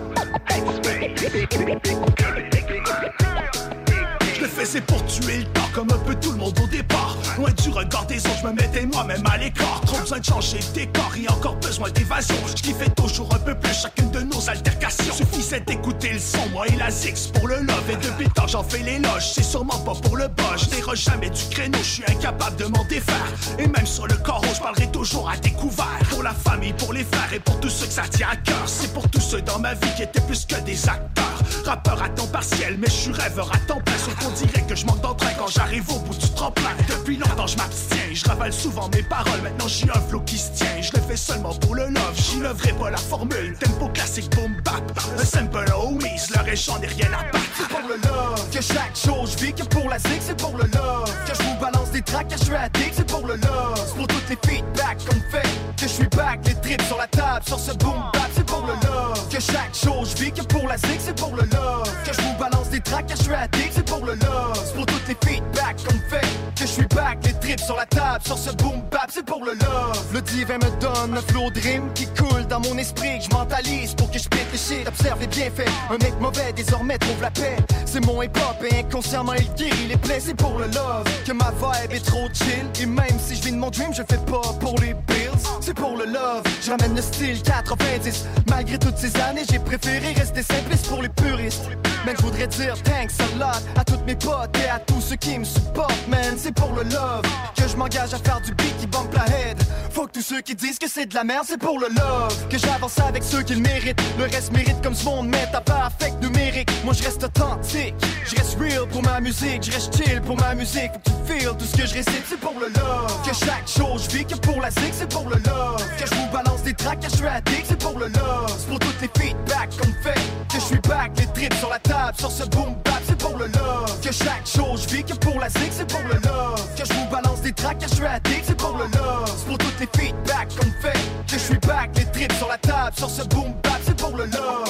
Je 4.36 4.42
le 4.42 4.48
faisais 4.48 4.80
pour 4.80 5.06
tuer 5.06 5.40
le 5.40 5.46
temps 5.48 5.70
comme 5.76 5.92
un 5.92 6.00
peu 6.06 6.16
tout 6.16 6.32
le 6.32 6.38
monde 6.38 6.58
au 6.64 6.68
départ. 6.68 7.18
Loin 7.38 7.52
du 7.52 7.70
regard 7.70 8.08
des 8.08 8.18
autres, 8.18 8.40
je 8.42 8.48
me 8.48 8.54
mettais 8.54 8.86
moi-même 8.88 9.24
à 9.32 9.38
l'écart. 9.38 9.82
Trop 9.86 10.00
besoin 10.00 10.18
de 10.18 10.26
changer 10.26 10.58
de 10.58 10.74
décor 10.74 11.12
et 11.16 11.30
encore 11.30 11.56
besoin 11.58 11.92
d'évasion. 11.92 12.36
Je 12.48 12.62
kiffais 12.64 12.90
toujours 12.90 13.32
un 13.32 13.38
peu 13.38 13.54
plus 13.54 13.74
chacune 13.74 14.10
de 14.10 14.22
nos 14.22 14.50
altercations. 14.50 15.14
Suffisait 15.14 15.60
d'écouter 15.60 16.14
le 16.14 16.20
son, 16.20 16.50
moi 16.52 16.66
et 16.68 16.76
la 16.76 16.90
Zix 16.90 17.28
pour 17.28 17.48
le 17.48 17.58
love. 17.58 17.90
Et 17.92 17.96
depuis 17.98 18.28
temps, 18.30 18.48
j'en 18.48 18.64
fais 18.64 18.80
l'éloge. 18.80 19.34
C'est 19.34 19.44
sûrement 19.44 19.78
pas 19.80 19.94
pour 19.94 20.18
le 20.18 20.28
bas. 20.28 20.56
Je 20.58 20.66
jamais 20.96 21.30
du 21.30 21.44
créneau, 21.52 21.78
je 21.80 21.90
suis 21.90 22.04
incapable 22.08 22.56
de 22.58 22.66
m'en 22.66 22.84
défaire. 22.86 23.28
Et 23.60 23.68
même 23.68 23.86
sur 23.86 24.08
le 24.08 24.16
corps, 24.16 24.42
je 24.54 24.60
parlerai 24.60 24.88
toujours 24.92 25.30
à 25.30 25.38
découvert. 25.38 26.00
Pour 26.10 26.24
la 26.24 26.34
famille, 26.34 26.74
pour 26.74 26.94
les 26.94 27.04
frères 27.04 27.32
et 27.34 27.40
pour 27.40 27.60
tous 27.60 27.70
ceux 27.70 27.86
que 27.86 27.94
ça 27.94 28.04
tient 28.10 28.30
à 28.32 28.36
cœur. 28.36 28.64
C'est 28.66 28.94
pour 28.94 29.08
tous 29.10 29.22
ceux 29.22 29.42
dans 29.42 29.60
ma 29.60 29.74
vie 29.74 29.94
qui 29.96 30.04
étaient 30.04 30.22
plus 30.22 30.46
que 30.46 30.60
des 30.62 30.88
acteurs. 30.88 31.26
Rappeur 31.66 32.02
à 32.02 32.10
temps 32.10 32.28
partiel, 32.28 32.78
mais 32.80 32.88
je 32.88 32.94
suis 32.94 33.12
rêveur 33.12 33.50
à 33.54 33.58
temps 33.60 33.82
plein. 33.86 33.98
Sauf 33.98 34.16
qu'on 34.16 34.32
dirait 34.32 34.66
que 34.68 34.76
je 34.76 34.86
manque 34.86 35.02
d'entrain 35.02 35.32
quand 35.38 35.48
j'arrive 35.48 35.90
au 35.92 36.00
bout 36.00 36.16
du 36.16 36.30
tremplin. 36.32 36.72
Depuis 36.90 37.18
je 37.48 37.58
m'abstiens. 37.58 37.98
Je 38.14 38.26
ravale 38.26 38.54
souvent 38.54 38.90
mes 38.94 39.04
paroles. 39.04 39.42
Maintenant, 39.42 39.68
j'ai 39.68 39.90
un 39.90 40.02
flow 40.10 40.22
qui 40.22 40.38
se 40.38 40.52
tient. 40.52 40.82
Je 40.82 40.92
le 40.94 41.02
fais 41.02 41.18
seulement 41.18 41.54
pour 41.56 41.76
le 41.76 41.88
love. 41.88 42.16
J'innoverai 42.16 42.74
pas 42.74 42.90
la 42.90 42.98
formule. 42.98 43.58
Tempo 43.60 43.88
classique, 43.90 44.30
boom 44.36 44.56
bap. 44.64 44.84
Un 45.18 45.26
simple 45.26 45.66
homies, 45.76 46.22
leur 46.36 46.56
j'en 46.56 46.82
ai 46.82 46.88
rien 46.88 47.08
à 47.08 47.24
battre. 47.32 47.46
C'est 47.58 47.68
pour 47.68 47.88
le 47.88 47.96
love 47.96 48.50
que 48.52 48.62
chaque 48.62 48.98
jour 49.06 49.26
je 49.26 49.38
vis. 49.38 49.54
Que 49.54 49.64
pour 49.64 49.90
la 49.90 50.00
zig, 50.00 50.22
c'est 50.22 50.38
pour 50.38 50.58
le 50.58 50.64
love. 50.64 51.12
Que 51.26 51.36
je 51.36 51.44
vous 51.44 51.60
balance 51.60 51.92
des 51.92 52.02
tracks, 52.02 52.28
que 52.28 52.38
je 52.38 52.44
suis 52.46 52.56
addict, 52.56 52.94
c'est 52.96 53.08
pour 53.08 53.26
le 53.26 53.36
love. 53.36 53.84
C'est 53.88 53.96
pour 53.96 54.08
toutes 54.08 54.30
les 54.30 54.38
feedbacks 54.50 55.06
qu'on 55.06 55.32
fait. 55.32 55.48
Que 55.78 55.84
je 55.84 55.94
suis 55.94 56.08
back, 56.08 56.40
les 56.46 56.56
trips 56.56 56.82
sur 56.84 56.98
la 56.98 57.08
table, 57.08 57.46
sur 57.48 57.60
ce 57.60 57.72
boom 57.74 58.02
bap, 58.14 58.30
c'est 58.36 58.46
pour 58.46 58.66
le 58.66 58.74
love. 58.88 59.28
Que 59.30 59.40
chaque 59.40 59.76
jour 59.84 60.06
je 60.06 60.16
vis. 60.24 60.32
Que 60.32 60.42
pour 60.42 60.68
la 60.68 60.78
zig, 60.78 61.00
c'est 61.00 61.16
pour 61.16 61.36
le 61.36 61.44
love. 61.44 61.90
Que 62.06 62.14
je 62.14 62.22
vous 62.22 62.34
balance 62.40 62.70
des 62.70 62.82
tracks, 62.82 63.08
que 63.08 63.16
je 63.16 63.24
suis 63.24 63.34
addict, 63.34 63.74
c'est 63.76 63.86
pour 63.86 64.06
le 64.06 64.14
love. 64.14 64.64
C'est 64.66 64.76
pour 64.76 64.86
toutes 64.86 65.08
les 65.08 65.18
feedbacks 65.28 65.84
qu'on 65.86 66.00
fait. 66.10 66.28
Que 66.56 66.62
je 66.62 66.72
suis 66.72 66.88
back, 66.88 67.17
les 67.24 67.34
trips 67.34 67.62
sur 67.62 67.76
la 67.76 67.86
table, 67.86 68.24
sur 68.26 68.38
ce 68.38 68.52
boom 68.52 68.82
bap, 68.92 69.10
c'est 69.10 69.26
pour 69.26 69.44
le 69.44 69.54
love. 69.54 70.06
Le 70.14 70.22
divin 70.22 70.58
me 70.58 70.80
donne 70.80 71.18
un 71.18 71.22
flow 71.22 71.50
rime 71.56 71.92
qui 71.94 72.06
coule 72.08 72.46
dans 72.48 72.60
mon 72.60 72.78
esprit, 72.78 73.20
que 73.20 73.26
je 73.26 73.36
mentalise 73.36 73.94
pour 73.96 74.10
que 74.12 74.20
je 74.20 74.28
pète 74.28 74.48
les 74.52 74.58
shit, 74.58 74.88
observe 74.88 75.20
les 75.20 75.28
bienfaits. 75.28 75.70
Un 75.90 75.98
mec 75.98 76.20
mauvais 76.20 76.54
désormais 76.54 76.98
trouve 76.98 77.22
la 77.22 77.32
paix. 77.32 77.56
C'est 77.86 78.06
mon 78.06 78.22
hip-hop 78.22 78.64
et 78.70 78.80
inconsciemment 78.80 79.34
il 79.34 79.52
guérit 79.54 79.88
les 79.88 79.98
plaies, 79.98 80.20
c'est 80.20 80.36
pour 80.36 80.58
le 80.60 80.66
love. 80.68 81.06
Que 81.26 81.32
ma 81.32 81.52
vibe 81.52 81.92
est 81.92 82.06
trop 82.06 82.28
chill. 82.34 82.66
Et 82.82 82.86
même 82.86 83.20
si 83.20 83.36
je 83.36 83.44
vis 83.44 83.52
de 83.52 83.58
mon 83.58 83.70
dream, 83.70 83.94
je 83.94 84.04
fais 84.04 84.22
pas 84.26 84.54
pour 84.60 84.76
les 84.80 84.94
bills. 84.94 85.28
C'est 85.62 85.74
pour 85.74 85.98
le 85.98 86.06
love, 86.06 86.44
je 86.62 86.72
ramène 86.72 86.96
le 86.96 87.02
style 87.02 87.42
90. 87.42 88.26
Malgré 88.50 88.78
toutes 88.78 88.98
ces 88.98 89.16
années, 89.22 89.44
j'ai 89.50 89.60
préféré 89.60 90.14
rester 90.14 90.44
simpliste 90.44 90.88
pour 90.88 91.02
les 91.02 91.10
puristes. 91.10 91.70
Mais 92.06 92.14
je 92.18 92.22
voudrais 92.22 92.48
dire 92.48 92.76
thanks 92.84 93.12
a 93.20 93.38
lot 93.38 93.62
à 93.76 93.84
toutes 93.84 94.06
mes 94.06 94.16
potes 94.16 94.58
et 94.64 94.70
à 94.70 94.80
tous 94.80 95.02
ceux 95.02 95.16
qui 95.16 95.38
me 95.40 95.44
supportent, 95.44 96.08
man. 96.08 96.36
C'est 96.38 96.54
pour 96.54 96.72
le 96.74 96.84
love 96.84 97.07
que 97.56 97.68
je 97.68 97.76
m'engage 97.76 98.14
à 98.14 98.18
faire 98.18 98.42
du 98.42 98.54
beat 98.54 98.78
qui 98.78 98.88
bump 98.88 99.14
la 99.14 99.26
head. 99.26 99.58
Faut 99.92 100.06
que 100.08 100.12
tous 100.12 100.22
ceux 100.22 100.42
qui 100.42 100.56
disent 100.56 100.78
que 100.80 100.88
c'est 100.88 101.06
de 101.06 101.16
la 101.16 101.24
merde, 101.24 101.46
c'est 101.48 101.58
pour 101.58 101.80
le 101.80 101.88
love. 101.88 102.48
Que 102.50 102.58
j'avance 102.58 103.00
avec 103.00 103.24
ceux 103.24 103.42
qui 103.42 103.56
le 103.56 103.62
méritent. 103.62 104.00
Le 104.18 104.26
reste 104.26 104.52
mérite 104.52 104.82
comme 104.84 104.96
ce 104.96 105.06
monde 105.06 105.28
met 105.28 105.48
à 105.54 105.62
part 105.62 105.86
affect 105.86 106.22
numérique. 106.22 106.70
Moi 106.84 106.94
je 106.94 107.04
reste 107.04 107.24
authentique, 107.24 107.96
je 108.26 108.36
reste 108.36 108.58
real 108.60 108.88
pour 108.88 109.02
ma 109.04 109.20
musique, 109.20 109.64
je 109.64 109.72
reste 109.72 109.96
chill 109.96 110.22
pour 110.22 110.38
ma 110.38 110.54
musique. 110.56 110.92
Faut 110.94 111.00
que 111.00 111.34
tu 111.34 111.40
feel 111.40 111.58
tout 111.58 111.66
ce 111.66 111.78
que 111.78 111.88
je 111.88 111.94
récite, 111.96 112.24
c'est 112.30 112.40
pour 112.40 112.54
le 112.60 112.68
love. 112.68 113.28
Que 113.28 113.34
chaque 113.34 113.68
jour 113.68 113.98
je 113.98 114.10
vis 114.16 114.26
que 114.26 114.36
pour 114.36 114.62
la 114.62 114.70
zig, 114.72 114.92
c'est 114.92 115.10
pour 115.10 115.28
le 115.30 115.38
love. 115.46 115.84
Que 116.00 116.06
je 116.06 116.16
vous 116.16 116.28
balance 116.32 116.64
des 116.64 116.74
tracks, 116.74 117.00
que 117.00 117.10
je 117.10 117.16
suis 117.16 117.28
addict, 117.28 117.66
c'est 117.70 117.82
pour 117.82 117.98
le 117.98 118.08
love. 118.08 118.56
C'est 118.60 118.68
pour 118.68 118.80
toutes 118.80 119.02
les 119.02 119.10
feedbacks 119.20 119.78
qu'on 119.78 119.94
fait. 120.04 120.20
Que 120.50 120.56
je 120.56 120.66
suis 120.66 120.80
back, 120.80 121.12
les 121.18 121.28
trips 121.28 121.54
sur 121.56 121.70
la 121.70 121.80
table, 121.80 122.18
sur 122.20 122.32
ce 122.32 122.44
boom 122.46 122.76
bap, 122.86 123.02
c'est 123.08 123.18
pour 123.18 123.38
le 123.38 123.48
love. 123.48 124.00
Que 124.02 124.12
chaque 124.12 124.48
jour 124.56 124.78
je 124.78 124.88
vis 124.88 125.04
que 125.04 125.14
pour 125.14 125.40
la 125.40 125.50
zig, 125.50 125.72
c'est 125.72 125.88
pour 125.88 126.02
le 126.02 126.20
love. 126.28 126.68
Balance 127.06 127.42
des 127.42 127.54
tracks, 127.54 127.78
je 127.82 127.96
suis 127.96 128.06
addict, 128.06 128.44
c'est 128.46 128.58
pour 128.58 128.78
le 128.78 128.86
love. 128.86 129.34
C'est 129.38 129.46
pour 129.48 129.58
toutes 129.58 129.80
les 129.80 129.88
feedbacks 130.00 130.50
qu'on 130.50 130.72
fait. 130.82 131.00
Que 131.28 131.34
je 131.34 131.38
suis 131.38 131.58
back, 131.60 131.90
les 131.98 132.06
trips 132.06 132.34
sur 132.34 132.48
la 132.48 132.58
table, 132.58 132.96
sur 132.98 133.10
ce 133.10 133.24
boom 133.28 133.54
bap, 133.64 133.80
c'est 133.84 133.98
pour 133.98 134.16
le 134.16 134.26
love. 134.26 134.70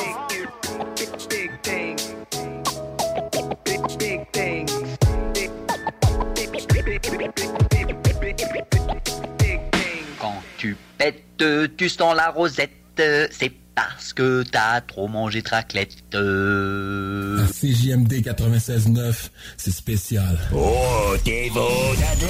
Quand 10.20 10.42
tu 10.58 10.76
pètes, 10.98 11.44
tu 11.78 11.90
sens 11.90 12.16
la 12.16 12.30
rosette, 12.30 12.72
c'est 12.98 13.52
parce 13.78 14.12
que 14.12 14.42
t'as 14.42 14.82
trop 14.82 15.08
mangé 15.08 15.44
de 15.44 15.50
raclette. 15.50 15.94
À 16.12 17.46
CJMD 17.54 18.24
96.9, 18.26 19.30
c'est 19.56 19.72
spécial. 19.72 20.40
Oh, 20.52 21.16
t'es 21.24 21.52
beau 21.54 21.94
de 21.96 22.28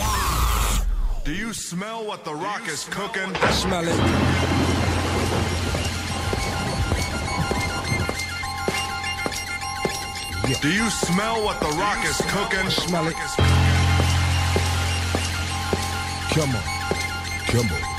Do 1.23 1.31
you 1.31 1.53
smell 1.53 2.05
what 2.05 2.25
the 2.25 2.33
rock 2.33 2.67
is 2.67 2.83
cooking? 2.89 3.33
Smell 3.53 3.87
it. 3.87 3.95
Do 10.61 10.69
you 10.69 10.89
smell 10.89 11.43
what 11.45 11.59
the 11.61 11.71
rock 11.77 12.03
is 12.03 12.17
cooking? 12.27 12.69
Smell 12.69 13.07
it. 13.07 13.15
Come 16.33 16.55
on. 16.55 16.63
Come 17.47 17.71
on. 17.71 17.96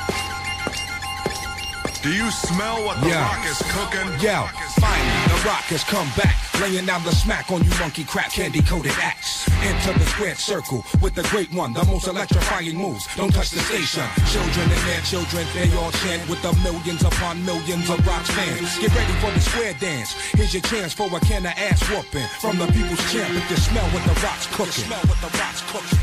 Do 2.09 2.15
you 2.15 2.31
smell 2.31 2.83
what 2.89 2.99
the 3.03 3.09
Yeah. 3.11 3.21
rock 3.21 3.45
is 3.45 3.61
cooking? 3.69 4.09
Yo, 4.25 4.49
finally, 4.81 5.29
the 5.29 5.41
rock 5.45 5.65
has 5.69 5.85
come 5.85 6.09
back. 6.17 6.37
Laying 6.59 6.87
down 6.87 7.05
the 7.05 7.13
smack 7.15 7.51
on 7.51 7.63
you 7.63 7.71
monkey 7.79 8.03
crap 8.03 8.33
candy 8.33 8.63
coated 8.63 8.97
acts. 8.99 9.45
Enter 9.61 9.93
the 9.93 10.07
squared 10.07 10.39
circle 10.39 10.87
with 11.03 11.15
the 11.15 11.23
great 11.25 11.53
one, 11.53 11.75
the 11.75 11.85
most 11.85 12.07
electrifying 12.09 12.79
moves. 12.79 13.07
Don't 13.15 13.31
touch 13.31 13.51
the 13.51 13.61
station. 13.61 14.05
Children 14.33 14.73
and 14.73 14.83
their 14.89 15.03
children, 15.03 15.47
they 15.53 15.71
all 15.77 15.93
chant 16.01 16.27
with 16.31 16.41
the 16.41 16.55
millions 16.65 17.05
upon 17.05 17.45
millions 17.45 17.91
of 17.91 18.01
rock 18.07 18.25
fans. 18.25 18.79
Get 18.79 18.95
ready 18.97 19.13
for 19.21 19.31
the 19.31 19.41
square 19.41 19.75
dance. 19.75 20.15
Here's 20.33 20.55
your 20.55 20.63
chance 20.63 20.95
for 20.95 21.15
a 21.15 21.21
can 21.21 21.45
of 21.45 21.53
ass 21.59 21.83
whooping 21.91 22.27
from 22.41 22.57
the 22.57 22.69
people's 22.73 23.05
champ. 23.13 23.37
If 23.37 23.51
you 23.51 23.57
smell 23.59 23.85
what 23.93 24.03
the 24.09 24.17
rock's 24.25 24.47
cooking. 24.47 24.81
you 24.81 24.89
Smell 24.89 25.05
what 25.05 25.21
the 25.21 25.39
rock's 25.39 25.61
cooking. 25.61 25.99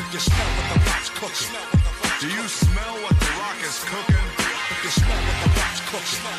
If 0.00 0.14
you 0.14 0.20
smell 0.20 0.48
what 0.56 0.66
the 0.72 0.78
rock's 0.88 1.10
cooking. 1.10 1.87
Do 2.20 2.26
you 2.26 2.48
smell 2.48 2.94
what 3.04 3.14
the 3.20 3.26
rock 3.38 3.56
is 3.62 3.78
cooking? 3.84 4.16
If 4.70 4.82
you 4.82 4.90
smell 4.90 5.16
what 5.16 5.38
the 5.44 5.50
rock's 5.54 5.80
cooking. 5.86 6.38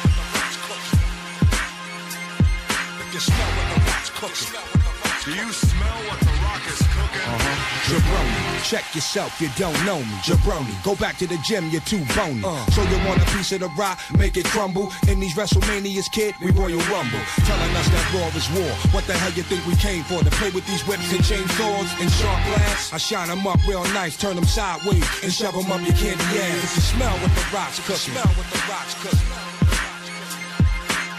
If 3.00 3.14
you 3.14 3.20
smell 3.22 3.48
what 3.56 3.68
the 3.74 3.80
rock's 3.90 4.10
cooking. 4.10 4.99
Do 5.30 5.36
you 5.36 5.54
smell 5.54 6.00
what 6.10 6.20
the 6.26 6.34
rock 6.42 6.66
is 6.66 6.82
cooking? 6.90 7.22
Uh-huh. 7.22 7.86
Jabroni, 7.86 8.66
check 8.66 8.82
yourself, 8.96 9.40
you 9.40 9.48
don't 9.62 9.78
know 9.86 10.00
me. 10.00 10.18
Jabroni, 10.26 10.74
go 10.84 10.96
back 10.96 11.18
to 11.22 11.28
the 11.28 11.38
gym, 11.46 11.70
you're 11.70 11.86
too 11.86 12.02
bony. 12.18 12.42
Uh. 12.44 12.66
So 12.74 12.82
you 12.82 12.98
want 13.06 13.22
a 13.22 13.26
piece 13.38 13.52
of 13.52 13.60
the 13.60 13.70
rock, 13.78 14.02
make 14.18 14.38
it 14.38 14.46
crumble. 14.46 14.92
In 15.08 15.20
these 15.20 15.36
WrestleManias, 15.36 16.10
kid, 16.12 16.34
we 16.42 16.50
Royal 16.50 16.82
Rumble. 16.90 17.22
Telling 17.46 17.76
us 17.78 17.88
that 17.94 18.10
war 18.10 18.26
is 18.34 18.50
war. 18.58 18.74
What 18.90 19.06
the 19.06 19.14
hell 19.14 19.30
you 19.34 19.44
think 19.44 19.62
we 19.68 19.76
came 19.76 20.02
for? 20.02 20.18
To 20.24 20.32
play 20.42 20.50
with 20.50 20.66
these 20.66 20.82
whips 20.88 21.14
and 21.14 21.22
chainsaws 21.22 21.94
and 22.02 22.10
sharp 22.10 22.42
glass? 22.50 22.92
I 22.92 22.98
shine 22.98 23.28
them 23.28 23.46
up 23.46 23.62
real 23.68 23.84
nice, 23.94 24.18
turn 24.18 24.34
them 24.36 24.46
sideways, 24.46 25.06
and 25.22 25.32
shove 25.32 25.54
them 25.54 25.72
up 25.72 25.86
your 25.86 25.94
candy 25.94 26.26
ass. 26.42 26.58
If 26.58 26.74
you 26.74 26.82
smell 26.98 27.16
what 27.22 27.30
the 27.38 27.46
rock's 27.54 27.78
cooking. 27.86 28.18
Smell 28.18 28.34
what 28.34 28.50
the 28.50 28.62
rock's 28.66 28.98
cooking. 28.98 29.30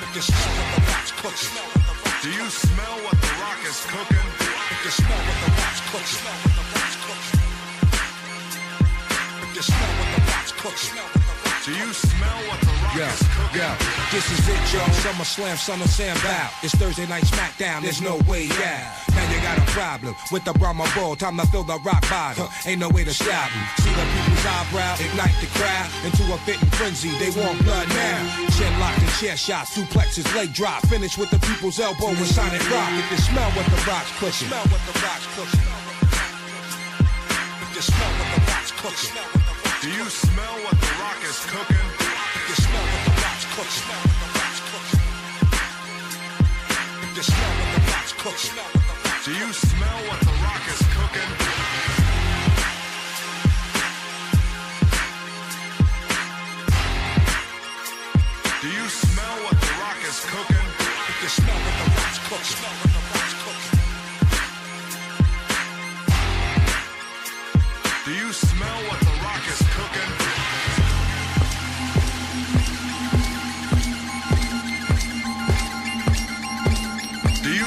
If 0.03 0.17
you 0.19 0.23
smell 0.23 0.51
what 0.59 0.71
the 0.75 0.83
rock's 0.91 1.13
cooking. 1.15 1.81
Do 2.23 2.29
you 2.29 2.51
smell 2.51 2.99
what 3.07 3.17
the 3.23 3.40
is 3.71 3.87
cooking? 3.87 4.17
If 4.17 4.85
you 4.85 4.91
smell 4.91 5.17
what 5.17 5.39
the 5.45 5.51
cooking. 7.07 7.41
If 9.43 9.55
you 9.55 9.63
smell 9.63 9.93
what 9.99 10.09
the 10.15 10.21
rock's 10.33 10.53
cooking. 10.53 11.20
Do 11.65 11.73
you 11.77 11.93
smell 11.93 12.39
what 12.49 12.59
the 12.61 12.73
rock 12.81 12.97
Yeah, 12.97 13.13
is 13.13 13.21
cooking? 13.37 13.61
yeah, 13.61 13.77
this 14.11 14.25
is 14.33 14.49
it, 14.49 14.63
y'all. 14.73 14.89
Summer 15.05 15.25
Slam, 15.25 15.57
Summer 15.59 15.87
Sam 15.87 16.17
Bow. 16.25 16.49
It's 16.63 16.75
Thursday 16.75 17.07
night 17.07 17.25
SmackDown, 17.25 17.83
there's 17.83 18.01
no 18.01 18.17
way 18.25 18.49
out. 18.65 18.97
Now 19.13 19.29
you 19.31 19.41
got 19.43 19.59
a 19.59 19.67
problem 19.77 20.17
with 20.33 20.43
the 20.45 20.55
Brahma 20.55 20.89
Bull. 20.95 21.17
Time 21.17 21.37
to 21.37 21.47
fill 21.49 21.63
the 21.65 21.79
rock 21.85 22.01
bottom. 22.09 22.49
Ain't 22.65 22.81
no 22.81 22.89
way 22.89 23.05
to 23.05 23.13
stop 23.13 23.51
'em. 23.53 23.65
See 23.85 23.91
the 23.93 24.07
people's 24.09 24.47
eyebrow, 24.47 24.95
ignite 25.05 25.37
the 25.45 25.49
crowd 25.59 25.89
into 26.07 26.23
a 26.33 26.39
fitting 26.49 26.71
frenzy. 26.81 27.11
They 27.19 27.29
want 27.39 27.63
blood 27.63 27.89
now. 27.91 28.49
Chin 28.57 28.73
locked 28.81 29.01
and 29.03 29.13
chair 29.21 29.37
shots, 29.37 29.77
suplexes, 29.77 30.25
leg 30.35 30.55
drop. 30.55 30.81
Finish 30.89 31.19
with 31.19 31.29
the 31.29 31.39
people's 31.41 31.79
elbow 31.79 32.09
and 32.09 32.27
sonic 32.27 32.65
rock. 32.71 32.89
If 32.97 33.11
you 33.13 33.19
smell 33.19 33.51
what 33.53 33.67
the 33.67 33.81
rock's 33.91 34.11
cooking. 34.19 34.49
Smell 34.49 34.65
what 34.73 34.81
the 34.89 34.99
rock's 35.05 35.27
cooking. 35.37 35.61
If 37.63 37.77
you 37.77 37.83
smell 37.83 38.13
what 38.19 38.29
the 38.35 38.41
rock's 38.51 38.71
cooking. 38.81 39.50
Do 39.81 39.89
you 39.91 40.11
smell 40.11 40.57
what 40.63 40.79
the 40.79 40.93
rock 41.01 41.17
is 41.25 41.41
cooking? 41.47 41.77
You 42.49 42.55
smell 42.55 42.85
what 42.85 43.03
the 43.07 43.13
rock's 43.23 43.47
cooking. 43.57 44.01
You 47.17 47.23
smell 47.23 47.53
what 47.57 47.69
the 47.73 47.81
rock's 47.91 48.13
cooking. 48.13 48.59
Do 49.25 49.33
you 49.33 49.53
smell 49.55 49.99
what 50.11 50.21
the 50.21 50.33
rock 50.45 50.69
is 50.69 50.83
cooking? 50.93 51.60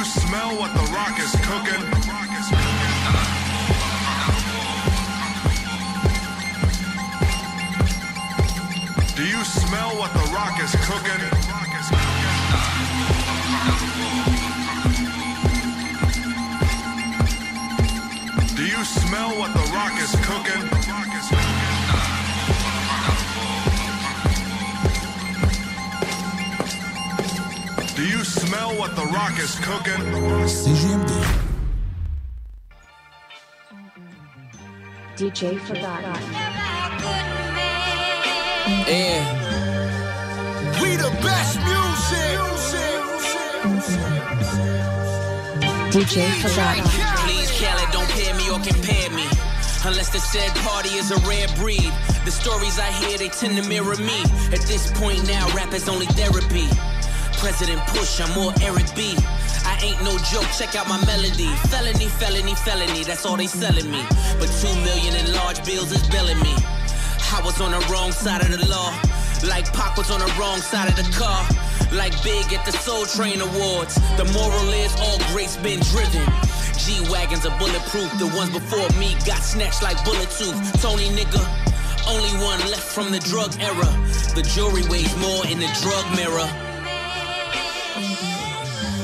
You 0.03 0.09
smell 0.09 0.57
what 0.57 0.73
the 0.73 0.81
rock 0.91 1.17
is 1.17 1.31
cooking? 1.47 1.81
Do 9.15 9.23
you 9.25 9.45
smell 9.45 9.91
what 9.97 10.11
the 10.11 10.25
rock 10.33 10.59
is 10.59 10.75
cooking? 10.87 11.21
Do 18.57 18.65
you 18.65 18.83
smell 18.83 19.29
what 19.39 19.53
the 19.53 19.71
rock 19.71 19.97
is 20.01 20.11
cooking? 20.25 20.82
Do 27.95 28.03
you 28.07 28.23
smell 28.23 28.71
what 28.79 28.95
the 28.95 29.03
rock 29.03 29.37
is 29.37 29.53
cooking? 29.59 30.01
CGMD. 30.49 31.11
DJ 35.15 35.59
Forgotten. 35.59 36.15
And 38.89 39.25
we 40.81 40.95
the 40.95 41.11
best 41.21 41.59
music. 41.59 42.39
DJ 45.93 46.31
Forgotten. 46.41 46.83
Please, 47.27 47.51
Khaled, 47.61 47.91
don't 47.91 48.09
pair 48.09 48.33
me 48.33 48.49
or 48.49 48.59
compare 48.59 49.11
me. 49.11 49.27
Unless 49.85 50.09
the 50.09 50.19
said 50.19 50.49
party 50.65 50.89
is 50.95 51.11
a 51.11 51.17
rare 51.27 51.47
breed. 51.57 51.93
The 52.25 52.31
stories 52.31 52.79
I 52.79 52.89
hear, 53.05 53.19
they 53.19 53.29
tend 53.29 53.55
to 53.61 53.69
mirror 53.69 53.97
me. 53.97 54.23
At 54.51 54.61
this 54.61 54.91
point 54.93 55.27
now, 55.27 55.47
rap 55.53 55.73
is 55.73 55.87
only 55.87 56.07
therapy. 56.07 56.67
President 57.43 57.81
Push, 57.87 58.21
I'm 58.21 58.31
more 58.39 58.53
Eric 58.61 58.87
B. 58.95 59.19
I 59.67 59.75
ain't 59.83 59.99
no 59.99 60.15
joke, 60.31 60.47
check 60.55 60.79
out 60.79 60.87
my 60.87 60.95
melody. 61.03 61.51
Felony, 61.67 62.07
felony, 62.07 62.55
felony, 62.55 63.03
that's 63.03 63.25
all 63.25 63.35
they 63.35 63.47
selling 63.47 63.91
me. 63.91 63.99
But 64.39 64.47
two 64.63 64.71
million 64.79 65.11
in 65.19 65.35
large 65.35 65.59
bills 65.65 65.91
is 65.91 66.07
billing 66.07 66.39
me. 66.39 66.55
I 67.35 67.41
was 67.43 67.59
on 67.59 67.71
the 67.75 67.83
wrong 67.91 68.13
side 68.13 68.47
of 68.47 68.47
the 68.47 68.63
law. 68.71 68.95
Like 69.43 69.67
Pac 69.73 69.97
was 69.97 70.09
on 70.09 70.21
the 70.23 70.31
wrong 70.39 70.59
side 70.59 70.87
of 70.87 70.95
the 70.95 71.03
car. 71.11 71.43
Like 71.91 72.15
Big 72.23 72.47
at 72.55 72.63
the 72.65 72.71
Soul 72.71 73.03
Train 73.11 73.41
Awards. 73.41 73.99
The 74.15 74.23
moral 74.31 74.71
is 74.71 74.95
all 75.03 75.19
greats 75.35 75.57
been 75.57 75.83
driven. 75.91 76.23
G-Wagons 76.79 77.45
are 77.45 77.59
bulletproof. 77.59 78.07
The 78.23 78.31
ones 78.39 78.55
before 78.55 78.87
me 78.97 79.19
got 79.27 79.43
snatched 79.43 79.83
like 79.83 79.99
bullet 80.07 80.31
tooth. 80.31 80.55
Tony 80.79 81.11
nigga, 81.11 81.43
only 82.07 82.31
one 82.39 82.63
left 82.71 82.87
from 82.87 83.11
the 83.11 83.19
drug 83.19 83.51
era. 83.59 83.91
The 84.31 84.47
jury 84.55 84.87
weighs 84.87 85.11
more 85.19 85.43
in 85.51 85.59
the 85.59 85.67
drug 85.83 86.07
mirror. 86.15 86.72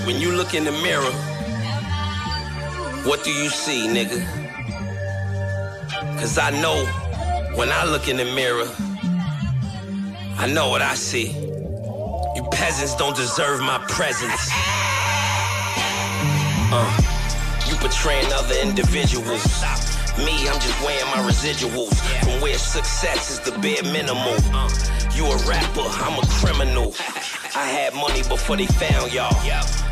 When 0.10 0.20
you 0.20 0.32
look 0.32 0.56
in 0.56 0.64
the 0.64 0.72
mirror, 0.72 1.12
what 3.08 3.24
do 3.24 3.32
you 3.32 3.48
see, 3.48 3.88
nigga? 3.88 4.26
Cause 6.20 6.40
I 6.40 6.50
know 6.50 6.84
when 7.54 7.70
I 7.70 7.86
look 7.86 8.08
in 8.08 8.18
the 8.18 8.26
mirror, 8.26 8.66
I 10.36 10.52
know 10.52 10.70
what 10.70 10.82
I 10.82 10.96
see. 10.96 11.28
You 12.36 12.44
peasants 12.52 12.96
don't 12.96 13.16
deserve 13.16 13.60
my 13.60 13.78
presence. 13.88 14.50
Uh, 16.74 16.90
you 17.68 17.76
betraying 17.78 18.34
other 18.34 18.56
individuals. 18.64 19.46
Me, 20.18 20.50
I'm 20.50 20.60
just 20.60 20.84
weighing 20.84 21.06
my 21.14 21.22
residuals 21.22 21.94
from 22.24 22.42
where 22.42 22.58
success 22.58 23.30
is 23.30 23.40
the 23.42 23.52
bare 23.60 23.84
minimal. 23.84 24.34
You 25.14 25.28
a 25.28 25.38
rapper, 25.48 25.86
I'm 26.02 26.18
a 26.18 26.26
criminal. 26.42 26.96
I 27.60 27.66
had 27.66 27.94
money 27.94 28.24
before 28.24 28.56
they 28.56 28.68
found 28.68 29.12
y'all. 29.12 29.36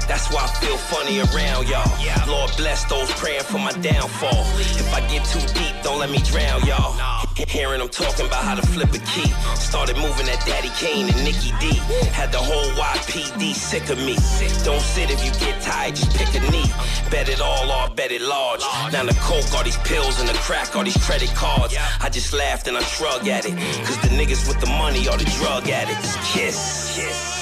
That's 0.08 0.32
why 0.32 0.40
I 0.40 0.48
feel 0.64 0.78
funny 0.78 1.20
around 1.20 1.68
y'all. 1.68 1.84
Lord 2.26 2.50
bless 2.56 2.86
those 2.86 3.12
praying 3.20 3.44
for 3.44 3.60
my 3.60 3.74
downfall. 3.84 4.48
If 4.80 4.88
I 4.94 5.02
get 5.12 5.28
too 5.28 5.44
deep, 5.52 5.76
don't 5.84 6.00
let 6.00 6.10
me 6.10 6.20
drown 6.24 6.64
y'all. 6.64 6.96
Hearing 7.36 7.80
them 7.80 7.90
talking 7.90 8.26
about 8.26 8.46
how 8.46 8.56
to 8.56 8.66
flip 8.66 8.88
a 8.96 9.00
key. 9.12 9.28
Started 9.60 9.98
moving 9.98 10.28
that 10.32 10.40
Daddy 10.48 10.72
Kane 10.80 11.12
and 11.12 11.20
Nikki 11.28 11.52
D. 11.60 11.76
Had 12.16 12.32
the 12.32 12.40
whole 12.40 12.72
YPD 12.80 13.54
sick 13.54 13.90
of 13.90 14.00
me. 14.00 14.16
Don't 14.64 14.80
sit 14.80 15.12
if 15.12 15.20
you 15.26 15.32
get 15.36 15.62
tired, 15.62 15.96
just 15.96 16.16
pick 16.16 16.32
a 16.40 16.40
knee. 16.50 16.72
Bet 17.12 17.28
it 17.28 17.42
all 17.42 17.68
or 17.70 17.94
bet 17.94 18.14
it 18.14 18.22
large. 18.22 18.64
Now 18.94 19.04
the 19.04 19.18
coke, 19.20 19.52
all 19.54 19.66
these 19.66 19.78
pills 19.84 20.22
and 20.22 20.30
the 20.30 20.40
crack, 20.40 20.74
all 20.74 20.86
these 20.86 21.04
credit 21.04 21.36
cards. 21.36 21.76
I 22.00 22.08
just 22.08 22.32
laughed 22.32 22.70
and 22.70 22.78
I 22.78 22.82
shrug 22.84 23.28
at 23.28 23.44
it. 23.46 23.60
Cause 23.84 24.00
the 24.00 24.16
niggas 24.16 24.48
with 24.48 24.62
the 24.62 24.72
money 24.80 25.10
are 25.10 25.18
the 25.18 25.28
drug 25.36 25.68
addicts. 25.68 26.16
Kiss. 26.32 26.96
Kiss. 26.96 27.37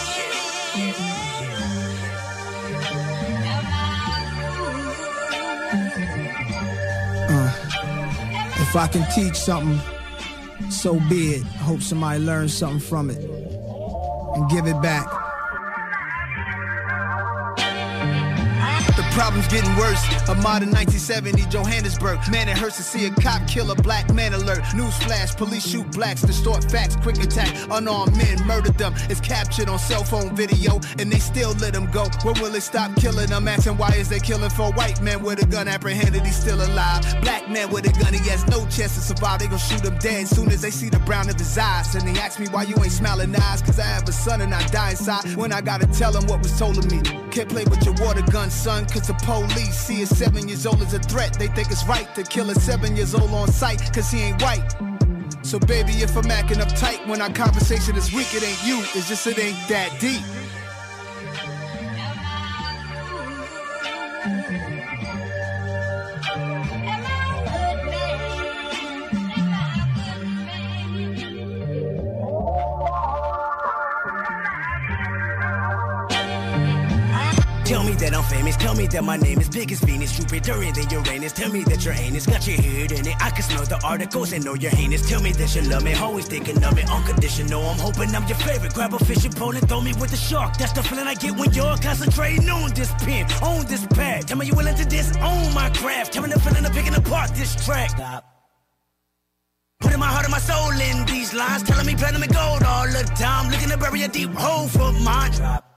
If 8.68 8.76
I 8.76 8.88
can 8.88 9.05
teach 9.11 9.36
something, 9.36 9.80
so 10.72 10.99
be 11.07 11.36
it. 11.36 11.43
Hope 11.43 11.82
somebody 11.82 12.20
learns 12.20 12.53
something 12.53 12.80
from 12.80 13.09
it 13.09 13.18
and 13.20 14.49
give 14.49 14.66
it 14.66 14.82
back. 14.82 15.24
Problem's 19.16 19.47
getting 19.47 19.74
worse. 19.78 20.03
A 20.28 20.36
modern 20.36 20.76
1970 20.76 21.49
Johannesburg. 21.49 22.20
Man, 22.30 22.49
it 22.49 22.57
hurts 22.57 22.76
to 22.78 22.84
see 22.84 23.05
a 23.05 23.11
cop 23.11 23.47
kill 23.47 23.72
a 23.72 23.76
black 23.76 24.13
man 24.13 24.34
alert. 24.34 24.61
Newsflash, 24.76 25.38
police 25.38 25.66
shoot 25.66 25.89
blacks, 25.91 26.22
distort 26.22 26.70
facts, 26.70 26.97
quick 26.97 27.18
attack. 27.24 27.49
Unarmed 27.72 28.16
men 28.18 28.45
murdered 28.45 28.78
them. 28.78 28.93
It's 29.09 29.22
captured 29.22 29.70
on 29.70 29.80
cell 29.80 30.03
phone 30.03 30.36
video, 30.36 30.82
and 30.99 31.09
they 31.11 31.20
still 31.20 31.53
let 31.61 31.74
them 31.74 31.89
go. 31.91 32.09
When 32.24 32.36
will 32.41 32.53
it 32.55 32.61
stop 32.61 32.93
killing 32.97 33.28
them? 33.28 33.47
Asking 33.47 33.78
why 33.78 33.91
is 33.95 34.09
they 34.09 34.20
killing 34.20 34.49
for 34.49 34.72
white 34.74 35.01
men 35.01 35.24
with 35.24 35.41
a 35.41 35.47
gun 35.47 35.70
apprehended? 35.70 36.26
He's 36.26 36.36
still 36.36 36.61
alive. 36.61 37.03
Black 37.22 37.49
man 37.49 37.72
with 37.72 37.88
a 37.88 37.93
gun, 37.97 38.13
he 38.13 38.30
has 38.30 38.45
no 38.47 38.59
chance 38.68 38.95
to 38.95 39.01
survive. 39.01 39.39
They 39.39 39.47
gon' 39.47 39.59
shoot 39.59 39.84
him 39.86 39.97
dead 39.99 40.28
soon 40.28 40.51
as 40.51 40.61
they 40.61 40.72
see 40.72 40.89
the 40.89 40.99
brown 40.99 41.30
of 41.30 41.38
his 41.38 41.57
eyes. 41.57 41.95
And 41.95 42.05
they 42.05 42.20
ask 42.20 42.38
me 42.38 42.47
why 42.47 42.63
you 42.63 42.76
ain't 42.84 42.91
smiling 42.91 43.34
eyes, 43.34 43.61
cause 43.61 43.80
I 43.80 43.84
have 43.84 44.09
a 44.09 44.11
son 44.11 44.41
and 44.41 44.53
I 44.53 44.61
die 44.68 44.91
inside. 44.91 45.36
When 45.38 45.53
I 45.53 45.61
gotta 45.61 45.88
tell 45.88 46.13
him 46.13 46.28
what 46.28 46.43
was 46.43 46.59
told 46.59 46.78
of 46.78 46.91
me. 46.91 47.01
Can't 47.32 47.49
play 47.49 47.63
with 47.66 47.84
your 47.86 47.95
water 48.05 48.22
gun, 48.32 48.49
son, 48.49 48.86
cause 48.86 49.05
the 49.08 49.14
police 49.14 49.78
see 49.78 50.01
a 50.01 50.06
seven 50.06 50.47
years 50.47 50.66
old 50.66 50.82
as 50.82 50.93
a 50.93 50.99
threat. 50.99 51.38
They 51.38 51.47
think 51.47 51.70
it's 51.72 51.86
right 51.86 52.14
to 52.16 52.24
kill 52.24 52.49
a 52.49 52.56
seven 52.56 52.95
years 52.95 53.14
old 53.14 53.32
on 53.32 53.47
sight, 53.51 53.82
cause 53.93 54.12
he 54.12 54.22
ain't 54.22 54.41
white. 54.41 54.76
So 55.43 55.60
baby, 55.60 55.93
if 56.01 56.16
I'm 56.18 56.30
acting 56.32 56.58
uptight 56.58 57.06
when 57.08 57.22
our 57.22 57.32
conversation 57.32 57.95
is 57.95 58.12
weak, 58.12 58.34
it 58.34 58.43
ain't 58.43 58.64
you, 58.66 58.80
it's 58.95 59.08
just 59.08 59.28
it 59.28 59.38
ain't 59.38 59.58
that 59.70 59.99
deep. 59.99 60.24
Tell 77.66 77.84
me 77.84 77.93
that 77.93 78.13
I'm 78.13 78.24
famous, 78.26 78.55
tell 78.57 78.76
me 78.76 78.86
that 78.86 79.03
my 79.03 79.18
name 79.18 79.39
is 79.39 79.49
big 79.49 79.72
as 79.72 79.80
Venus, 79.80 80.16
Jupiter 80.16 80.53
than 80.53 80.88
Uranus. 80.88 81.34
Tell 81.34 81.51
me 81.51 81.63
that 81.63 81.84
your 81.84 81.95
anus 81.95 82.28
got 82.28 82.45
your 82.45 82.61
head 82.61 82.91
in 82.91 83.07
it. 83.07 83.16
I 83.20 83.32
can 83.32 83.41
smell 83.41 83.66
the 83.66 83.82
articles 83.84 84.34
and 84.34 84.45
know 84.45 84.53
you're 84.53 84.70
heinous. 84.70 85.09
Tell 85.09 85.20
me 85.20 85.32
that 85.32 85.55
you 85.55 85.63
love 85.63 85.84
me, 85.84 85.95
always 85.95 86.28
thinking 86.28 86.63
of 86.63 86.78
it. 86.78 86.88
Unconditional, 86.88 87.63
I'm 87.66 87.80
hoping 87.80 88.13
I'm 88.16 88.28
your 88.28 88.38
favorite. 88.38 88.72
Grab 88.76 88.93
a 88.93 88.99
fishing 88.99 89.32
pole 89.32 89.55
and 89.55 89.68
throw 89.68 89.82
me 89.82 89.93
with 89.93 90.11
the 90.11 90.16
shark. 90.16 90.55
That's 90.57 90.74
the 90.74 90.84
feeling 90.84 91.07
I 91.07 91.16
get 91.16 91.36
when 91.36 91.51
you're 91.53 91.76
concentrating 91.78 92.47
on 92.49 92.72
this 92.76 92.91
pen, 93.03 93.26
on 93.41 93.66
this 93.66 93.84
pad. 93.88 94.28
Tell 94.28 94.38
me 94.38 94.45
you 94.45 94.53
willing 94.53 94.76
to 94.76 94.86
disown 94.86 95.51
my 95.55 95.72
craft. 95.72 96.13
Tell 96.13 96.22
me 96.22 96.30
the 96.30 96.39
feeling 96.39 96.66
of 96.66 96.72
picking 96.72 96.93
apart 96.93 97.34
this 97.34 97.55
track. 97.66 97.89
Stop. 97.89 98.26
Putting 99.80 99.99
my 99.99 100.05
heart 100.05 100.26
and 100.26 100.32
my 100.32 100.38
soul 100.38 100.70
in 100.70 101.03
these 101.07 101.34
lines, 101.34 101.63
telling 101.63 101.88
me 101.88 101.95
platinum 101.95 102.22
and 102.22 102.32
gold 102.32 102.61
all 102.61 102.86
the 102.86 103.03
time. 103.18 103.49
Looking 103.49 103.70
to 103.70 103.78
bury 103.78 104.03
a 104.03 104.07
deep 104.07 104.34
hole 104.36 104.68
for 104.68 104.91
mine. 105.01 105.32
Drop. 105.32 105.74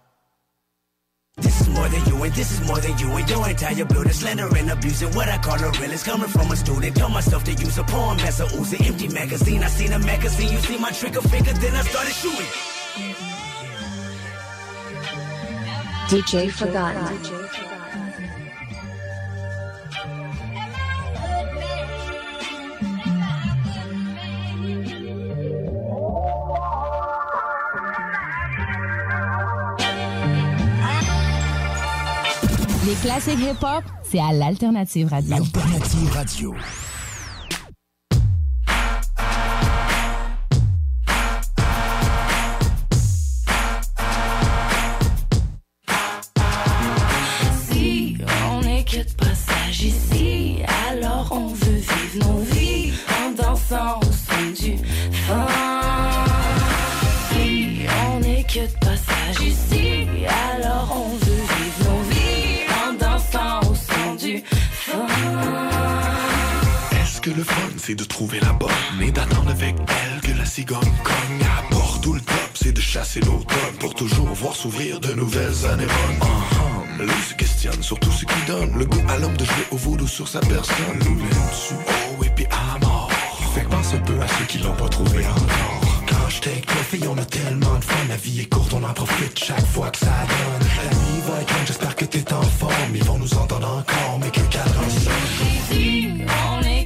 This 1.41 1.61
is 1.61 1.69
more 1.69 1.89
than 1.89 2.05
you, 2.07 2.23
and 2.23 2.35
this 2.35 2.51
is 2.53 2.61
more 2.67 2.79
than 2.79 2.99
you 2.99 3.11
and 3.13 3.29
your 3.29 3.49
entire 3.49 3.85
building. 3.85 4.13
Slender 4.13 4.49
and 4.57 4.71
abusing 4.71 5.13
what 5.13 5.29
I 5.29 5.39
call 5.39 5.63
a 5.63 5.71
real 5.81 5.93
is 5.93 6.03
coming 6.03 6.29
from 6.29 6.51
a 6.51 6.57
student. 6.57 6.97
Tell 6.97 7.09
myself 7.09 7.45
to 7.45 7.53
use 7.53 7.79
a 7.79 7.85
poem 7.85 8.19
as 8.21 8.41
a 8.41 8.47
Uzi. 8.47 8.85
Empty 8.87 9.09
magazine, 9.09 9.63
I 9.63 9.69
seen 9.69 9.93
a 9.93 9.99
magazine. 9.99 10.53
You 10.53 10.59
see 10.59 10.79
my 10.79 10.91
trigger 10.91 11.21
finger, 11.21 11.53
then 11.53 11.75
I 11.75 11.83
started 11.83 12.13
shooting. 12.13 12.47
DJ 16.09 16.51
Forgotten. 16.51 17.05
Les 17.05 17.78
classiques 33.01 33.39
hip-hop, 33.41 33.85
c'est 34.03 34.19
à 34.19 34.33
l'Alternative 34.33 35.09
Radio. 35.09 35.31
L'Alternative 35.31 36.13
Radio. 36.13 36.55
Si 47.69 48.17
on 48.51 48.61
n'écoute 48.63 49.17
pas 49.17 49.35
le 67.35 67.45
fun, 67.45 67.71
c'est 67.77 67.95
de 67.95 68.05
trouver 68.05 68.41
la 68.41 68.53
bonne 68.53 68.71
et 69.01 69.11
d'attendre 69.11 69.51
avec 69.51 69.75
elle 69.89 70.21
que 70.21 70.37
la 70.37 70.45
cigogne 70.45 70.93
cogne 71.03 71.47
à 71.47 71.75
bord 71.75 72.01
Tout 72.01 72.13
le 72.13 72.21
top, 72.21 72.51
c'est 72.55 72.73
de 72.73 72.81
chasser 72.81 73.21
l'automne 73.21 73.77
pour 73.81 73.95
toujours 73.95 74.29
voir 74.29 74.55
s'ouvrir 74.55 75.01
de 75.01 75.13
nouvelles 75.15 75.67
anémones. 75.67 76.19
Uh-huh. 76.21 77.03
Lui 77.05 77.23
se 77.29 77.35
questionne 77.35 77.83
sur 77.83 77.99
tout 77.99 78.11
ce 78.11 78.25
qui 78.25 78.47
donne 78.47 78.77
le 78.77 78.85
goût 78.85 79.03
à 79.09 79.19
l'homme 79.19 79.37
de 79.37 79.45
jouer 79.45 79.67
au 79.71 79.77
voodoo 79.77 80.07
sur 80.07 80.29
sa 80.29 80.41
personne. 80.41 80.99
Nous 81.01 81.17
l'aime-tu 81.17 81.75
Oh, 81.87 82.25
et 82.25 82.31
puis 82.31 82.47
à 82.47 82.79
mort. 82.85 83.11
Fait 83.55 83.63
que 83.63 83.75
un 83.75 84.01
peu 84.01 84.21
à 84.21 84.29
ceux 84.29 84.45
qui 84.47 84.59
l'ont 84.59 84.75
pas 84.75 84.89
trouvé 84.89 85.27
encore. 85.27 86.05
Quand 86.09 86.29
j'étais 86.29 86.51
avec 86.51 86.67
ma 86.69 86.83
fille, 86.83 87.09
on 87.09 87.19
a 87.19 87.25
tellement 87.25 87.79
de 87.79 87.85
fun. 87.85 88.09
La 88.09 88.17
vie 88.17 88.41
est 88.41 88.53
courte, 88.53 88.73
on 88.75 88.85
en 88.85 88.93
profite 88.93 89.39
chaque 89.39 89.67
fois 89.67 89.91
que 89.91 89.99
ça 89.99 90.07
donne. 90.07 90.69
La 90.77 90.95
nuit 90.95 91.23
va 91.27 91.41
être 91.43 91.55
j'espère 91.67 91.97
que 91.97 92.05
t'es 92.05 92.33
en 92.33 92.43
forme. 92.43 92.95
Ils 92.95 93.05
vont 93.05 93.19
nous 93.19 93.35
entendre 93.35 93.69
encore, 93.69 94.19
mais 94.21 94.31
que 94.31 94.41
le. 94.41 96.08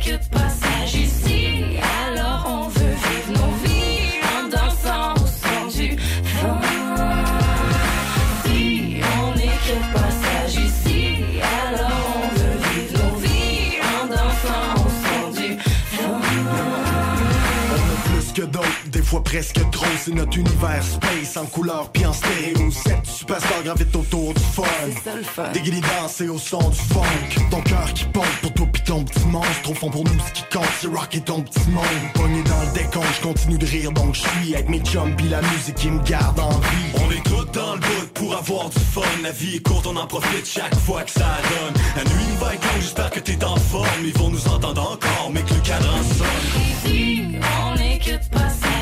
make 0.05 0.15
it 0.15 0.31
possible. 0.33 0.62
Presque 19.33 19.71
trop. 19.71 19.87
C'est 19.99 20.15
notre 20.15 20.37
univers 20.37 20.83
space 20.83 21.37
en 21.39 21.47
couleur 21.47 21.91
puis 21.91 22.05
en 22.05 22.13
stéréo. 22.13 22.71
Cette 22.71 23.07
superstar 23.07 23.63
gravite 23.63 23.97
autour 23.97 24.35
du 24.35 24.43
fun. 24.43 24.63
Des 25.55 25.61
guillis 25.61 25.81
danser 25.81 26.29
au 26.29 26.39
son 26.39 26.69
du 26.69 26.77
funk. 26.77 27.49
Ton 27.51 27.63
cœur 27.63 27.93
qui 27.95 28.05
pompe 28.05 28.27
pour 28.43 28.53
toi 28.53 28.67
pis 28.73 28.83
ton 28.83 29.05
petit 29.05 29.27
monstre. 29.27 29.63
Trop 29.63 29.75
fond 29.75 29.91
pour 29.91 30.05
nous, 30.05 30.21
ce 30.27 30.33
qui 30.33 30.45
compte, 30.53 30.69
c'est 30.79 30.87
rock 30.87 31.15
et 31.15 31.21
ton 31.21 31.41
petit 31.41 31.71
monde. 31.71 31.85
Pogné 32.15 32.43
dans 32.43 32.61
le 32.61 32.73
décompte, 32.75 33.15
je 33.17 33.23
continue 33.23 33.59
de 33.59 33.67
rire 33.67 33.93
donc 33.93 34.15
je 34.15 34.21
suis 34.21 34.55
avec 34.55 34.69
mes 34.69 34.81
chums 34.81 35.17
pis 35.17 35.29
la 35.29 35.41
musique 35.41 35.77
qui 35.77 35.91
me 35.91 36.03
garde 36.03 36.39
en 36.39 36.51
vie. 36.51 36.93
On 36.95 37.11
est 37.11 37.25
tous 37.25 37.45
dans 37.53 37.75
le 37.75 37.81
bout 37.81 38.13
pour 38.13 38.37
avoir 38.37 38.69
du 38.69 38.79
fun. 38.79 39.01
La 39.23 39.31
vie 39.31 39.57
est 39.57 39.63
courte, 39.63 39.87
on 39.87 39.97
en 39.97 40.07
profite 40.07 40.47
chaque 40.47 40.75
fois 40.81 41.03
que 41.05 41.11
ça 41.11 41.39
donne. 41.49 41.83
La 41.97 42.05
nuit 42.05 42.37
va 42.39 42.55
être 42.55 42.65
longue, 42.65 42.83
j'espère 42.83 43.11
que 43.11 43.21
t'es 43.21 43.43
en 43.45 43.57
forme. 43.57 44.05
Ils 44.05 44.13
vont 44.13 44.29
nous 44.29 44.47
entendre 44.49 44.83
encore, 44.83 45.31
mais 45.33 45.41
que 45.43 45.55
le 45.55 45.61
cadran 45.61 46.03
sonne. 46.03 46.85
Si 46.85 47.23
on 47.67 47.75
n'est 47.77 47.99
que 47.99 48.13
de 48.13 48.82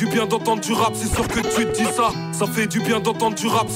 du 0.00 0.06
bien 0.06 0.24
d'entendre 0.24 0.62
du 0.62 0.72
rap, 0.72 0.94
c'est 0.94 1.14
sûr 1.14 1.28
que 1.28 1.40
tu 1.40 1.66
te 1.66 1.76
dis 1.76 1.84
ça. 1.94 2.10
Ça 2.32 2.46
fait 2.46 2.66
du 2.66 2.80
bien 2.80 3.00
d'entendre 3.00 3.36
du 3.36 3.46
rap. 3.48 3.68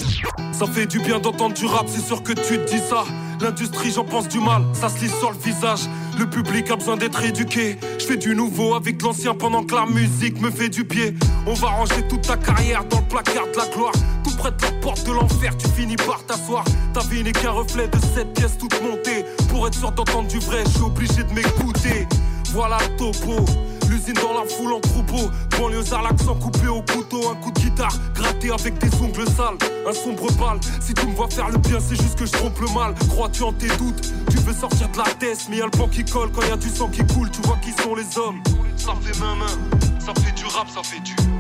C'est 1.87 2.01
sûr 2.01 2.23
que 2.23 2.33
tu 2.33 2.57
te 2.57 2.67
dis 2.67 2.79
ça. 2.79 3.05
L'industrie, 3.43 3.93
j'en 3.93 4.05
pense 4.05 4.27
du 4.29 4.41
mal, 4.41 4.63
ça 4.73 4.89
se 4.89 5.05
lit 5.05 5.11
sur 5.11 5.33
le 5.33 5.37
visage. 5.37 5.81
Le 6.19 6.25
public 6.25 6.71
a 6.71 6.77
besoin 6.77 6.97
d'être 6.97 7.23
éduqué. 7.23 7.79
Je 7.99 8.07
fais 8.07 8.17
du 8.17 8.35
nouveau 8.35 8.75
avec 8.75 9.03
l'ancien 9.03 9.35
pendant 9.35 9.65
que 9.65 9.75
la 9.75 9.85
musique 9.85 10.41
me 10.41 10.51
fait 10.51 10.71
du 10.71 10.87
pied. 10.87 11.15
On 11.47 11.53
va 11.53 11.67
ranger 11.67 12.09
toute 12.09 12.23
ta 12.23 12.39
carrière 12.39 12.87
dans 12.87 13.01
le 13.01 13.07
placard 13.07 13.47
de 13.53 13.59
la 13.59 13.67
gloire. 13.67 13.93
Tout 14.25 14.35
près 14.39 14.51
de 14.51 14.63
la 14.63 14.73
porte 14.81 15.05
de 15.05 15.13
l'enfer, 15.13 15.55
tu 15.59 15.69
finis 15.77 15.97
par 15.97 16.25
t'asseoir. 16.25 16.65
Ta 16.95 17.01
vie 17.01 17.23
n'est 17.23 17.33
qu'un 17.33 17.51
reflet 17.51 17.87
de 17.87 17.99
cette 18.15 18.33
pièce 18.33 18.57
toute 18.57 18.81
montée. 18.83 19.27
Pour 19.51 19.67
être 19.67 19.79
sûr 19.79 19.93
d'entendre 19.93 20.29
du 20.29 20.39
vrai, 20.39 20.63
je 20.65 20.71
suis 20.71 20.85
obligé 20.85 21.23
de 21.23 21.35
m'écouter. 21.35 22.09
Voilà 22.55 22.79
le 22.79 22.97
topo. 22.97 23.45
L'usine 23.89 24.15
dans 24.15 24.33
la 24.33 24.47
foule 24.49 24.73
en 24.73 24.81
troupeau. 24.81 25.31
Banlieusard, 25.59 26.03
l'accent 26.03 26.35
coupé 26.35 26.69
au 26.69 26.83
couteau. 26.83 27.31
Un 27.31 27.37
coup 27.37 27.51
de 27.51 27.61
guitare 27.61 27.95
gratté 28.15 28.51
avec 28.51 28.79
des 28.79 28.95
ongles 29.01 29.29
sales. 29.37 29.59
Un 29.87 29.93
sombre 29.93 30.31
bal. 30.33 30.59
Si 30.81 30.95
tu 30.95 31.07
me 31.07 31.15
vois 31.15 31.29
faire 31.29 31.49
le 31.49 31.59
bien, 31.59 31.79
c'est 31.81 32.01
juste 32.01 32.19
que 32.19 32.27
je 32.27 32.33
trompe 32.33 32.59
le 32.61 32.69
mal. 32.75 32.95
Crois-tu 33.11 33.43
en 33.43 33.53
tes 33.53 33.69
doutes? 33.77 34.13
Tu 34.31 34.37
veux 34.39 34.55
sortir 34.55 34.89
de 34.89 34.99
la 34.99 35.05
tête, 35.05 35.47
mais 35.51 35.59
y 35.59 35.63
a 35.63 35.67
le 35.67 35.71
banc 35.71 35.89
qui 35.89 36.05
colle. 36.05 36.31
Quand 36.33 36.43
y 36.43 36.51
a 36.51 36.57
du 36.57 36.69
sang 36.69 36.89
qui 36.89 37.05
coule, 37.07 37.31
tu 37.31 37.41
vois 37.43 37.59
qui 37.63 37.73
sont 37.83 37.95
les 37.95 38.19
hommes. 38.19 38.43
Ça 38.77 38.95
fait 39.01 39.19
main 39.21 39.37
main. 39.37 39.47
Ça 39.99 40.13
fait 40.15 40.33
du 40.33 40.45
rap, 40.45 40.69
ça 40.69 40.83
fait 40.83 41.01
du. 41.01 41.34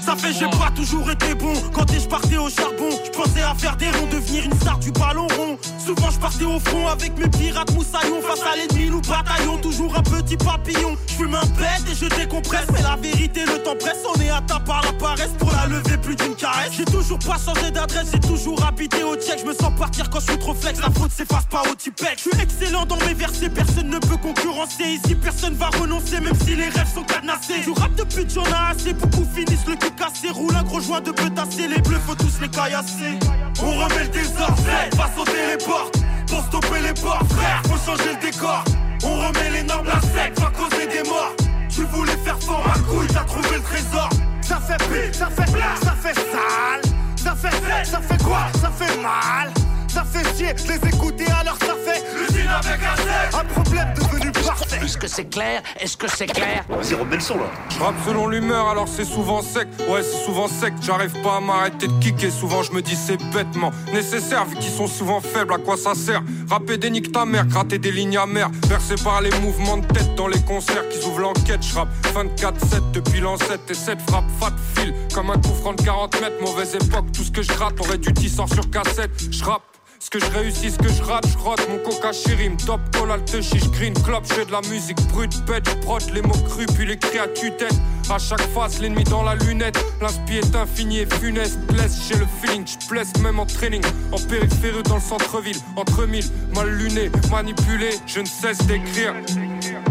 Ça 0.00 0.14
fait 0.16 0.32
j'ai 0.32 0.46
pas 0.46 0.70
toujours 0.74 1.10
été 1.10 1.34
bon. 1.34 1.52
Quand 1.72 1.84
je 1.92 2.06
partais 2.06 2.36
au 2.36 2.48
charbon? 2.48 2.90
Je 3.04 3.10
pensais 3.10 3.42
à 3.42 3.54
faire 3.54 3.76
des 3.76 3.90
ronds 3.90 4.06
Devenir 4.10 4.44
une 4.44 4.54
star 4.54 4.78
du 4.78 4.90
ballon 4.92 5.26
rond. 5.36 5.58
Souvent 5.84 6.10
je 6.10 6.18
partais 6.18 6.44
au 6.44 6.58
front 6.60 6.86
Avec 6.88 7.16
mes 7.18 7.28
pirates 7.28 7.72
moussaillons. 7.72 8.20
Face 8.22 8.42
à 8.42 8.56
l'ennemi 8.56 8.90
nous 8.90 9.00
bataillons 9.00 9.58
Toujours 9.58 9.96
un 9.96 10.02
petit 10.02 10.36
papillon. 10.36 10.96
Je 11.08 11.14
fume 11.14 11.34
un 11.34 11.46
bête 11.58 11.84
et 11.90 11.94
je 11.94 12.06
décompresse. 12.14 12.66
Mais 12.72 12.82
la 12.82 12.96
vérité 12.96 13.44
le 13.44 13.62
temps 13.62 13.76
presse. 13.78 13.98
On 14.14 14.20
est 14.20 14.30
atteint 14.30 14.60
par 14.60 14.82
la 14.82 14.92
paresse. 14.92 15.32
Pour 15.38 15.50
la 15.50 15.66
lever 15.66 15.96
plus 15.98 16.16
d'une 16.16 16.34
caresse. 16.34 16.72
J'ai 16.76 16.84
toujours 16.84 17.18
pas 17.18 17.36
changé 17.44 17.70
d'adresse. 17.70 18.08
J'ai 18.12 18.20
toujours 18.20 18.64
habité 18.64 19.02
au 19.02 19.14
check 19.16 19.40
Je 19.40 19.46
me 19.46 19.54
sens 19.54 19.72
partir 19.78 20.08
quand 20.10 20.20
je 20.20 20.26
suis 20.26 20.38
trop 20.38 20.54
flex. 20.54 20.80
La 20.80 20.90
faute 20.90 21.10
s'efface 21.10 21.46
pas 21.46 21.62
au 21.70 21.74
typec 21.74 22.14
Je 22.16 22.30
suis 22.30 22.40
excellent 22.40 22.86
dans 22.86 22.98
mes 22.98 23.14
versets. 23.14 23.50
Personne 23.50 23.88
ne 23.88 23.98
peut 23.98 24.18
concurrencer. 24.18 24.84
Ici 24.84 25.14
personne 25.14 25.54
va 25.54 25.70
renoncer 25.80 26.20
Même 26.20 26.38
si 26.44 26.54
les 26.54 26.68
rêves 26.68 26.92
sont 26.94 27.04
cadenassés. 27.04 27.60
Du 27.64 27.72
rap 27.72 27.94
de 27.94 28.04
pute 28.04 28.32
j'en 28.32 28.44
ai 28.44 28.65
assez 28.68 28.92
Beaucoup 28.92 29.26
finissent 29.34 29.66
le 29.66 29.76
cul 29.76 29.90
cassé. 29.92 30.30
Roule 30.30 30.54
un 30.56 30.62
gros 30.62 30.80
joint 30.80 31.00
de 31.00 31.10
petassé 31.10 31.68
Les 31.68 31.80
bleus 31.82 32.00
faut 32.06 32.14
tous 32.14 32.40
les 32.40 32.48
caillasser. 32.48 33.18
On 33.62 33.70
remet 33.70 34.04
le 34.04 34.08
désordre 34.08 34.56
Va 34.96 35.10
sauter 35.16 35.46
les 35.50 35.64
portes. 35.64 35.98
Pour 36.28 36.40
stopper 36.44 36.80
les 36.80 36.94
portes 36.94 37.32
frère 37.32 37.62
Faut 37.68 37.90
changer 37.90 38.10
le 38.14 38.30
décor. 38.30 38.64
On 39.04 39.14
remet 39.14 39.50
les 39.52 39.62
normes 39.62 39.86
La 39.86 40.00
sec 40.00 40.38
va 40.38 40.50
causer 40.50 40.86
des 40.86 41.08
morts. 41.08 41.34
Tu 41.68 41.84
voulais 41.84 42.16
faire 42.24 42.38
fort 42.40 42.64
ma 42.66 42.78
couille 42.80 43.08
T'as 43.08 43.24
trouvé 43.24 43.56
le 43.56 43.62
trésor. 43.62 44.08
Ça 44.42 44.60
fait 44.60 44.78
pire, 44.78 45.14
ça 45.14 45.28
fait 45.30 45.50
ça 45.84 45.92
fait 45.92 46.14
sale. 46.14 46.82
Ça 47.16 47.34
fait 47.34 47.84
ça 47.84 48.00
fait 48.00 48.22
quoi? 48.22 48.46
Ça 48.60 48.70
fait 48.70 48.96
mal. 49.02 49.55
Ça 49.96 50.04
fait 50.04 50.36
chier 50.36 50.52
de 50.52 50.60
les 50.68 50.88
écouter 50.90 51.24
alors 51.40 51.56
ça 51.58 51.74
fait 51.86 52.04
l'usine 52.14 52.50
avec 52.50 52.80
un 52.84 52.96
sec. 52.96 53.40
Un 53.40 53.44
problème 53.46 53.94
devenu 53.94 54.30
parfait. 54.30 54.78
Est-ce 54.84 54.98
que 54.98 55.08
c'est 55.08 55.24
clair? 55.24 55.62
Est-ce 55.80 55.96
que 55.96 56.06
c'est 56.06 56.26
clair? 56.26 56.66
Vas-y, 56.68 56.92
remets 56.92 57.14
le 57.14 57.22
son 57.22 57.38
là. 57.38 57.46
Je 57.70 57.82
rappe 57.82 57.94
selon 58.06 58.26
l'humeur, 58.28 58.68
alors 58.68 58.88
c'est 58.88 59.06
souvent 59.06 59.40
sec. 59.40 59.66
Ouais, 59.88 60.02
c'est 60.02 60.22
souvent 60.26 60.48
sec. 60.48 60.74
J'arrive 60.82 61.18
pas 61.22 61.36
à 61.36 61.40
m'arrêter 61.40 61.86
de 61.88 61.92
kicker. 61.98 62.30
Souvent, 62.30 62.62
je 62.62 62.72
me 62.72 62.82
dis 62.82 62.94
c'est 62.94 63.16
bêtement 63.32 63.72
nécessaire, 63.90 64.44
vu 64.44 64.56
qu'ils 64.56 64.70
sont 64.70 64.86
souvent 64.86 65.22
faibles. 65.22 65.54
À 65.54 65.58
quoi 65.58 65.78
ça 65.78 65.94
sert? 65.94 66.22
Rapper 66.50 66.76
des 66.76 66.90
niques 66.90 67.10
ta 67.10 67.24
mère, 67.24 67.46
gratter 67.46 67.78
des 67.78 67.90
lignes 67.90 68.18
amères. 68.18 68.50
Versé 68.66 68.96
par 69.02 69.22
les 69.22 69.30
mouvements 69.40 69.78
de 69.78 69.86
tête 69.86 70.14
dans 70.14 70.28
les 70.28 70.42
concerts 70.42 70.86
qui 70.90 71.06
ouvrent 71.06 71.20
l'enquête. 71.20 71.62
Je 71.62 71.74
rappe 71.74 71.88
24-7 72.14 72.90
depuis 72.92 73.20
l'ancêtre 73.20 73.64
et 73.70 73.74
cette 73.74 74.02
frappe 74.02 74.28
fat 74.38 74.52
fil. 74.74 74.92
Comme 75.14 75.30
un 75.30 75.38
coup 75.38 75.54
franc 75.62 75.72
de 75.72 75.80
40 75.80 76.20
mètres, 76.20 76.42
mauvaise 76.42 76.74
époque. 76.74 77.06
Tout 77.14 77.24
ce 77.24 77.30
que 77.30 77.40
je 77.40 77.48
gratte 77.48 77.80
aurait 77.80 77.96
dû 77.96 78.12
10 78.12 78.42
sur 78.52 78.70
cassette. 78.70 79.10
Je 79.30 79.42
rappe 79.42 79.62
Ce 79.98 80.10
que 80.10 80.18
je 80.20 80.26
réussis, 80.26 80.70
ce 80.70 80.78
que 80.78 80.88
je 80.88 81.02
rate, 81.02 81.26
je 81.26 81.38
rote 81.38 81.66
mon 81.68 81.78
coca 81.78 82.12
chérim. 82.12 82.56
Top 82.56 82.80
call, 82.92 83.10
alte 83.10 83.40
chiche, 83.40 83.68
green 83.70 83.94
club, 83.94 84.22
je 84.24 84.44
de 84.44 84.52
la 84.52 84.60
musique 84.68 85.00
brute, 85.08 85.44
bête, 85.46 85.68
je 85.68 86.14
les 86.14 86.22
mots 86.22 86.34
crus, 86.48 86.66
puis 86.74 86.86
les 86.86 86.98
cris 86.98 87.18
à 87.18 87.28
tue-tête. 87.28 87.74
À 88.08 88.18
chaque 88.18 88.46
face, 88.54 88.80
l'ennemi 88.80 89.04
dans 89.04 89.22
la 89.22 89.34
lunette. 89.34 89.78
L'inspi 90.00 90.36
est 90.36 90.54
infini 90.54 91.00
et 91.00 91.06
funeste. 91.06 91.58
Blesse, 91.72 92.08
j'ai 92.08 92.16
le 92.16 92.26
feeling, 92.40 92.64
je 92.66 93.22
même 93.22 93.40
en 93.40 93.46
training. 93.46 93.82
En 94.12 94.18
périphérie 94.18 94.82
dans 94.84 94.96
le 94.96 95.00
centre-ville, 95.00 95.58
entre 95.76 96.06
mille, 96.06 96.24
mal 96.54 96.68
luné, 96.68 97.10
manipulé, 97.30 97.90
je 98.06 98.20
ne 98.20 98.26
cesse 98.26 98.58
d'écrire. 98.66 99.14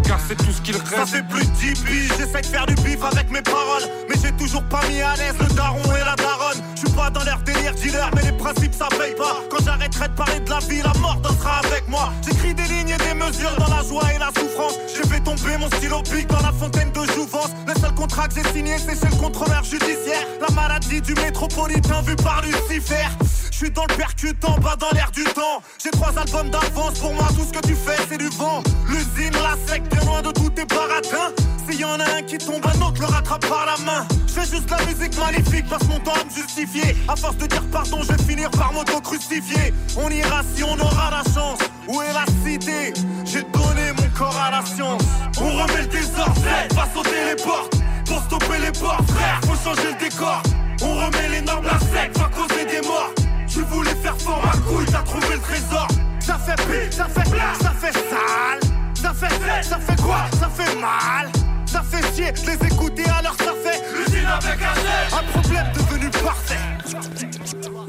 Car 0.03 0.19
c'est 0.27 0.35
tout 0.35 0.51
ce 0.51 0.61
qu'il 0.61 0.75
reste. 0.75 0.95
Ça 0.95 1.05
fait 1.05 1.23
plus 1.23 1.45
de 1.45 1.51
10 1.51 1.73
piges, 1.83 2.11
j'essaie 2.17 2.41
de 2.41 2.45
faire 2.45 2.65
du 2.65 2.75
bif 2.75 3.03
avec 3.03 3.29
mes 3.31 3.41
paroles. 3.41 3.83
Mais 4.09 4.15
j'ai 4.21 4.31
toujours 4.33 4.63
pas 4.63 4.81
mis 4.87 5.01
à 5.01 5.15
l'aise 5.15 5.35
le 5.39 5.53
daron 5.55 5.81
et 5.95 6.03
la 6.05 6.15
daronne. 6.15 6.61
Je 6.75 6.89
pas 6.91 7.09
dans 7.09 7.23
leur 7.23 7.39
délire 7.39 7.73
dealer, 7.75 8.09
mais 8.15 8.23
les 8.23 8.31
principes 8.31 8.73
ça 8.73 8.87
paye 8.89 9.15
pas. 9.15 9.41
Quand 9.49 9.63
j'arrêterai 9.63 10.07
de 10.07 10.13
parler 10.13 10.39
de 10.39 10.49
la 10.49 10.59
vie, 10.59 10.81
la 10.81 10.93
mort 10.99 11.17
dansera 11.21 11.61
avec 11.65 11.87
moi. 11.87 12.11
J'écris 12.25 12.53
des 12.53 12.63
lignes 12.63 12.89
et 12.89 12.97
des 12.97 13.13
mesures 13.13 13.55
dans 13.57 13.73
la 13.73 13.83
joie 13.83 14.13
et 14.13 14.19
la 14.19 14.29
souffrance. 14.37 14.75
J'ai 14.95 15.07
fait 15.07 15.21
tomber 15.21 15.57
mon 15.57 15.67
stylo 15.67 16.01
pic 16.03 16.27
dans 16.27 16.41
la 16.41 16.51
fontaine 16.51 16.91
de 16.91 17.05
jouvence. 17.13 17.49
Le 17.67 17.73
seul 17.79 17.93
contrat 17.93 18.27
que 18.27 18.35
j'ai 18.35 18.53
signé, 18.53 18.77
c'est 18.77 18.99
chez 18.99 19.13
le 19.13 19.21
contrôleur 19.21 19.63
judiciaire. 19.63 20.25
La 20.41 20.53
maladie 20.53 21.01
du 21.01 21.13
métropolitain 21.15 22.01
vu 22.01 22.15
par 22.15 22.41
Lucifer. 22.41 23.07
Je 23.55 23.59
suis 23.59 23.71
dans 23.71 23.85
le 23.89 23.95
percutant, 23.95 24.59
pas 24.59 24.75
dans 24.75 24.89
l'air 24.91 25.09
du 25.11 25.23
temps. 25.23 25.61
J'ai 25.81 25.89
trois 25.89 26.11
albums 26.19 26.49
d'avance, 26.49 26.99
pour 26.99 27.13
moi 27.13 27.25
tout 27.29 27.45
ce 27.45 27.57
que 27.57 27.65
tu 27.65 27.73
fais 27.73 27.95
c'est 28.09 28.17
du 28.17 28.27
vent. 28.27 28.61
L'usine, 28.89 29.31
la 29.31 29.55
secte, 29.65 29.87
t'es 29.87 30.05
loin 30.05 30.21
de 30.21 30.29
tous 30.31 30.49
tes 30.49 30.65
baratins. 30.65 31.31
S'il 31.65 31.79
y 31.79 31.85
en 31.85 31.97
a 32.01 32.17
un 32.17 32.21
qui 32.21 32.37
tombe, 32.37 32.65
un 32.65 32.81
autre 32.81 32.99
le 32.99 33.05
rattrape 33.05 33.47
par 33.47 33.65
la 33.65 33.77
main. 33.85 34.05
Je 34.27 34.33
fais 34.33 34.57
juste 34.57 34.69
la 34.69 34.85
musique 34.85 35.17
magnifique, 35.17 35.69
passe 35.69 35.87
mon 35.87 36.01
temps 36.01 36.11
à 36.19 36.25
me 36.25 36.29
justifier. 36.31 36.97
À 37.07 37.15
force 37.15 37.37
de 37.37 37.47
dire 37.47 37.63
pardon, 37.71 38.01
je 38.01 38.11
vais 38.11 38.23
finir 38.23 38.51
par 38.51 38.73
m'auto-crucifier. 38.73 39.73
On 39.95 40.09
ira 40.09 40.41
si 40.53 40.61
on 40.61 40.77
aura 40.77 41.11
la 41.11 41.23
chance. 41.33 41.59
Où 41.87 42.01
est 42.01 42.11
la 42.11 42.25
cité? 42.43 42.93
J'ai 43.23 43.43
donné 43.53 43.93
mon 43.95 44.09
corps 44.19 44.37
à 44.37 44.51
la 44.51 44.65
science. 44.65 45.01
On 45.39 45.63
remet 45.63 45.83
le 45.83 45.87
désordre, 45.87 46.41
va 46.75 46.89
sauter 46.93 47.23
les 47.29 47.41
portes. 47.41 47.73
Pour 48.05 48.21
stopper 48.23 48.59
les 48.59 48.77
portes, 48.77 49.09
frère, 49.11 49.39
faut 49.45 49.63
changer 49.63 49.93
le 49.93 50.09
décor. 50.09 50.43
On 50.81 51.05
remet 51.05 51.29
les 51.29 51.41
normes, 51.41 51.67
la 51.67 51.79
sec, 51.79 52.11
va 52.17 52.29
causer 52.35 52.65
des 52.65 52.85
morts. 52.85 53.13
Tu 53.55 53.61
voulais 53.61 53.95
faire 53.95 54.17
fort 54.17 54.41
ma 54.45 54.51
couille, 54.51 54.85
t'as 54.85 55.01
trouvé 55.03 55.35
le 55.35 55.39
trésor. 55.39 55.87
Ça 56.19 56.37
fait 56.37 56.57
pire, 56.57 56.91
ça 56.91 57.05
fait 57.05 57.29
ça 57.63 57.69
fait 57.69 57.93
sale. 57.93 58.59
Ça 59.01 59.13
fait, 59.13 59.63
ça 59.63 59.79
fait 59.79 60.01
quoi? 60.01 60.25
Ça 60.37 60.49
fait 60.49 60.75
mal. 60.75 61.31
Ça 61.65 61.81
fait 61.81 62.03
chier 62.13 62.33
les 62.45 62.67
écouter 62.67 63.05
alors 63.17 63.35
ça 63.37 63.53
fait 63.63 63.81
l'usine 63.97 64.25
avec 64.25 64.61
un 64.61 65.17
Un 65.17 65.23
problème 65.39 65.67
devenu 65.73 66.09
parfait. 66.09 66.59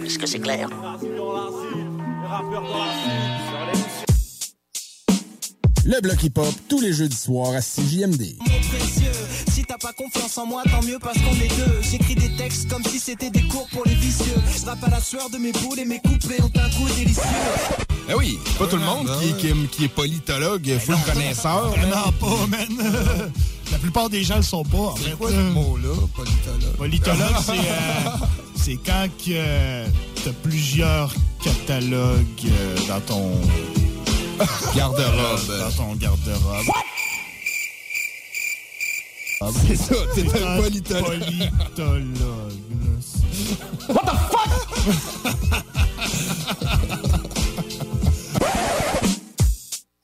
Est-ce 0.05 0.19
que 0.21 0.27
c'est 0.27 0.39
clair? 0.39 0.69
Le 5.89 6.01
bloc 6.01 6.21
hip-hop, 6.23 6.53
tous 6.69 6.81
les 6.81 6.93
jeudis 6.93 7.17
soirs 7.17 7.53
à 7.55 7.61
6JMD. 7.61 8.37
Mon 8.41 8.45
précieux, 8.47 9.13
si 9.53 9.65
t'as 9.65 9.79
pas 9.79 9.93
confiance 9.93 10.37
en 10.37 10.45
moi, 10.47 10.63
tant 10.69 10.83
mieux 10.83 10.99
parce 11.01 11.17
qu'on 11.19 11.35
est 11.37 11.49
deux. 11.57 11.81
J'écris 11.81 12.17
des 12.17 12.35
textes 12.37 12.69
comme 12.69 12.83
si 12.85 12.99
c'était 12.99 13.31
des 13.31 13.43
cours 13.43 13.69
pour 13.71 13.85
les 13.87 13.95
vicieux. 13.95 14.35
Je 14.59 14.67
rappe 14.67 14.83
à 14.83 14.91
la 14.91 15.01
sueur 15.01 15.31
de 15.31 15.39
mes 15.39 15.53
boules 15.53 15.79
et 15.79 15.85
mes 15.85 16.01
couplets 16.01 16.41
ont 16.43 16.51
un 16.59 16.69
goût 16.77 16.89
délicieux. 16.97 17.23
Eh 18.09 18.15
oui, 18.15 18.37
c'est 18.47 18.59
pas 18.59 18.67
tout 18.67 18.77
le 18.77 18.85
monde 18.85 19.09
qui, 19.21 19.29
est- 19.29 19.37
qui 19.37 19.47
est- 19.49 19.71
qui 19.71 19.85
est 19.85 19.89
politologue, 19.89 20.79
full 20.81 20.97
connaisseur. 21.07 21.73
Non, 21.89 22.13
pas, 22.21 22.47
man. 22.49 22.69
La 23.73 23.79
plupart 23.79 24.09
des 24.09 24.23
gens 24.25 24.37
le 24.37 24.43
sont 24.43 24.63
pas, 24.65 24.79
en 24.79 24.97
fait. 24.97 25.11
quoi 25.17 25.31
ce 25.31 25.35
mot-là, 25.37 25.95
politologue? 26.15 26.77
Politologue, 26.77 27.37
c'est 27.45 27.53
euh, 27.53 28.11
c'est 28.57 28.77
quand 28.77 29.07
que 29.25 29.31
euh, 29.33 29.87
t'as 30.25 30.31
plusieurs 30.43 31.13
catalogues 31.43 32.27
euh, 32.45 32.77
dans 32.89 33.01
ton... 33.01 33.33
Garde-robe. 34.75 35.59
Dans 35.59 35.71
ton 35.73 35.95
garde-robe. 35.97 36.67
C'est 39.67 39.77
ça, 39.77 39.95
t'es 40.15 40.25
C'est 40.31 40.43
un 40.43 40.61
politologue. 40.63 41.21
politologue. 41.21 42.53
What 43.89 44.03
the 44.05 44.17
fuck? 44.31 45.67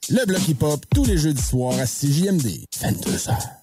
Le 0.09 0.25
bloc 0.25 0.47
hip-hop, 0.47 0.85
tous 0.93 1.05
les 1.05 1.17
jeudis 1.17 1.41
soirs 1.41 1.79
à 1.79 1.85
6JMD. 1.85 2.65
22h. 2.81 3.62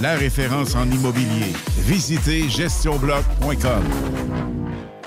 La 0.00 0.16
référence 0.16 0.74
en 0.74 0.90
immobilier. 0.90 1.52
Visitez 1.78 2.48
gestionbloc.com. 2.48 3.82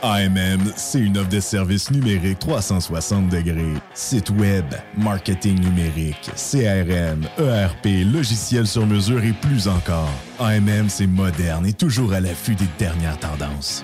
AMM, 0.01 0.59
c'est 0.75 0.99
une 0.99 1.17
offre 1.17 1.29
de 1.29 1.39
services 1.39 1.89
numériques 1.89 2.39
360 2.39 3.29
degrés. 3.29 3.73
Site 3.93 4.29
web, 4.31 4.65
marketing 4.97 5.59
numérique, 5.61 6.29
CRM, 6.35 7.25
ERP, 7.37 8.03
logiciel 8.11 8.67
sur 8.67 8.85
mesure 8.85 9.23
et 9.23 9.31
plus 9.31 9.67
encore. 9.67 10.11
AMM, 10.39 10.89
c'est 10.89 11.07
moderne 11.07 11.65
et 11.65 11.73
toujours 11.73 12.11
à 12.11 12.19
l'affût 12.19 12.55
des 12.55 12.67
dernières 12.77 13.17
tendances. 13.17 13.83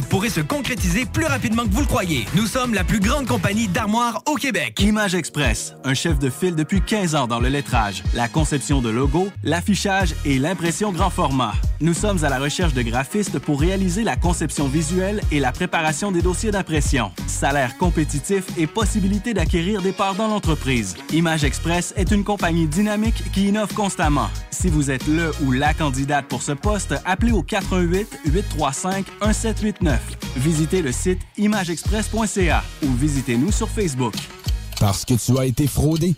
pourrait 0.00 0.30
se 0.30 0.40
concrétiser 0.40 1.04
plus 1.06 1.26
rapidement 1.26 1.64
que 1.64 1.70
vous 1.70 1.80
le 1.80 1.86
croyez. 1.86 2.26
Nous 2.34 2.46
sommes 2.46 2.74
la 2.74 2.84
plus 2.84 3.00
grande 3.00 3.26
compagnie 3.26 3.68
d'armoires 3.68 4.22
au 4.26 4.34
Québec. 4.34 4.80
Image 4.80 5.14
Express, 5.14 5.74
un 5.84 5.94
chef 5.94 6.18
de 6.18 6.30
file 6.30 6.54
depuis 6.54 6.80
15 6.80 7.14
ans 7.14 7.26
dans 7.26 7.40
le 7.40 7.48
lettrage, 7.48 8.02
la 8.14 8.28
conception 8.28 8.82
de 8.82 8.90
logos, 8.90 9.28
l'affichage 9.42 10.14
et 10.24 10.38
l'impression 10.38 10.92
grand 10.92 11.10
format. 11.10 11.54
Nous 11.80 11.94
sommes 11.94 12.24
à 12.24 12.28
la 12.28 12.38
recherche 12.38 12.74
de 12.74 12.82
graphistes 12.82 13.38
pour 13.38 13.60
réaliser 13.60 14.02
la 14.02 14.16
conception 14.16 14.66
visuelle 14.66 15.20
et 15.30 15.40
la 15.40 15.52
préparation 15.52 16.10
des 16.10 16.22
dossiers 16.22 16.50
d'impression. 16.50 17.12
Salaire 17.26 17.76
compétitif 17.76 18.44
et 18.56 18.66
possibilité 18.66 19.34
d'acquérir 19.34 19.82
des 19.82 19.92
parts 19.92 20.14
dans 20.14 20.28
l'entreprise. 20.28 20.96
Image 21.12 21.44
Express 21.44 21.92
est 21.96 22.10
une 22.10 22.24
compagnie 22.24 22.66
dynamique 22.66 23.22
qui 23.32 23.48
innove 23.48 23.74
constamment. 23.74 24.28
Si 24.50 24.68
vous 24.68 24.90
êtes 24.90 25.06
le 25.06 25.32
ou 25.44 25.52
la 25.52 25.74
candidate 25.74 26.26
pour 26.26 26.42
ce 26.42 26.52
poste, 26.52 26.94
appelez 27.04 27.32
au 27.32 27.42
88 27.42 28.20
835 28.26 29.06
1789. 29.20 29.85
Visitez 30.36 30.82
le 30.82 30.92
site 30.92 31.20
imageexpress.ca 31.38 32.64
ou 32.84 32.92
visitez-nous 32.94 33.52
sur 33.52 33.68
Facebook. 33.68 34.14
Parce 34.80 35.04
que 35.04 35.14
tu 35.14 35.38
as 35.38 35.46
été 35.46 35.66
fraudé. 35.66 36.14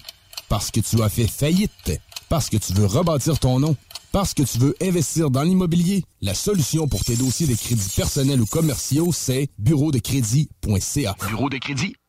Parce 0.48 0.70
que 0.70 0.80
tu 0.80 1.02
as 1.02 1.08
fait 1.08 1.26
faillite. 1.26 2.00
Parce 2.28 2.48
que 2.48 2.56
tu 2.56 2.72
veux 2.72 2.86
rebâtir 2.86 3.38
ton 3.38 3.60
nom. 3.60 3.76
Parce 4.10 4.34
que 4.34 4.42
tu 4.42 4.58
veux 4.58 4.74
investir 4.82 5.30
dans 5.30 5.42
l'immobilier. 5.42 6.02
La 6.22 6.34
solution 6.34 6.88
pour 6.88 7.04
tes 7.04 7.16
dossiers 7.16 7.46
de 7.46 7.54
crédits 7.54 7.92
personnels 7.94 8.40
ou 8.40 8.46
commerciaux, 8.46 9.12
c'est 9.12 9.48
bureau 9.58 9.92
de 9.92 9.98
crédit.ca. 9.98 11.16
Bureau 11.28 11.50
de 11.50 11.58
crédit.ca. 11.58 12.07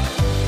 you 0.00 0.39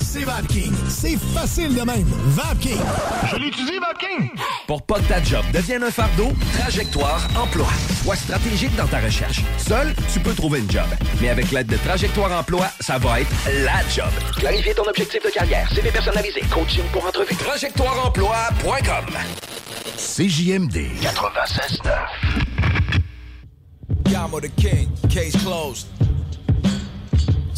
c'est 0.00 0.24
VapKing. 0.24 0.72
C'est 0.88 1.16
facile 1.34 1.74
de 1.74 1.82
même. 1.82 2.06
VapKing. 2.26 2.80
Je 3.30 3.36
l'utilise, 3.36 3.80
VapKing. 3.80 4.30
Pour 4.66 4.82
pas 4.82 4.96
que 5.00 5.08
ta 5.08 5.22
job 5.22 5.44
devienne 5.52 5.82
un 5.82 5.90
fardeau, 5.90 6.32
Trajectoire 6.58 7.28
Emploi. 7.36 7.68
Sois 8.02 8.16
stratégique 8.16 8.74
dans 8.76 8.86
ta 8.86 9.00
recherche. 9.00 9.42
Seul, 9.58 9.94
tu 10.12 10.20
peux 10.20 10.34
trouver 10.34 10.60
une 10.60 10.70
job. 10.70 10.86
Mais 11.20 11.28
avec 11.30 11.50
l'aide 11.50 11.66
de 11.66 11.76
Trajectoire 11.76 12.32
Emploi, 12.32 12.66
ça 12.80 12.98
va 12.98 13.20
être 13.20 13.30
la 13.64 13.86
job. 13.88 14.10
Clarifier 14.36 14.74
ton 14.74 14.84
objectif 14.84 15.22
de 15.24 15.30
carrière, 15.30 15.70
CV 15.72 15.90
personnalisé, 15.90 16.40
coaching 16.50 16.84
pour 16.92 17.06
entrevue. 17.06 17.34
TrajectoireEmploi.com 17.36 19.06
CJMD 19.96 20.76
96.9 21.02 21.90
Yamo 24.10 24.40
the 24.40 24.48
king, 24.56 24.88
case 25.10 25.36
closed. 25.42 25.86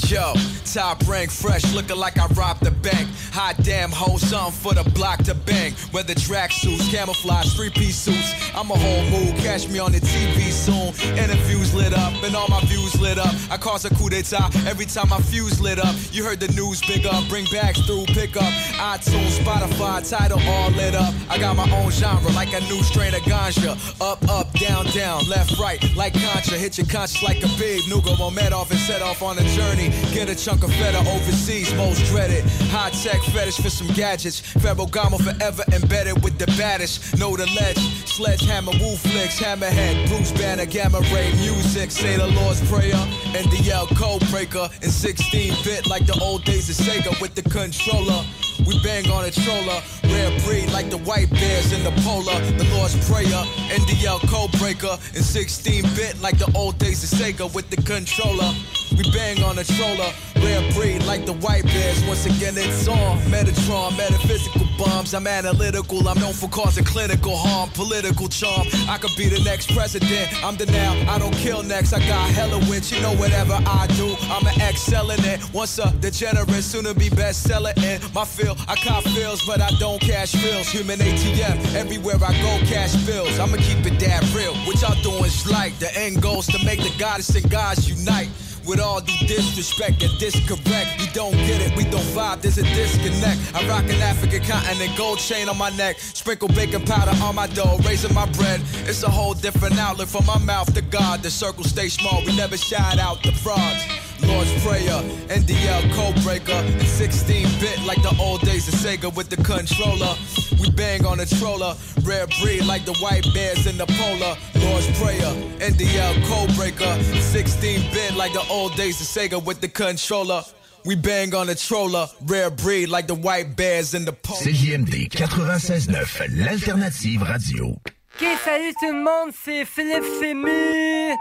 Yo, 0.08 0.34
top 0.64 1.06
rank, 1.06 1.30
fresh, 1.30 1.72
looking 1.72 1.96
like 1.96 2.18
I 2.18 2.26
robbed 2.34 2.64
the 2.64 2.70
bank. 2.70 3.08
Hot 3.32 3.56
damn, 3.62 3.90
hold 3.90 4.20
something 4.20 4.52
for 4.52 4.74
the 4.74 4.88
block 4.90 5.22
to 5.24 5.34
bang. 5.34 5.72
Whether 5.92 6.14
track 6.14 6.50
suits, 6.52 6.90
camouflage, 6.90 7.54
three 7.54 7.70
piece 7.70 7.96
suits. 7.96 8.34
I'm 8.54 8.70
a 8.70 8.74
whole 8.76 9.04
mood, 9.10 9.36
catch 9.36 9.68
me 9.68 9.78
on 9.78 9.92
the 9.92 10.00
TV 10.00 10.50
soon. 10.50 10.88
Interviews 11.16 11.74
lit 11.74 11.92
up, 11.92 12.12
and 12.24 12.34
all 12.34 12.48
my 12.48 12.60
views 12.64 13.00
lit 13.00 13.18
up. 13.18 13.34
I 13.50 13.56
cause 13.56 13.84
a 13.84 13.90
coup 13.94 14.08
d'etat 14.08 14.50
every 14.66 14.86
time 14.86 15.08
my 15.10 15.20
fuse 15.20 15.60
lit 15.60 15.78
up. 15.78 15.94
You 16.10 16.24
heard 16.24 16.40
the 16.40 16.48
news 16.52 16.80
big 16.82 17.06
up, 17.06 17.28
bring 17.28 17.44
bags 17.52 17.84
through, 17.86 18.06
pick 18.06 18.36
up. 18.36 18.52
iTunes, 18.82 19.38
Spotify, 19.38 20.02
title 20.08 20.40
all 20.48 20.70
lit 20.70 20.94
up. 20.96 21.14
I 21.28 21.38
got 21.38 21.54
my 21.54 21.70
own 21.70 21.90
genre, 21.90 22.32
like 22.32 22.52
a 22.52 22.60
new 22.66 22.82
strain 22.82 23.14
of 23.14 23.22
ganja. 23.22 23.78
Up, 24.00 24.28
up, 24.28 24.52
down, 24.54 24.86
down, 24.86 25.28
left, 25.28 25.58
right, 25.58 25.80
like 25.94 26.14
Contra. 26.14 26.58
Hit 26.58 26.78
your 26.78 26.86
conscience 26.86 27.22
like 27.22 27.38
a 27.44 27.48
big 27.58 27.80
Nugo 27.82 28.16
Momedov 28.16 28.70
and 28.70 28.79
set 28.90 29.02
off 29.02 29.22
on 29.22 29.38
a 29.38 29.44
journey. 29.54 29.88
Get 30.12 30.28
a 30.28 30.34
chunk 30.34 30.64
of 30.64 30.72
feta 30.72 30.98
overseas, 30.98 31.72
most 31.74 32.04
dreaded. 32.06 32.44
High 32.74 32.90
tech 32.90 33.22
fetish 33.32 33.58
for 33.58 33.70
some 33.70 33.86
gadgets. 33.94 34.40
Ferragamo 34.40 35.18
forever 35.22 35.62
embedded 35.72 36.24
with 36.24 36.38
the 36.38 36.46
baddest. 36.58 37.16
Know 37.16 37.36
the 37.36 37.46
ledge. 37.60 37.78
Sledgehammer, 38.06 38.72
woo 38.80 38.96
flicks, 38.96 39.38
hammerhead, 39.38 40.08
Bruce 40.08 40.32
Banner, 40.32 40.66
gamma 40.66 41.00
ray 41.14 41.30
music. 41.34 41.92
Say 41.92 42.16
the 42.16 42.26
Lord's 42.26 42.60
Prayer. 42.68 43.02
NDL 43.42 43.86
code 43.96 44.28
breaker. 44.30 44.68
In 44.82 44.90
16 44.90 45.54
bit 45.62 45.86
like 45.86 46.06
the 46.06 46.18
old 46.20 46.44
days 46.44 46.68
of 46.68 46.84
Sega 46.84 47.20
with 47.20 47.36
the 47.36 47.42
controller. 47.42 48.24
We 48.66 48.78
bang 48.82 49.10
on 49.10 49.24
a 49.24 49.30
troller, 49.30 49.80
rare 50.04 50.30
breed 50.40 50.70
like 50.70 50.90
the 50.90 50.98
white 50.98 51.30
bears 51.30 51.72
in 51.72 51.82
the 51.82 51.92
polar. 52.02 52.38
The 52.58 52.64
Lord's 52.74 52.96
Prayer, 53.08 53.42
NDL 53.72 54.20
code 54.28 54.52
breaker. 54.58 54.98
In 55.14 55.22
16 55.22 55.82
bit 55.96 56.20
like 56.20 56.38
the 56.38 56.50
old 56.54 56.78
days 56.78 57.02
of 57.04 57.18
Sega 57.18 57.52
with 57.54 57.70
the 57.70 57.76
controller. 57.82 58.52
We 58.96 59.10
bang 59.12 59.42
on 59.42 59.58
a 59.58 59.64
troller, 59.64 60.12
rare 60.44 60.72
breed 60.72 61.04
like 61.04 61.26
the 61.26 61.34
white 61.34 61.64
bears. 61.64 62.02
Once 62.04 62.26
again, 62.26 62.54
it's 62.56 62.88
on 62.88 63.18
Metatron, 63.32 63.96
metaphysical 63.96 64.66
bombs. 64.78 65.14
I'm 65.14 65.26
analytical, 65.26 66.08
I'm 66.08 66.18
known 66.18 66.32
for 66.32 66.48
causing 66.48 66.84
clinical 66.84 67.36
harm, 67.36 67.70
political 67.70 68.28
charm. 68.28 68.66
I 68.88 68.98
could 68.98 69.14
be 69.16 69.28
the 69.28 69.42
next 69.44 69.72
president. 69.74 70.28
I'm 70.44 70.56
the 70.56 70.66
now, 70.66 70.92
I 71.12 71.18
don't 71.18 71.34
kill 71.34 71.62
next. 71.62 71.92
I 71.92 72.00
got 72.00 72.30
hella 72.30 72.58
wins, 72.68 72.90
you 72.90 73.00
know 73.00 73.14
whatever 73.14 73.54
I 73.66 73.86
do, 73.96 74.16
I'm 74.30 74.46
an 74.46 74.60
excel 74.60 75.10
in 75.10 75.24
it. 75.24 75.40
Once 75.52 75.78
a 75.78 75.92
degenerate, 76.00 76.64
soon 76.64 76.84
to 76.84 76.94
be 76.94 77.08
bestseller 77.10 77.76
in 77.78 78.00
my 78.14 78.24
field. 78.24 78.58
I 78.68 78.76
cop 78.76 79.04
feels, 79.04 79.44
but 79.46 79.60
I 79.60 79.70
don't 79.78 80.00
cash 80.00 80.32
bills. 80.42 80.68
Human 80.68 80.98
ATM, 80.98 81.74
everywhere 81.74 82.16
I 82.16 82.32
go, 82.40 82.66
cash 82.66 82.94
bills. 83.06 83.38
I'ma 83.38 83.56
keep 83.56 83.84
it 83.86 83.98
that 84.00 84.22
real. 84.34 84.54
What 84.66 84.80
y'all 84.80 85.00
doing 85.02 85.24
is 85.24 85.50
like 85.50 85.78
the 85.78 85.94
end 85.96 86.22
goals 86.22 86.46
to 86.48 86.64
make 86.64 86.80
the 86.80 86.92
goddess 86.98 87.34
and 87.34 87.48
gods 87.50 87.88
unite. 87.88 88.28
With 88.66 88.80
all 88.80 89.00
due 89.00 89.26
disrespect 89.26 90.02
and 90.02 90.18
discorrect, 90.18 91.00
you 91.00 91.06
don't 91.12 91.32
get 91.32 91.60
it, 91.60 91.76
we 91.76 91.84
don't 91.84 92.04
vibe, 92.14 92.42
there's 92.42 92.58
a 92.58 92.62
disconnect. 92.62 93.40
I 93.54 93.66
rock 93.68 93.84
an 93.84 94.00
African 94.02 94.42
continent, 94.42 94.96
gold 94.96 95.18
chain 95.18 95.48
on 95.48 95.56
my 95.58 95.70
neck, 95.70 95.98
sprinkle 95.98 96.48
baking 96.48 96.84
powder 96.84 97.12
on 97.22 97.34
my 97.34 97.46
dough, 97.46 97.78
raising 97.86 98.14
my 98.14 98.26
bread. 98.32 98.60
It's 98.84 99.02
a 99.02 99.10
whole 99.10 99.34
different 99.34 99.78
outlook 99.78 100.08
from 100.08 100.26
my 100.26 100.38
mouth 100.38 100.72
to 100.74 100.82
God. 100.82 101.22
The 101.22 101.30
circle 101.30 101.64
stay 101.64 101.88
small, 101.88 102.22
we 102.24 102.36
never 102.36 102.56
shout 102.56 102.98
out 102.98 103.22
the 103.22 103.32
frauds. 103.32 104.09
Lord's 104.30 104.52
Prayer, 104.62 105.02
NDL 105.28 105.92
code 105.94 106.22
breaker, 106.22 106.52
and 106.52 106.82
16 106.82 107.60
bit 107.60 107.82
like 107.84 108.00
the 108.02 108.16
old 108.20 108.40
days 108.42 108.68
of 108.68 108.74
Sega 108.74 109.14
with 109.14 109.28
the 109.28 109.36
controller. 109.36 110.14
We 110.60 110.70
bang 110.70 111.04
on 111.04 111.20
a 111.20 111.26
troller, 111.26 111.74
rare 112.02 112.26
breed 112.40 112.64
like 112.64 112.84
the 112.84 112.94
white 113.02 113.26
bears 113.34 113.66
in 113.66 113.76
the 113.76 113.86
polar. 113.86 114.36
Lord's 114.64 114.86
Prayer, 114.98 115.32
NDL 115.58 116.24
code 116.26 116.54
breaker, 116.56 117.02
16 117.20 117.92
bit 117.92 118.14
like 118.14 118.32
the 118.32 118.46
old 118.48 118.74
days 118.76 119.00
of 119.00 119.06
Sega 119.06 119.42
with 119.44 119.60
the 119.60 119.68
controller. 119.68 120.42
We 120.84 120.94
bang 120.96 121.34
on 121.34 121.48
a 121.48 121.54
troller, 121.54 122.06
rare 122.26 122.50
breed 122.50 122.88
like 122.88 123.06
the 123.06 123.14
white 123.14 123.56
bears 123.56 123.94
in 123.94 124.04
the 124.04 124.12
polar. 124.12 124.40
CJMD 124.40 125.10
96.9, 125.10 126.44
l'alternative 126.44 127.28
radio. 127.28 127.80
Ok, 128.20 128.28
salut 128.44 128.74
tout 128.78 128.92
le 128.92 129.02
monde, 129.02 129.32
c'est 129.44 129.64
Philippe 129.64 130.04
Fému 130.20 131.14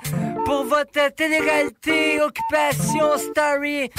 pour 0.44 0.66
votre 0.66 1.16
télé-réalité 1.16 2.20
Occupation 2.22 3.18
Story. 3.18 3.90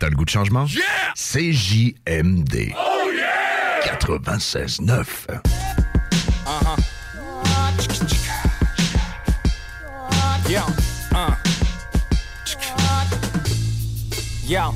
T'as 0.00 0.08
le 0.08 0.16
goût 0.16 0.24
de 0.24 0.30
changement? 0.30 0.64
Yeah! 0.64 1.12
CJMD. 1.14 2.72
Oh 2.78 3.10
yeah! 3.12 3.80
96.9. 3.84 5.04
Uh-huh. 6.46 6.76
Yeah, 10.48 10.64
uh. 11.12 11.34
Yeah. 14.46 14.70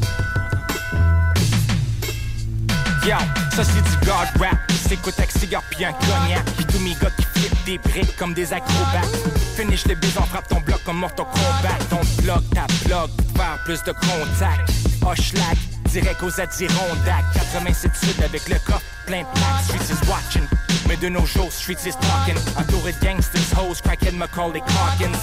Yo, 3.06 3.16
ça 3.56 3.64
c'est 3.64 3.82
du 3.82 4.04
God 4.04 4.28
rap 4.38 4.67
s'écoute 4.88 5.14
avec 5.18 5.30
cigare 5.32 5.62
pis 5.70 5.84
un 5.84 5.92
cognac. 5.92 6.44
Pis 6.56 6.64
tous 6.64 6.78
mes 6.78 6.94
gars 6.94 7.10
qui 7.16 7.24
flippent 7.24 7.64
des 7.66 7.78
briques 7.78 8.16
comme 8.16 8.32
des 8.32 8.52
acrobates 8.52 9.16
Finish 9.56 9.86
les 9.86 9.94
baises, 9.94 10.16
on 10.18 10.22
frappe 10.22 10.48
ton 10.48 10.60
bloc 10.60 10.82
comme 10.84 10.98
Mortal 10.98 11.26
Kombat. 11.26 11.78
Ton 11.90 12.22
bloc, 12.22 12.42
ta 12.54 12.66
bloc, 12.86 13.10
faire 13.36 13.58
plus 13.64 13.82
de 13.82 13.92
contact. 13.92 14.70
Hochelag, 15.02 15.56
direct 15.88 16.22
aux 16.22 16.40
Adirondacks. 16.40 17.24
87 17.34 17.96
sud 17.96 18.22
avec 18.22 18.48
le 18.48 18.56
coffre 18.64 18.82
plein 19.06 19.20
de 19.22 19.26
plaques. 19.34 19.64
Streets 19.64 19.92
is 19.92 20.08
watching, 20.08 20.46
mais 20.86 20.96
de 20.96 21.08
nos 21.08 21.26
jours 21.26 21.52
Streets 21.52 21.86
is 21.86 21.94
talking. 22.00 22.36
Entouré 22.56 22.92
de 22.92 23.04
gangsters, 23.04 23.40
hoes, 23.58 23.80
crackhead, 23.82 24.14
Macaulay 24.14 24.60
Calkins 24.60 25.18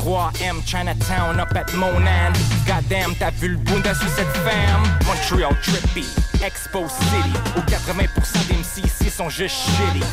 3M, 0.00 0.64
Chinatown, 0.64 1.38
up 1.40 1.54
at 1.54 1.72
Monan. 1.74 2.32
Goddamn, 2.66 3.14
t'as 3.18 3.30
vu 3.30 3.48
le 3.48 3.56
bunda 3.56 3.94
sur 3.94 4.08
cette 4.08 4.34
femme? 4.38 4.82
Montreal 5.06 5.54
trippy, 5.62 6.06
Expo 6.42 6.86
City. 6.88 7.32
Où 7.56 7.60
80% 7.60 8.48
des 8.48 8.54
MC 8.54 8.86
ici 8.86 9.10
sont 9.10 9.28
juste 9.28 9.56
shitty. 9.56 10.04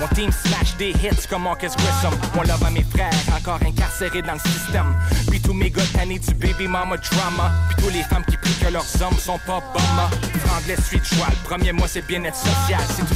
Mon 0.00 0.08
team 0.08 0.30
smash 0.32 0.76
des 0.78 0.90
hits 0.90 1.26
comme 1.28 1.42
Marcus 1.42 1.72
Grissom. 1.76 2.18
Mon 2.34 2.42
love 2.42 2.64
à 2.64 2.70
mes 2.70 2.84
frères, 2.84 3.12
encore 3.36 3.60
incarcérés 3.66 4.22
dans 4.22 4.32
le 4.32 4.38
système. 4.38 4.94
Puis 5.28 5.40
tous 5.40 5.52
mes 5.52 5.70
gars 5.70 5.82
tannés 5.92 6.18
du 6.18 6.34
baby 6.34 6.66
mama 6.66 6.96
drama. 6.96 7.52
Puis 7.68 7.84
tous 7.84 7.92
les 7.92 8.02
femmes 8.02 8.24
qui 8.24 8.36
prient 8.38 8.58
que 8.60 8.72
leurs 8.72 9.02
hommes 9.02 9.18
sont 9.18 9.38
pas 9.46 9.53
bumma. 9.60 10.10
Franglais 10.44 10.76
street 10.76 11.02
joie, 11.04 11.28
le 11.30 11.36
premier 11.44 11.72
mois 11.72 11.88
c'est 11.88 12.06
bien-être 12.06 12.36
social. 12.36 12.80
C'est 12.88 13.06
tout 13.06 13.14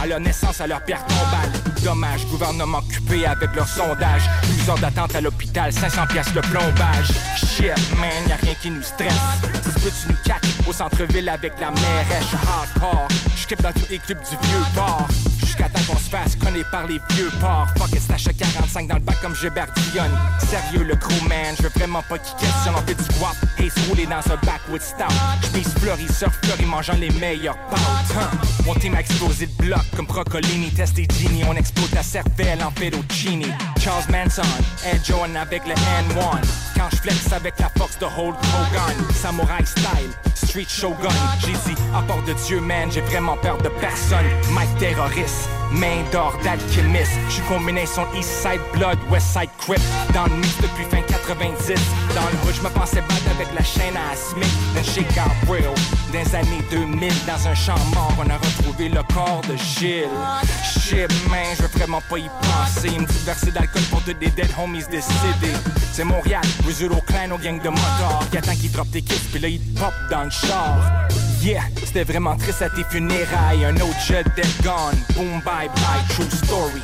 à 0.00 0.06
leur 0.06 0.20
naissance, 0.20 0.60
à 0.60 0.66
leur 0.66 0.82
pierre 0.82 1.04
tombale. 1.06 1.50
Dommage, 1.82 2.26
gouvernement 2.26 2.78
occupé 2.78 3.26
avec 3.26 3.54
leur 3.54 3.66
sondage. 3.66 4.22
Plus 4.42 4.70
heures 4.70 4.78
d'attente 4.78 5.14
à 5.14 5.20
l'hôpital, 5.20 5.72
500 5.72 6.06
pièces 6.08 6.34
le 6.34 6.40
plombage. 6.42 7.08
Shit, 7.36 7.72
man, 7.98 8.10
y 8.28 8.32
a 8.32 8.36
rien 8.36 8.54
qui 8.60 8.70
nous 8.70 8.82
stresse. 8.82 9.12
Se 9.64 9.88
tu 9.88 10.08
nous 10.08 10.16
catch 10.24 10.44
au 10.68 10.72
centre-ville 10.72 11.28
avec 11.28 11.52
la 11.60 11.70
mairesse? 11.70 12.26
Hardcore. 12.48 13.08
J'kip 13.36 13.60
dans 13.62 13.72
tous 13.72 13.88
les 13.90 13.98
du 13.98 14.14
vieux 14.14 14.64
port. 14.74 15.08
Jusqu'à 15.40 15.68
temps 15.68 15.82
qu'on 15.88 15.98
se 15.98 16.08
fasse 16.08 16.36
connaître 16.36 16.70
par 16.70 16.86
les 16.86 17.00
vieux 17.10 17.30
ports. 17.40 17.66
Fuck 17.76 17.92
it, 17.92 18.00
stash 18.00 18.28
à 18.28 18.32
45 18.32 18.86
dans 18.86 18.94
le 18.94 19.00
bac 19.00 19.20
comme 19.20 19.34
Gilbert 19.34 19.68
Dionne. 19.92 20.12
Sérieux, 20.38 20.84
le 20.84 20.94
crew 20.94 21.12
man, 21.28 21.54
je 21.58 21.64
veux 21.64 21.72
vraiment 21.74 22.02
pas 22.08 22.18
qu'il 22.18 22.36
questionne. 22.36 22.74
On 22.76 22.86
fait 22.86 22.94
du 22.94 23.18
guap, 23.18 23.36
Ace 23.58 23.88
roulé 23.88 24.06
dans 24.06 24.32
un 24.32 24.36
backwood 24.46 24.80
stout. 24.80 25.12
J'mise 25.50 25.74
fleury, 25.80 26.06
surf 26.08 26.38
fleury, 26.42 26.64
mangeant 26.64 26.94
les 26.94 27.10
meilleurs 27.10 27.58
pâtes. 27.68 28.16
Hein? 28.16 28.30
Mon 28.64 28.74
team 28.74 28.94
a 28.94 29.02
bloc 29.58 29.82
comme 29.96 30.06
Procolini, 30.06 30.70
testé 30.70 31.06
Genie. 31.18 31.42
On 31.48 31.54
explose 31.56 31.90
la 31.92 32.02
cervelle 32.02 32.62
en 32.62 32.70
fettuccini. 32.70 33.46
Charles 33.80 34.04
Manson, 34.10 34.42
Ed 34.84 35.04
Jordan 35.04 35.36
avec 35.36 35.66
le 35.66 35.74
N1. 35.74 36.40
Quand 36.76 36.88
je 36.90 36.96
flex 36.96 37.32
avec 37.32 37.58
la 37.58 37.68
force 37.76 37.98
de 37.98 38.04
Hulk 38.04 38.36
Hogan. 38.36 38.96
Samurai 39.14 39.64
style, 39.64 40.10
street 40.34 40.66
shogun. 40.68 41.08
J'ai 41.40 41.52
dit, 41.52 41.80
à 41.94 42.02
part 42.02 42.22
de 42.22 42.32
Dieu, 42.46 42.60
man, 42.60 42.90
j'ai 42.90 43.00
vraiment 43.00 43.36
peur 43.36 43.58
de 43.58 43.68
personne. 43.80 44.26
Mike 44.50 44.76
terroriste. 44.78 45.48
Main 45.72 46.04
d'or 46.12 46.38
d'alchimiste 46.44 47.12
J'suis 47.30 47.40
combinaison 47.48 48.02
East 48.14 48.28
Side 48.42 48.60
Blood, 48.74 48.98
West 49.10 49.28
Side 49.32 49.48
Crip 49.56 49.80
Dans 50.12 50.26
le 50.26 50.34
mix 50.34 50.54
depuis 50.58 50.84
fin 50.84 51.00
90 51.00 51.80
Dans 52.14 52.20
le 52.20 52.46
hood 52.46 52.54
j'me 52.54 52.68
pensais 52.74 53.00
battre 53.00 53.30
avec 53.34 53.48
la 53.54 53.64
chaîne 53.64 53.96
à 53.96 54.14
Smith 54.14 54.52
Then 54.74 54.84
shit 54.84 55.06
got 55.14 55.32
real 55.50 55.72
Dans 56.12 56.18
les 56.18 56.34
années 56.34 56.62
2000 56.70 57.10
dans 57.26 57.48
un 57.48 57.54
champ 57.54 57.78
mort 57.94 58.12
On 58.18 58.28
a 58.28 58.36
retrouvé 58.36 58.90
le 58.90 59.02
corps 59.14 59.40
de 59.48 59.56
Gilles. 59.56 60.08
Shit 60.62 61.10
man, 61.30 61.40
je 61.56 61.62
veux 61.62 61.68
vraiment 61.68 62.02
pas 62.10 62.18
y 62.18 62.28
penser. 62.28 62.94
Une 62.94 63.06
petite 63.06 63.24
versée 63.24 63.50
d'alcool 63.50 63.82
pour 63.84 64.02
tous 64.02 64.12
des 64.12 64.30
dead 64.30 64.48
homies 64.58 64.84
décédés. 64.90 65.56
C'est 65.92 66.04
Montréal, 66.04 66.42
Rizzuto 66.66 67.00
clan 67.06 67.30
aux 67.34 67.38
gangs 67.38 67.62
de 67.62 67.68
motards. 67.68 68.26
Qui 68.30 68.38
attend 68.38 68.54
qu'ils 68.54 68.72
drop 68.72 68.88
des 68.90 69.00
kicks 69.00 69.30
puis 69.30 69.40
là 69.40 69.48
ils 69.48 69.60
pop 69.74 69.94
dans 70.10 70.24
le 70.24 70.30
char. 70.30 71.08
Yeah, 71.40 71.62
c'était 71.76 72.04
vraiment 72.04 72.36
triste 72.36 72.60
à 72.60 72.68
tes 72.68 72.84
funérailles. 72.84 73.64
Un 73.64 73.76
autre 73.76 74.00
jet 74.06 74.24
dead 74.36 74.46
gone. 74.62 74.98
Boom 75.14 75.40
bye 75.40 75.68
bye, 75.68 76.04
true 76.10 76.24
story 76.30 76.82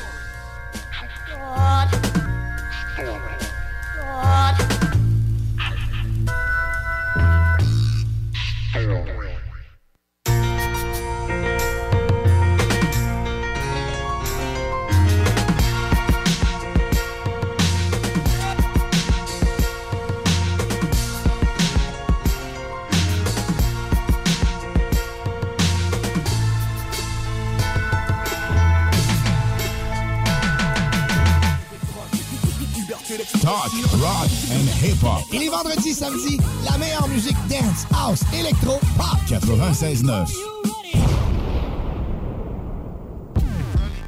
Talk, 33.49 33.72
rock 33.99 34.28
and 34.53 34.68
hip-hop. 34.84 35.24
Et 35.32 35.38
les 35.38 35.49
vendredis, 35.49 35.94
samedis, 35.94 36.38
la 36.70 36.76
meilleure 36.76 37.09
musique 37.09 37.38
dance, 37.49 37.86
house, 37.90 38.20
électro, 38.38 38.78
pop. 38.99 39.16
96.9. 39.26 40.26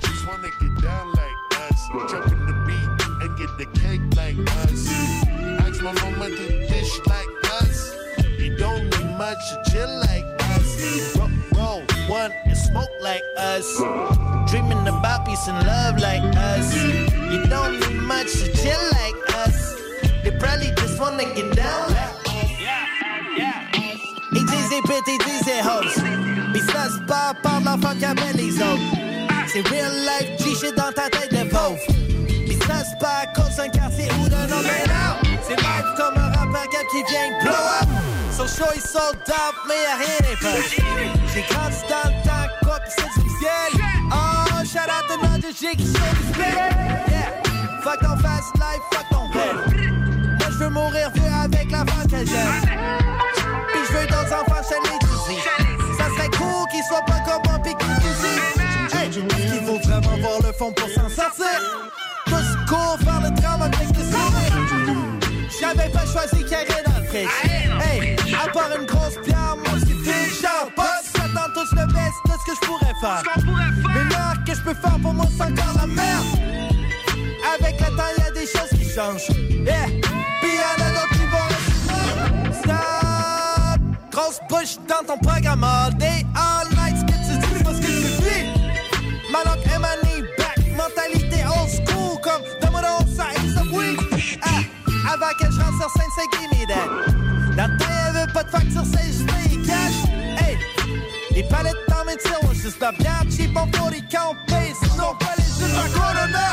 Just 0.02 0.26
wanna 0.26 0.50
get 0.60 0.82
down 0.82 1.08
like 1.16 1.38
us. 1.56 1.78
You 8.38 8.54
don't 8.58 8.84
need 8.84 9.16
much 9.16 9.38
to 9.52 9.70
chill 9.70 10.00
us. 10.00 10.30
Roll 12.30 12.42
and 12.46 12.56
smoke 12.56 12.90
like 13.00 13.22
us. 13.36 13.66
Dreaming 14.50 14.86
about 14.86 15.26
peace 15.26 15.48
and 15.48 15.66
love 15.66 15.98
like 15.98 16.22
us. 16.36 16.74
You 17.30 17.46
don't 17.46 17.80
need 17.80 18.02
much 18.02 18.32
to 18.32 18.52
chill 18.52 18.82
like 18.92 19.18
us. 19.46 19.74
They 20.22 20.30
probably 20.32 20.70
just 20.76 21.00
wanna 21.00 21.24
get 21.34 21.54
down 21.56 21.88
like 21.90 22.28
us. 22.28 22.50
Et 24.72 24.82
pètent, 24.82 25.08
ils 25.08 25.18
disent 25.18 25.50
host. 25.64 26.00
Pis 26.52 26.60
ça 26.72 26.88
se 26.88 27.00
part 27.06 27.34
par 27.42 27.60
l'enfant 27.60 27.94
qui 27.98 28.04
appelle 28.04 28.36
les. 28.36 28.50
C'est 29.52 29.66
real 29.68 29.92
life 29.92 30.38
G-shit 30.38 30.76
dans 30.76 30.92
ta 30.92 31.08
tête 31.10 31.32
de 31.32 31.48
pauvre. 31.48 31.78
Se 32.70 33.04
à 33.04 33.26
cause 33.34 33.56
d'un 33.56 33.68
quartier 33.68 34.08
ou 34.20 34.28
d'un 34.28 34.44
homme 34.44 34.62
non. 34.62 35.30
C'est 35.42 35.56
live 35.56 35.94
comme 35.96 36.16
un 36.16 36.28
rappeur 36.28 36.68
qui 36.90 37.02
vient 37.10 37.30
blow 37.42 37.50
up. 37.50 38.19
So 38.40 38.46
show 38.46 38.64
out, 38.64 39.54
mais 39.68 39.74
y'a 39.82 39.96
rien 39.96 40.36
pas. 40.40 40.60
J'ai 41.32 41.42
grandi 41.42 41.76
dans 41.88 42.08
le 42.08 42.14
temps, 42.24 42.48
c'est 42.88 43.10
ciel. 43.38 43.72
Oh, 44.10 44.64
shout 44.64 44.88
out 44.88 45.04
to 45.08 45.14
notre 45.22 45.50
G 45.54 45.76
qui 45.76 45.86
spirit. 45.86 46.56
Yeah, 47.08 47.30
fuck 47.82 48.00
ton 48.00 48.16
fast 48.16 48.54
life, 48.56 48.82
fuck 48.92 49.06
ton 49.10 49.28
belle. 49.28 49.60
Moi 50.38 50.48
je 50.50 50.56
veux 50.56 50.70
mourir 50.70 51.10
vieux 51.14 51.32
avec 51.44 51.70
la 51.70 51.78
femme 51.78 52.06
que 52.10 52.26
j'aime. 52.26 52.60
Pis 53.72 53.82
je 53.88 53.92
veux 53.92 54.06
d'autres 54.06 54.32
enfants 54.32 54.62
chez 54.68 54.80
les. 54.84 54.98
Ça 55.98 56.06
serait 56.16 56.30
cool 56.30 56.66
qu'ils 56.70 56.84
soient 56.84 57.04
pas 57.06 57.20
comme 57.26 57.42
moi 57.46 57.58
pis 57.62 57.74
qu'ils. 57.74 58.98
Hey, 58.98 59.10
il 59.12 59.66
faut 59.66 59.78
vraiment 59.86 60.16
voir 60.16 60.40
le 60.42 60.52
fond 60.52 60.72
pour 60.72 60.88
s'en 60.88 61.08
sortir? 61.08 61.60
Tous 62.26 62.56
court 62.68 62.98
faire 63.04 63.20
le 63.20 63.40
travail 63.40 63.70
avec 63.74 63.96
le 63.96 64.02
sourire. 64.02 64.54
J'avais 65.60 65.90
pas 65.90 66.06
choisi 66.06 66.44
carré 66.44 66.82
dans 66.86 66.98
le 67.00 67.06
fric. 67.06 67.28
Hey, 67.82 68.16
une 68.78 68.86
grosse 68.86 69.16
pierre, 69.24 69.56
moi 69.56 69.78
c'est 69.80 69.98
fait 70.04 70.42
genre 70.42 70.70
pas. 70.76 71.00
J'attends 71.14 71.50
tous 71.54 71.70
le 71.72 71.86
best 71.86 72.18
de 72.26 72.32
ce 72.32 72.44
que 72.46 72.54
je 72.54 72.66
pourrais 72.66 72.94
faire. 73.00 73.22
Mais 73.94 74.04
l'heure 74.04 74.44
que 74.46 74.54
je 74.54 74.60
peux 74.62 74.74
faire 74.74 74.98
pour 75.02 75.14
moi 75.14 75.26
c'est 75.36 75.42
encore 75.42 75.74
la 75.76 75.86
merde. 75.86 76.26
Avec 77.58 77.80
le 77.80 77.86
temps 77.96 78.12
y 78.18 78.22
a 78.22 78.30
des 78.32 78.46
choses 78.46 78.70
qui 78.70 78.84
changent. 78.88 79.28
Yeah, 79.50 79.86
pis 80.40 80.54
y'en 80.60 80.84
a 80.84 80.90
d'autres 80.90 81.12
qui 81.12 81.26
vont 81.32 81.46
rester. 81.48 82.62
Stop, 82.62 83.80
grosse 84.10 84.40
bouche 84.48 84.76
dans 84.88 85.04
ton 85.06 85.18
programme 85.18 85.64
all 85.64 85.94
day, 85.94 86.24
all 86.34 86.68
night. 86.76 86.96
Ce 86.98 87.04
que 87.04 87.16
tu 87.26 87.56
dis, 87.56 87.64
pas 87.64 87.74
ce 87.74 87.80
que 87.80 87.86
tu 87.86 87.92
vis. 88.22 88.46
Ma 89.32 89.44
langue 89.44 89.64
est 89.64 89.78
manie 89.78 90.22
back, 90.36 90.58
mentalité 90.76 91.44
old 91.46 91.70
school 91.70 92.20
comme 92.22 92.42
donc 92.60 93.08
ça 93.16 93.26
et 93.32 93.54
ça 93.54 93.62
oui. 93.72 93.96
Ah, 94.42 95.12
avant 95.14 95.32
que 95.38 95.46
je 95.52 95.60
rentre 95.60 95.78
sur 95.78 95.90
scène, 95.90 96.10
c'est 96.16 96.38
give 96.38 96.50
me 96.50 96.66
that. 96.66 97.29
Dans 97.60 97.66
le 97.66 97.76
temps, 97.76 97.84
y'avait 98.06 98.32
pas 98.32 98.42
de 98.42 98.48
facture, 98.48 98.84
c'est 98.90 99.04
juste 99.04 99.26
des 99.26 99.66
cash. 99.66 99.92
Hey, 100.38 100.56
les 101.30 101.42
palettes 101.42 101.76
dans 101.90 102.06
mes 102.06 102.16
tirs, 102.16 102.38
on 102.42 102.54
juste 102.54 102.80
la 102.80 102.90
bière 102.92 103.22
cheap, 103.30 103.50
on 103.54 103.70
faut 103.76 103.90
les 103.90 104.00
camper, 104.00 104.72
sinon 104.80 105.12
pas 105.20 105.34
les 105.36 105.44
juste 105.44 105.76
la 105.76 105.86
corona. 105.92 106.48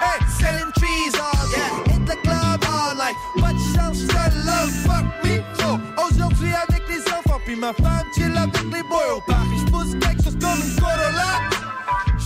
Hey, 0.00 0.18
selling 0.40 0.72
trees 0.76 1.12
all 1.20 1.46
day, 1.50 1.92
hit 1.92 2.06
the 2.06 2.16
club 2.22 2.64
all 2.72 2.96
night. 2.96 3.16
Pas 3.38 3.52
de 3.52 3.58
chance, 3.76 3.98
seul 3.98 4.32
love, 4.46 4.72
fuck 4.86 5.04
me. 5.24 5.42
So, 5.60 5.78
aujourd'hui 6.02 6.54
avec 6.54 6.82
les 6.88 7.02
enfants, 7.12 7.40
puis 7.44 7.56
ma 7.56 7.74
femme 7.74 8.06
chill 8.14 8.34
avec 8.34 8.64
les 8.72 8.82
boys 8.84 9.14
au 9.14 9.20
parc. 9.30 9.44
J'pousse 9.66 9.92
quelque 10.00 10.24
chose 10.24 10.38
comme 10.40 10.58
une 10.64 10.80
Corolla. 10.80 11.32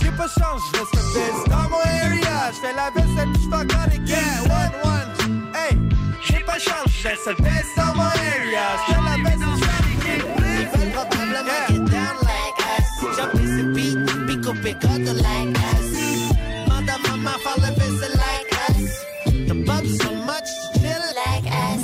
J'ai 0.01 0.11
pas 0.11 0.29
chance, 0.39 0.61
je 0.73 0.79
reste 0.79 0.95
le 0.95 1.49
dans 1.49 1.69
mon 1.69 1.83
area. 1.83 2.51
J'fais 2.53 2.73
la 2.77 2.91
vaisselle, 2.95 3.27
j'fais 3.35 3.55
encore 3.55 3.87
des 3.89 3.99
gains. 3.99 4.39
One, 4.45 4.71
one, 4.85 4.90
pas 6.51 6.59
chance, 6.59 6.91
reste 7.03 7.27
le 7.27 7.43
best 7.43 7.71
dans 7.77 7.95
mon 7.95 8.03
area. 8.03 8.65
Des 8.87 8.93
gains. 10.05 10.25
Ils 10.59 10.67
veulent 10.67 10.91
probablement 10.91 11.61
get 11.67 11.83
down 11.91 12.15
like 12.31 12.59
us. 12.75 12.87
Jump 13.17 13.35
in 13.35 13.41
the 13.57 13.63
beat, 13.73 13.97
et 14.67 14.73
cut 14.73 15.05
like 15.27 15.57
us. 15.71 15.89
Maman 17.07 17.37
faire 17.43 17.57
le 17.57 17.69
vaisselle 17.79 18.17
like 18.25 18.51
us. 18.69 18.91
The 19.47 19.55
pop 19.65 19.85
so 19.85 20.11
much, 20.25 20.49
chill 20.75 21.05
like 21.21 21.47
us. 21.67 21.83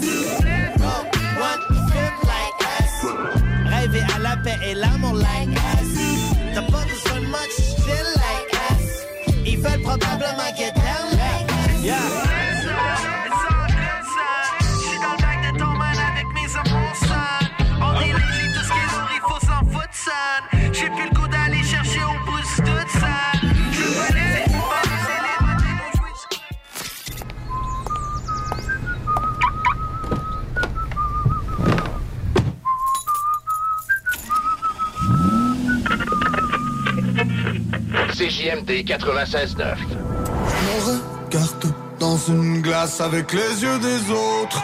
Roll 0.82 1.04
one, 1.40 1.64
flip 1.90 2.16
like 2.34 2.60
us. 2.78 2.94
Rêver 3.72 4.04
à 4.16 4.20
la 4.20 4.36
paix 4.38 4.58
et 4.66 4.74
l'amour 4.74 5.14
like 5.14 5.50
us. 5.50 5.92
Pas 6.56 6.84
besoin 6.84 7.22
de 7.22 7.28
much, 7.28 7.56
chill 7.86 8.08
like 8.16 8.52
us. 8.72 8.88
Ils 9.46 9.60
veulent 9.60 9.82
probablement 9.82 10.37
CJMD 38.68 38.84
96.9. 38.84 39.78
Je 39.78 39.96
me 39.96 41.26
regarde 41.26 41.74
dans 42.00 42.18
une 42.18 42.62
glace 42.62 43.00
avec 43.02 43.32
les 43.34 43.64
yeux 43.64 43.80
des 43.80 44.12
autres. 44.12 44.64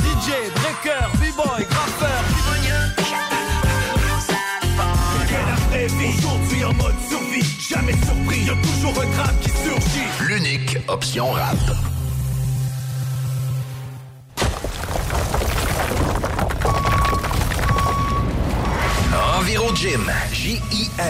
DJ, 0.00 0.30
breaker, 0.54 1.08
b-boy, 1.18 1.66
graffeur. 1.68 2.24
Aujourd'hui 6.18 6.64
en 6.64 6.72
mode 6.74 6.94
survie, 7.08 7.44
jamais 7.58 7.92
surpris, 7.92 8.44
y'a 8.44 8.54
toujours 8.54 9.02
un 9.02 9.06
crabe 9.10 9.38
qui 9.40 9.50
surgit. 9.50 10.26
L'unique 10.26 10.78
option 10.88 11.30
rap. 11.30 11.56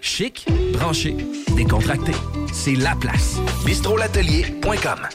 Chic, 0.00 0.46
branché, 0.72 1.16
décontracté. 1.56 2.12
C'est 2.52 2.74
la 2.74 2.96
place. 2.96 3.36
bistrolatelier.com. 3.64 5.08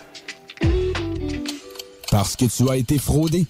Parce 2.12 2.36
que 2.36 2.46
tu 2.46 2.70
as 2.70 2.78
été 2.78 2.98
fraudé. 3.00 3.46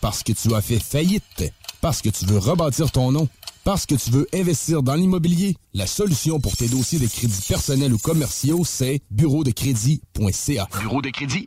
Parce 0.00 0.22
que 0.22 0.32
tu 0.32 0.54
as 0.54 0.60
fait 0.60 0.78
faillite. 0.78 1.52
Parce 1.80 2.00
que 2.02 2.08
tu 2.08 2.24
veux 2.24 2.38
rebâtir 2.38 2.90
ton 2.90 3.12
nom. 3.12 3.28
Parce 3.64 3.84
que 3.84 3.94
tu 3.94 4.10
veux 4.10 4.26
investir 4.32 4.82
dans 4.82 4.94
l'immobilier. 4.94 5.56
La 5.74 5.86
solution 5.86 6.40
pour 6.40 6.56
tes 6.56 6.68
dossiers 6.68 6.98
de 6.98 7.06
crédits 7.06 7.44
personnels 7.46 7.92
ou 7.92 7.98
commerciaux, 7.98 8.64
c'est 8.64 9.00
bureau 9.10 9.44
de 9.44 9.50
crédit.ca. 9.50 10.68
Bureau 10.80 11.02
de 11.02 11.10
crédit. 11.10 11.46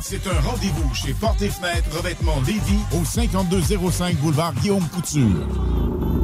C'est 0.00 0.26
un 0.26 0.40
rendez-vous 0.40 0.94
chez 0.94 1.12
Porte 1.14 1.42
et 1.42 1.48
Fenêtre 1.48 1.96
Revêtement 1.96 2.40
Lévis 2.46 2.80
au 2.92 3.04
5205 3.04 4.16
boulevard 4.16 4.54
Guillaume 4.54 4.86
Couture. 4.88 6.23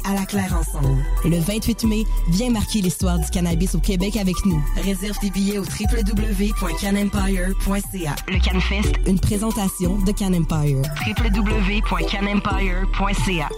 À 0.03 0.13
la 0.13 0.25
Claire 0.25 0.57
ensemble. 0.57 0.97
Le 1.25 1.39
28 1.39 1.83
mai, 1.85 2.03
viens 2.29 2.49
marquer 2.49 2.81
l'histoire 2.81 3.19
du 3.19 3.29
cannabis 3.29 3.75
au 3.75 3.79
Québec 3.79 4.17
avec 4.17 4.35
nous. 4.45 4.61
Réserve 4.83 5.17
tes 5.19 5.29
billets 5.29 5.59
au 5.59 5.63
www.canempire.ca. 5.63 8.15
Le 8.27 8.39
CanFest, 8.39 8.93
une 9.07 9.19
présentation 9.19 9.97
de 9.97 10.11
Can 10.11 10.33
Empire. 10.33 10.81
www.canempire.ca. 11.07 13.49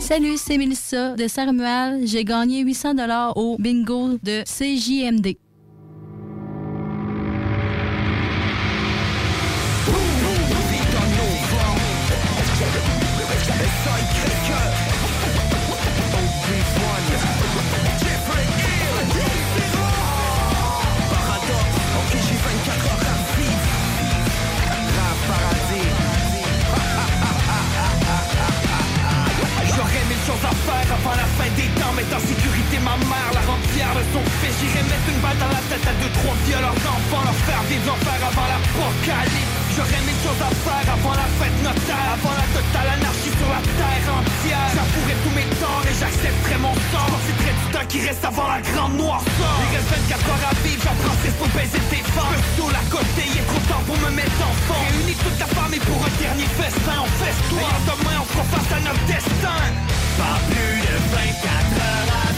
Salut, 0.00 0.36
c'est 0.36 0.58
Melissa 0.58 1.14
de 1.14 1.28
Saint-Romuald. 1.28 2.04
J'ai 2.06 2.24
gagné 2.24 2.62
800 2.62 2.94
dollars 2.94 3.36
au 3.36 3.56
bingo 3.58 4.18
de 4.22 4.42
CJMD. 4.44 5.36
Des 32.26 32.34
temps 32.34 32.40
Mettre 32.40 32.74
en 32.74 32.74
sécurité 32.74 32.78
ma 32.80 32.96
mère, 32.96 33.39
la 33.94 34.04
J'irais 34.60 34.84
mettre 34.86 35.08
une 35.08 35.20
balle 35.24 35.38
dans 35.38 35.48
la 35.50 35.62
tête 35.66 35.86
à 35.88 35.94
deux, 35.98 36.12
trois 36.20 36.36
vieux 36.44 36.60
leurs 36.60 36.82
enfants 36.84 37.24
Leur 37.24 37.38
faire 37.48 37.62
vivre 37.70 37.86
l'enfer 37.86 38.18
avant 38.20 38.46
l'apocalypse. 38.50 39.54
J'aurais 39.74 40.02
mille 40.04 40.20
choses 40.20 40.42
à 40.42 40.52
faire 40.52 40.86
avant 40.94 41.16
la 41.16 41.28
fête 41.40 41.58
notaire 41.64 42.08
Avant 42.14 42.34
la 42.36 42.46
totale 42.54 42.88
anarchie 43.00 43.34
sur 43.34 43.50
la 43.50 43.62
terre 43.64 44.06
entière. 44.10 44.70
J'avouerai 44.76 45.14
tous 45.24 45.34
mes 45.34 45.48
torts 45.58 45.86
et 45.88 45.96
j'accepterai 45.96 46.56
mon 46.60 46.74
sort. 46.92 47.08
Profiterai 47.08 47.52
du 47.56 47.66
temps 47.72 47.88
qui 47.88 47.98
reste 48.04 48.24
avant 48.24 48.48
la 48.52 48.60
grande 48.62 48.94
noirceur. 49.00 49.54
Il 49.64 49.70
reste 49.74 49.90
24 50.12 50.28
heures 50.28 50.46
à 50.50 50.54
vivre, 50.60 50.82
j'en 50.84 50.96
profite 51.00 51.36
pour 51.40 51.50
baiser 51.56 51.82
tes 51.90 52.04
femmes 52.14 52.34
Le 52.36 52.40
sous 52.54 52.70
à 52.70 52.84
côté, 52.92 53.22
il 53.26 53.36
est 53.40 53.48
trop 53.48 53.64
tard 53.70 53.84
pour 53.88 53.98
me 53.98 54.10
mettre 54.12 54.38
en 54.44 54.54
fond 54.68 54.82
Réunis 54.86 55.18
toute 55.18 55.38
ta 55.40 55.48
famille 55.50 55.84
pour 55.88 55.98
un 55.98 56.14
dernier 56.20 56.48
festin. 56.58 56.96
On 57.00 57.10
fesse-toi, 57.18 57.64
et 57.64 57.82
demain 57.88 58.16
on 58.22 58.28
fera 58.28 58.44
face 58.54 58.70
à 58.76 58.80
notre 58.86 59.04
destin. 59.08 59.60
Pas 60.20 60.36
plus 60.52 60.78
de 60.84 60.94
24 61.16 61.80
heures 61.80 62.29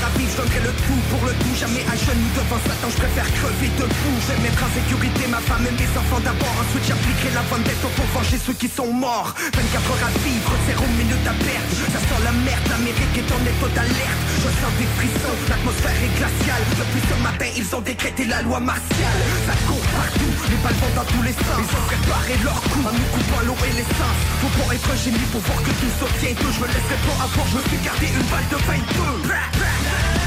j'avais 0.00 0.26
24 0.26 0.40
heures 0.40 0.54
à 0.54 0.64
le 0.64 0.72
tout 0.86 1.02
pour 1.10 1.22
le 1.26 1.32
tout. 1.34 1.54
Jamais 1.54 1.84
à 1.86 1.94
genoux 1.94 2.32
devant 2.34 2.60
Satan, 2.66 2.88
je 2.90 2.98
préfère 2.98 3.28
crever 3.38 3.70
debout 3.78 4.16
Je 4.22 4.26
vais 4.32 4.40
mettre 4.42 4.62
en 4.64 4.70
sécurité 4.74 5.22
ma 5.28 5.38
femme 5.38 5.66
et 5.66 5.74
mes 5.74 5.90
enfants 5.94 6.22
d'abord. 6.22 6.54
Ensuite 6.62 6.86
j'appliquerai 6.88 7.30
la 7.34 7.44
vendetta 7.46 7.88
pour 7.94 8.06
venger 8.14 8.38
ceux 8.38 8.54
qui 8.54 8.68
sont 8.68 8.90
morts. 8.90 9.34
24 9.54 9.90
heures 9.90 10.06
à 10.08 10.12
vivre, 10.24 10.52
zéro 10.66 10.86
minute 10.98 11.26
à 11.26 11.34
perdre 11.34 11.70
Ça 11.94 12.00
sent 12.00 12.20
la 12.24 12.32
merde, 12.32 12.66
l'Amérique 12.70 13.16
est 13.18 13.30
en 13.30 13.42
état 13.44 13.70
d'alerte. 13.74 14.22
Je 14.42 14.50
sens 14.50 14.72
des 14.78 14.90
frissons, 14.98 15.36
l'atmosphère 15.48 15.98
est 16.02 16.14
glaciale. 16.18 16.64
Depuis 16.74 17.02
ce 17.06 17.16
matin, 17.22 17.48
ils 17.54 17.68
ont 17.74 17.84
décrété 17.84 18.22
la 18.26 18.42
loi 18.42 18.58
martiale. 18.60 19.20
Ça 19.46 19.54
court 19.66 19.86
partout, 19.94 20.32
les 20.50 20.58
balles 20.62 20.80
vont 20.82 20.94
dans 20.98 21.08
tous 21.08 21.22
les 21.22 21.36
sens. 21.38 21.62
Ils 21.62 21.70
ont 21.70 21.86
préparé 21.86 22.34
leur 22.42 22.60
coup 22.72 22.82
en 22.82 22.94
nous 22.94 23.10
coupant 23.14 23.42
l'eau 23.46 23.58
et 23.68 23.74
l'essence 23.78 24.20
Faut 24.42 24.54
pas 24.58 24.74
être 24.74 24.92
génie 24.98 25.28
pour 25.30 25.40
voir 25.40 25.60
que 25.62 25.72
tout 25.78 25.92
ça 26.00 26.06
tient 26.18 26.34
Je 26.34 26.60
me 26.60 26.66
laisserai 26.66 26.98
pas 27.06 27.16
avoir, 27.24 27.46
je 27.46 27.56
me 27.58 27.62
suis 27.68 27.80
gardé 27.84 28.06
une 28.10 28.26
balle 28.32 28.48
de 28.50 28.58
22 28.58 29.83
Yeah. 29.84 30.23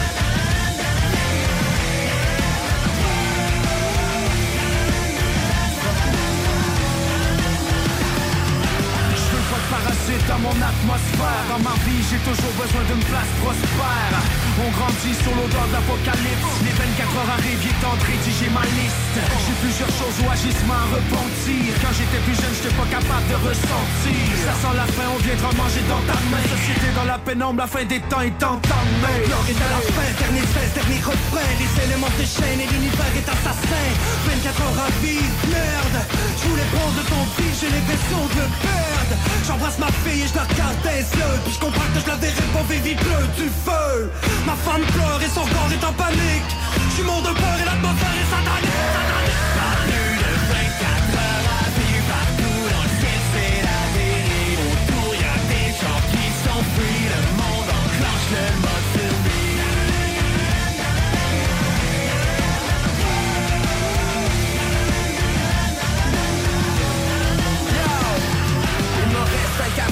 Dans 10.27 10.39
mon 10.39 10.57
atmosphère. 10.59 11.43
Dans 11.49 11.61
ma 11.63 11.75
vie 11.87 12.03
j'ai 12.03 12.19
toujours 12.19 12.53
besoin 12.59 12.83
d'une 12.83 13.03
place 13.07 13.31
prospère. 13.39 14.19
On 14.59 14.69
grandit 14.75 15.15
sur 15.23 15.33
l'odeur 15.33 15.65
de 15.69 15.73
l'apocalypse. 15.73 16.51
Les 16.65 16.75
24 16.75 17.17
heures 17.17 17.33
arrivent, 17.39 17.63
il 17.63 17.71
est 17.71 17.79
temps 17.79 17.95
de 17.95 18.05
rédiger 18.05 18.49
ma 18.51 18.65
liste. 18.75 19.15
J'ai 19.15 19.57
plusieurs 19.63 19.93
choses 19.95 20.17
ou 20.21 20.27
agissements 20.27 20.81
à 20.81 20.87
repentir. 20.91 21.67
Quand 21.79 21.93
j'étais 21.95 22.21
plus 22.27 22.37
jeune 22.37 22.53
j'étais 22.57 22.75
pas 22.75 22.89
capable 22.91 23.27
de 23.31 23.37
ressentir. 23.47 24.35
Ça 24.43 24.55
sent 24.59 24.75
la 24.75 24.87
fin, 24.91 25.07
on 25.13 25.19
viendra 25.23 25.49
manger 25.55 25.83
dans 25.87 26.03
ta 26.09 26.17
main. 26.27 26.43
Société 26.51 26.87
dans 26.91 27.07
la 27.07 27.17
pénombre, 27.17 27.59
la 27.63 27.69
fin 27.69 27.85
des 27.85 28.01
temps 28.11 28.25
est 28.25 28.41
entamée. 28.43 29.19
L'heure 29.29 29.47
est 29.47 29.61
à 29.61 29.69
la 29.71 29.81
dernier 30.27 30.47
cesse, 30.51 30.73
dernier 30.75 30.99
refrain. 30.99 31.47
Les 31.59 31.71
éléments 31.83 32.11
déchaînent 32.17 32.59
et 32.59 32.67
l'univers 32.67 33.13
est 33.15 33.29
assassin. 33.29 33.87
24 34.27 34.61
heures 34.61 34.81
à 34.83 34.89
vivre, 34.99 35.39
merde. 35.47 35.99
Je 36.37 36.43
voulais 36.47 36.69
prendre 36.75 36.99
ton 37.07 37.23
fil, 37.35 37.51
j'ai 37.59 37.71
l'impression 37.71 38.21
de 38.27 38.35
le 38.43 38.47
perdre 38.59 39.15
J'embrasse 39.47 39.79
ma 39.79 39.91
fille 40.03 40.23
et 40.23 40.27
je 40.27 40.35
la 40.35 40.43
regarde 40.43 40.79
des 40.83 41.03
yeux. 41.15 41.35
Puis 41.45 41.53
je 41.55 41.59
comprends 41.59 41.89
que 41.93 41.99
je 42.03 42.07
la 42.07 42.17
verrai 42.19 42.47
pas 42.51 42.65
vivre, 42.67 42.99
pleut 42.99 43.29
du 43.39 43.47
feu. 43.47 44.11
Ma 44.45 44.55
femme 44.67 44.83
pleure 44.95 45.21
et 45.23 45.31
son 45.31 45.47
corps 45.47 45.71
est 45.71 45.85
en 45.85 45.93
panique. 45.93 46.51
Je 46.89 46.93
suis 46.95 47.03
mort 47.03 47.23
de 47.23 47.31
peur 47.31 47.55
et 47.61 47.65
l'atmosphère 47.65 48.17
est 48.19 48.29
satanique, 48.31 48.79
satanique. 48.95 49.76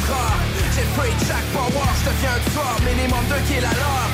Reste 0.05 0.11
24 0.11 0.11
heures 0.11 0.39
J'ai 0.75 0.87
pris 0.95 1.11
Jack 1.27 1.45
Power 1.53 1.89
Je 1.99 2.09
deviens 2.09 2.33
un 2.35 2.41
tueur 2.51 2.77
minimum 2.85 3.23
de 3.29 3.37
kills 3.47 3.65
à 3.65 3.73
l'heure. 3.73 4.09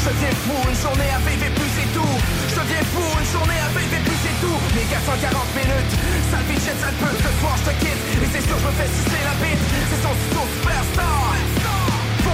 Je 0.00 0.08
deviens 0.08 0.36
fou 0.44 0.56
une 0.68 0.76
journée 0.76 1.10
à 1.12 1.20
vivre 1.28 1.46
puis 1.54 1.70
c'est 1.76 1.90
tout. 1.92 2.16
Je 2.48 2.54
deviens 2.60 2.84
fou 2.92 3.04
une 3.04 3.30
journée 3.32 3.60
à 3.60 3.68
vivre 3.76 3.94
et 3.94 4.02
puis 4.04 4.18
c'est 4.22 4.38
tout. 4.40 4.58
Les 4.76 4.86
440 4.88 5.56
minutes 5.56 5.92
Sale 6.30 6.44
bitch 6.48 6.66
sale 6.80 6.96
pute 7.00 7.20
Ce 7.20 7.32
soir 7.40 7.54
je 7.60 7.64
te 7.70 7.74
quitte. 7.80 8.00
Et 8.22 8.28
c'est 8.32 8.44
sûr 8.44 8.56
je 8.58 8.66
me 8.66 8.74
fais 8.76 8.90
sucer 8.90 9.22
la 9.24 9.34
bite. 9.40 9.62
C'est 9.88 10.02
son 10.02 10.14
studio 10.14 10.42
superstar 10.56 11.59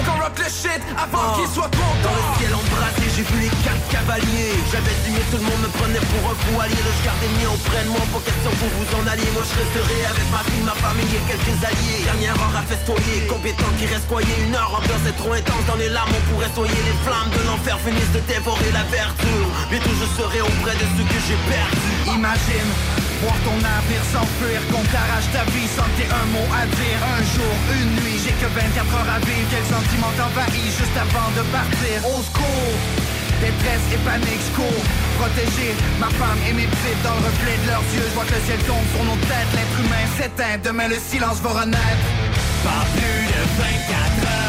qu'on 0.07 0.19
rock 0.23 0.39
le 0.39 0.47
shit 0.47 0.83
avant 0.95 1.35
qu'il 1.35 1.51
soit 1.51 1.71
trop 1.75 1.95
Dans 2.07 2.15
le 2.15 2.25
ciel 2.39 2.55
embrasé, 2.55 3.05
j'ai 3.11 3.27
vu 3.27 3.39
les 3.43 3.53
quatre 3.67 3.83
cavaliers. 3.91 4.55
J'avais 4.71 4.95
signé, 5.03 5.21
tout 5.35 5.43
le 5.43 5.47
monde 5.51 5.63
me 5.67 5.71
prenait 5.75 6.05
pour 6.15 6.23
un 6.31 6.37
fou. 6.39 6.55
Allié 6.63 6.79
Le 6.79 6.95
gardais 7.03 7.33
mis 7.35 7.47
auprès 7.51 7.83
de 7.83 7.91
moi, 7.91 8.03
pas 8.15 8.23
question 8.23 8.51
que 8.55 8.63
vous 8.63 8.73
vous 8.79 8.91
en 8.95 9.05
alliez 9.11 9.31
Moi 9.35 9.43
je 9.43 9.55
resterai 9.59 9.99
avec 10.07 10.27
ma 10.31 10.43
fille, 10.47 10.63
ma 10.63 10.79
famille 10.79 11.11
et 11.11 11.25
quelques 11.27 11.59
alliés. 11.67 12.07
Dernière 12.07 12.39
heure 12.39 12.55
à 12.55 12.63
festoyer, 12.63 13.27
compétent 13.27 13.71
qui 13.79 13.87
reste 13.91 14.07
coyé 14.07 14.31
Une 14.47 14.55
heure. 14.55 14.71
Ambiance 14.71 15.05
est 15.11 15.19
trop 15.19 15.35
intense. 15.35 15.65
Dans 15.67 15.81
les 15.81 15.91
larmes 15.91 16.15
On 16.15 16.25
pourrait 16.31 16.53
soyer 16.55 16.81
les 16.87 16.97
flammes 17.03 17.33
de 17.35 17.43
l'enfer. 17.51 17.75
Finissent 17.83 18.15
de 18.15 18.23
dévorer 18.31 18.71
la 18.73 18.87
vertu 18.89 19.35
Bientôt 19.71 19.95
je 19.99 20.07
serai 20.15 20.41
auprès 20.41 20.79
de 20.79 20.87
ceux 20.95 21.07
que 21.11 21.19
j'ai 21.27 21.39
perdus. 21.51 22.15
Imagine 22.15 22.71
Voir 23.23 23.37
ton 23.45 23.57
navire 23.65 24.05
s'enfuir, 24.13 24.61
qu'on 24.69 24.85
t'arrache 24.93 25.31
ta 25.33 25.45
vie 25.53 25.69
sans 25.73 25.89
que 25.97 26.05
un 26.05 26.27
mot 26.37 26.49
à 26.53 26.69
dire. 26.69 27.01
Un 27.17 27.23
jour, 27.33 27.55
une 27.73 27.93
nuit, 28.05 28.21
j'ai 28.21 28.37
que 28.37 28.45
24 28.45 28.85
heures 28.93 29.13
à 29.17 29.21
vivre. 29.25 29.49
Quel 29.49 29.65
sentiment 29.65 30.13
t'envahit 30.21 30.69
juste 30.69 30.97
avant 30.97 31.31
de 31.33 31.43
partir? 31.49 31.97
Au 32.05 32.21
secours 32.21 32.77
Détresse 33.41 33.85
et 33.93 34.01
panique, 34.05 34.41
je 34.49 34.53
cours 34.57 34.85
Protéger 35.21 35.73
ma 36.01 36.09
femme 36.09 36.41
et 36.49 36.53
mes 36.53 36.69
petites 36.69 37.03
dans 37.05 37.17
le 37.17 37.25
reflet 37.29 37.57
de 37.65 37.67
leurs 37.69 37.87
yeux. 37.93 38.05
Je 38.09 38.15
vois 38.15 38.25
que 38.25 38.35
le 38.37 38.43
ciel 38.45 38.61
tombe 38.69 38.87
sur 38.93 39.05
nos 39.05 39.19
têtes 39.29 39.53
L'être 39.57 39.79
humain 39.81 40.07
s'éteint, 40.17 40.57
demain 40.65 40.89
le 40.89 40.97
silence 41.01 41.41
va 41.41 41.61
renaître. 41.61 42.07
Pas 42.65 42.85
plus 42.97 43.25
de 43.33 43.41
24 43.61 44.29
heures 44.29 44.46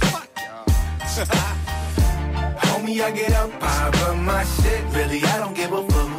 fuck 0.00 0.30
y'all. 0.36 1.20
Homie, 2.64 3.00
I 3.02 3.10
get 3.10 3.32
up, 3.32 3.50
I 3.60 3.90
run 4.02 4.24
my 4.24 4.44
shit. 4.44 4.82
Really, 4.94 5.22
I 5.24 5.38
don't 5.38 5.54
give 5.54 5.72
a 5.72 5.82
fuck. 5.90 6.10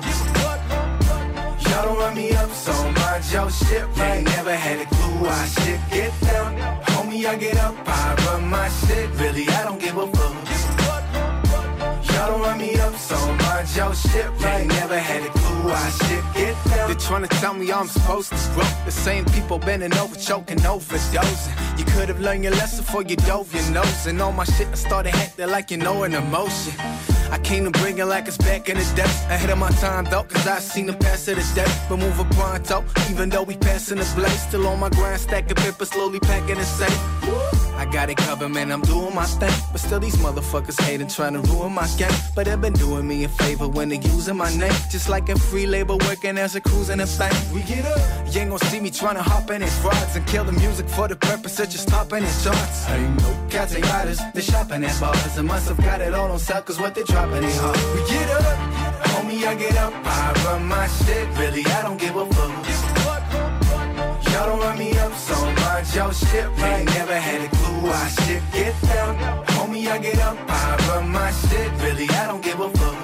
Y'all 1.68 1.86
don't 1.86 1.98
run 1.98 2.16
me 2.16 2.32
up, 2.34 2.52
so 2.52 2.74
mind 2.92 3.24
your 3.32 3.50
shit. 3.50 3.86
Right? 3.98 4.24
Never 4.24 4.56
had 4.56 4.80
a 4.80 4.86
clue 4.86 5.26
why 5.26 5.46
shit 5.48 5.80
get 5.90 6.14
down. 6.22 6.58
Homie, 6.84 7.26
I 7.26 7.36
get 7.38 7.58
up, 7.58 7.76
I 7.86 8.16
run 8.26 8.50
my 8.50 8.70
shit. 8.70 9.10
Really, 9.20 9.48
I 9.50 9.64
don't 9.64 9.80
give 9.80 9.98
a 9.98 10.08
fuck. 10.08 10.51
Run 12.40 12.58
me 12.60 12.76
up, 12.76 12.96
so 12.96 13.16
mind 13.16 13.76
your 13.76 13.94
shit. 13.94 14.30
Right? 14.40 14.66
Never 14.66 14.98
had 14.98 15.24
a 15.24 15.30
clue 15.30 15.70
why 15.70 15.90
shit 15.90 16.24
get 16.34 16.56
down. 16.66 16.88
They're 16.88 16.96
trying 16.96 17.24
to 17.24 17.28
tell 17.28 17.54
me 17.54 17.72
I'm 17.72 17.88
supposed 17.88 18.30
to 18.30 18.52
grow. 18.54 18.64
The 18.86 18.92
same 18.92 19.26
people 19.26 19.60
bending 19.60 19.94
over, 19.96 20.16
choking, 20.16 20.60
overdosing. 20.60 21.78
You 21.78 21.86
could 21.86 22.08
have 22.10 22.20
learned 22.20 22.44
your 22.44 22.54
lesson 22.54 22.84
before 22.84 23.04
you 23.04 23.16
dove 23.18 23.54
your 23.54 23.70
nose. 23.72 24.06
And 24.08 24.22
all 24.22 24.32
my 24.32 24.46
shit, 24.46 24.68
I 24.68 24.76
started 24.76 25.14
acting 25.16 25.50
like 25.50 25.72
you 25.72 25.78
know 25.78 26.04
an 26.04 26.14
emotion. 26.14 26.74
I 27.32 27.40
came 27.40 27.64
to 27.64 27.72
bring 27.72 27.98
it 27.98 28.06
like 28.06 28.28
it's 28.28 28.38
back 28.38 28.68
in 28.68 28.78
the 28.78 28.84
day. 28.94 29.04
Ahead 29.34 29.50
of 29.50 29.58
my 29.58 29.72
time 29.72 30.04
though, 30.06 30.24
cause 30.24 30.46
I 30.46 30.60
seen 30.60 30.86
the 30.86 30.94
pass 30.94 31.28
of 31.30 31.38
the 31.38 31.56
day. 31.56 31.72
But 31.88 31.98
moving 31.98 32.30
pronto, 32.32 32.84
even 33.10 33.30
though 33.30 33.44
we 33.44 33.56
passing 33.56 33.98
the 33.98 34.14
blaze. 34.16 34.42
Still 34.42 34.68
on 34.68 34.80
my 34.80 34.90
grind, 34.90 35.22
stacking 35.22 35.56
paper, 35.56 35.86
slowly 35.86 36.20
packing 36.20 36.58
the 36.58 36.66
safe. 36.66 37.00
I 37.82 37.86
got 37.86 38.12
it 38.12 38.18
covered, 38.18 38.50
man, 38.50 38.72
I'm 38.72 38.82
doing 38.82 39.16
my 39.16 39.26
thing. 39.26 39.54
But 39.72 39.82
still, 39.82 40.00
these 40.00 40.18
motherfuckers 40.18 40.80
hating, 40.82 41.08
trying 41.08 41.34
to 41.34 41.40
ruin 41.52 41.74
my 41.74 41.88
game. 41.98 42.12
But 42.36 42.46
they've 42.46 42.62
been 42.62 42.74
doing 42.74 43.08
me 43.08 43.24
a 43.24 43.30
favor 43.30 43.68
when 43.68 43.90
they 43.90 43.98
using 43.98 44.38
my 44.38 44.56
name. 44.56 44.74
Just 44.92 45.10
like 45.10 45.30
in 45.30 45.38
free 45.38 45.66
labor, 45.66 45.96
working 46.08 46.38
as 46.38 46.56
a 46.56 46.62
cruise 46.62 46.90
in 46.90 47.00
a 47.00 47.08
thing. 47.08 47.34
We 47.56 47.64
get 47.64 47.86
up. 47.86 47.98
You 48.32 48.42
ain't 48.42 48.50
gonna 48.52 48.66
see 48.66 48.80
me 48.80 48.92
trying 48.92 49.16
to 49.16 49.24
hop 49.24 49.50
in 49.52 49.62
it 49.62 49.70
frauds 49.70 50.16
and 50.16 50.26
kill 50.28 50.44
the 50.44 50.54
music 50.54 50.88
for 50.88 51.08
the 51.08 51.16
purpose 51.16 51.60
of 51.60 51.70
just 51.70 51.88
stopping 51.88 52.24
it 52.24 52.36
charts. 52.44 52.88
Ain't 52.90 53.22
no 53.22 53.48
cats 53.50 53.76
ain't 53.76 53.86
riders, 53.92 54.20
they 54.34 54.42
shopping 54.42 54.84
at 54.86 55.00
bars. 55.02 55.38
And 55.38 55.48
must 55.48 55.68
have 55.68 55.78
got 55.78 56.00
it 56.02 56.14
all 56.14 56.32
on 56.32 56.40
sale, 56.40 56.62
cause 56.62 56.80
what 56.80 56.96
they 56.96 57.04
ain't 57.30 57.56
hard. 57.56 57.78
We 57.94 58.02
get 58.10 58.30
up, 58.32 58.58
homie, 59.12 59.46
I 59.46 59.56
get 59.56 59.78
up, 59.78 59.94
I 60.06 60.34
run 60.46 60.66
my 60.68 60.88
shit. 60.88 61.28
Really, 61.38 61.66
I 61.66 61.82
don't 61.84 62.00
give 62.00 62.16
a 62.16 62.26
fuck. 62.26 62.52
Y'all 64.32 64.46
don't 64.48 64.60
run 64.60 64.78
me 64.78 64.98
up 64.98 65.14
so 65.14 65.36
much, 65.62 65.96
your 65.96 66.14
shit 66.14 66.50
right. 66.58 66.86
Never 66.86 67.16
had 67.16 67.42
a 67.42 67.50
clue 67.56 67.88
why 67.88 68.08
shit 68.08 68.42
get 68.52 68.76
down. 68.82 69.18
Homie, 69.56 69.88
I 69.88 69.98
get 70.00 70.20
up, 70.20 70.38
I 70.48 70.78
run 70.90 71.10
my 71.10 71.32
shit. 71.32 71.72
Really, 71.84 72.10
I 72.10 72.28
don't 72.28 72.44
give 72.44 72.60
a 72.60 72.70
fuck. 72.70 72.98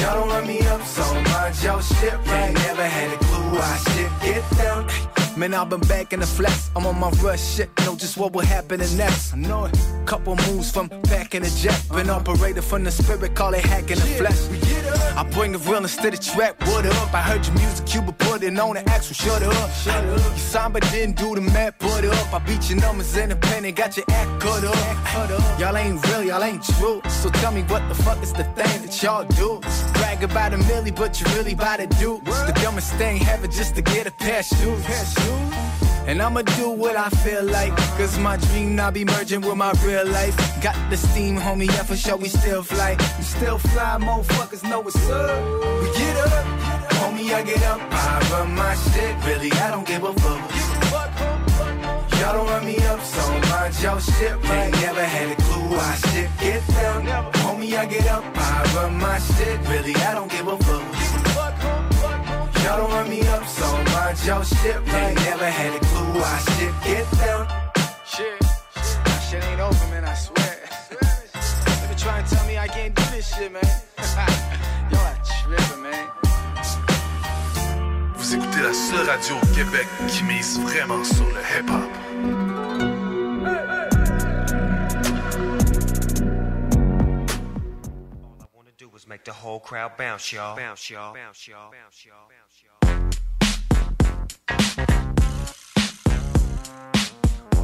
Y'all 0.00 0.14
don't 0.20 0.28
run 0.28 0.46
me 0.46 0.60
up 0.66 0.82
so 0.82 1.06
much, 1.32 1.64
your 1.64 1.82
shit 1.82 2.14
right. 2.26 2.52
Never 2.54 2.86
had 2.86 3.12
a 3.12 3.18
clue 3.24 3.58
why 3.58 3.76
shit 3.88 4.10
get 4.22 4.44
down. 4.56 5.25
Man, 5.36 5.52
I've 5.52 5.68
been 5.68 5.80
back 5.80 6.14
in 6.14 6.20
the 6.20 6.26
flex. 6.26 6.70
I'm 6.74 6.86
on 6.86 6.98
my 6.98 7.10
rush 7.22 7.56
shit. 7.56 7.68
Know 7.84 7.94
just 7.94 8.16
what 8.16 8.32
will 8.32 8.40
happen 8.40 8.80
next. 8.96 9.34
I 9.34 9.36
know 9.36 9.66
it. 9.66 9.78
Couple 10.06 10.34
moves 10.48 10.70
from 10.70 10.88
back 11.10 11.34
in 11.34 11.42
the 11.42 11.50
jet. 11.50 11.78
Been 11.92 12.08
operated 12.08 12.64
from 12.64 12.84
the 12.84 12.90
spirit, 12.90 13.34
call 13.34 13.52
it 13.52 13.60
hacking 13.60 13.98
the 13.98 14.06
flesh. 14.16 14.75
I 15.16 15.22
bring 15.30 15.52
the 15.52 15.58
realness 15.58 15.96
to 15.96 16.10
the 16.10 16.18
track. 16.18 16.60
What 16.66 16.84
up? 16.84 17.14
I 17.14 17.22
heard 17.22 17.46
your 17.46 17.56
music, 17.56 17.86
Cuba 17.86 18.12
put 18.12 18.42
it 18.42 18.58
on 18.58 18.74
the 18.74 18.86
actual. 18.86 19.14
Shut 19.14 19.42
up. 19.42 19.70
Shut 19.70 20.04
up. 20.04 20.66
You 20.66 20.72
but 20.72 20.82
didn't 20.90 21.16
do 21.16 21.34
the 21.34 21.40
math. 21.40 21.78
Put 21.78 22.04
it 22.04 22.12
up. 22.12 22.34
I 22.34 22.38
beat 22.40 22.68
your 22.68 22.78
numbers 22.80 23.16
independent. 23.16 23.76
Got 23.76 23.96
your 23.96 24.04
act 24.10 24.40
cut 24.42 24.62
up. 24.62 25.58
Y'all 25.58 25.74
ain't 25.76 26.06
real, 26.08 26.22
y'all 26.22 26.44
ain't 26.44 26.62
true. 26.62 27.00
So 27.08 27.30
tell 27.30 27.50
me 27.50 27.62
what 27.62 27.88
the 27.88 27.94
fuck 27.94 28.22
is 28.22 28.34
the 28.34 28.44
thing 28.44 28.82
that 28.82 29.02
y'all 29.02 29.24
do? 29.24 29.60
Brag 29.94 30.22
about 30.22 30.52
a 30.52 30.58
milli, 30.58 30.94
but 30.94 31.18
you 31.18 31.26
really 31.34 31.54
about 31.54 31.78
to 31.78 31.86
do. 31.86 32.20
The 32.24 32.52
dumbest 32.62 32.92
thing 32.94 33.26
ever 33.26 33.46
just 33.46 33.74
to 33.76 33.82
get 33.82 34.06
a 34.06 34.10
pair 34.10 34.40
of 34.40 34.44
shoes. 34.44 34.84
And 36.06 36.22
I'ma 36.22 36.42
do 36.42 36.70
what 36.70 36.94
I 36.96 37.08
feel 37.10 37.42
like. 37.42 37.76
Cause 37.98 38.16
my 38.18 38.36
dream 38.36 38.76
now 38.76 38.92
be 38.92 39.04
merging 39.04 39.40
with 39.40 39.56
my 39.56 39.72
real 39.84 40.06
life. 40.06 40.36
Got 40.62 40.76
the 40.88 40.96
steam, 40.96 41.36
homie, 41.36 41.66
yeah, 41.66 41.82
for 41.82 41.96
sure 41.96 42.16
we 42.16 42.28
still 42.28 42.62
fly. 42.62 42.96
We 43.18 43.24
still 43.24 43.58
fly, 43.58 43.98
motherfuckers 44.00 44.62
know 44.70 44.80
what's 44.80 44.96
up. 45.10 45.82
We 45.82 45.88
get 45.98 46.16
up, 46.18 46.44
homie, 47.00 47.34
I 47.34 47.42
get 47.42 47.62
up. 47.64 47.80
I 47.90 48.28
run 48.30 48.54
my 48.54 48.74
shit, 48.74 49.16
really, 49.26 49.50
I 49.52 49.70
don't 49.72 49.86
give 49.86 50.04
a 50.04 50.12
fuck. 50.12 50.50
Y'all 52.20 52.32
don't 52.34 52.46
run 52.46 52.64
me 52.64 52.78
up 52.86 53.00
so 53.02 53.32
much, 53.50 53.82
your 53.82 54.00
shit 54.00 54.36
right. 54.44 54.72
Never 54.72 55.04
had 55.04 55.32
a 55.32 55.42
clue 55.42 55.76
why 55.76 55.94
shit 56.12 56.30
get 56.38 56.66
down. 56.68 57.04
Homie, 57.42 57.76
I 57.76 57.84
get 57.84 58.06
up, 58.06 58.24
I 58.34 58.72
run 58.76 58.96
my 58.96 59.18
shit, 59.18 59.58
really, 59.68 59.94
I 59.96 60.14
don't 60.14 60.30
give 60.30 60.46
a 60.46 60.56
fuck. 60.56 60.95
Y'all 62.66 62.78
don't 62.78 62.90
run 62.90 63.08
me 63.08 63.20
up 63.28 63.46
so 63.46 63.70
much, 63.94 64.26
your 64.26 64.42
shit 64.42 64.74
right. 64.88 65.14
Never 65.14 65.48
had 65.48 65.72
a 65.76 65.78
clue 65.86 66.20
why 66.20 66.36
shit 66.50 66.74
get 66.82 67.06
down. 67.12 67.46
Shit, 68.04 68.40
that 69.04 69.20
shit 69.30 69.44
ain't 69.44 69.60
over, 69.60 69.86
man, 69.92 70.04
I 70.04 70.14
swear. 70.14 70.58
They 70.90 71.86
been 71.86 71.96
trying 71.96 72.24
to 72.24 72.34
tell 72.34 72.44
me 72.48 72.58
I 72.58 72.66
can't 72.66 72.92
do 72.92 73.04
this 73.12 73.32
shit, 73.36 73.52
man. 73.52 73.62
Y'all 74.90 75.00
are 75.00 75.22
tripping, 75.22 75.82
man. 75.84 76.08
Vous 78.16 78.34
écoutez 78.34 78.62
la 78.62 78.74
seule 78.74 79.08
radio 79.08 79.36
au 79.36 79.54
Québec 79.54 79.86
qui 80.08 80.24
mise 80.24 80.58
vraiment 80.58 81.04
sur 81.04 81.26
le 81.26 81.40
hip-hop. 81.40 82.16
do 88.78 88.90
is 88.94 89.06
make 89.08 89.24
the 89.24 89.32
whole 89.32 89.58
crowd. 89.58 89.92
Bounce, 89.96 90.32
y'all. 90.32 90.56
Bounce, 90.56 90.90
y'all. 90.90 91.14
Bounce, 91.14 91.48
y'all. 91.48 91.72
Bounce, 91.72 92.04
y'all. 92.04 92.25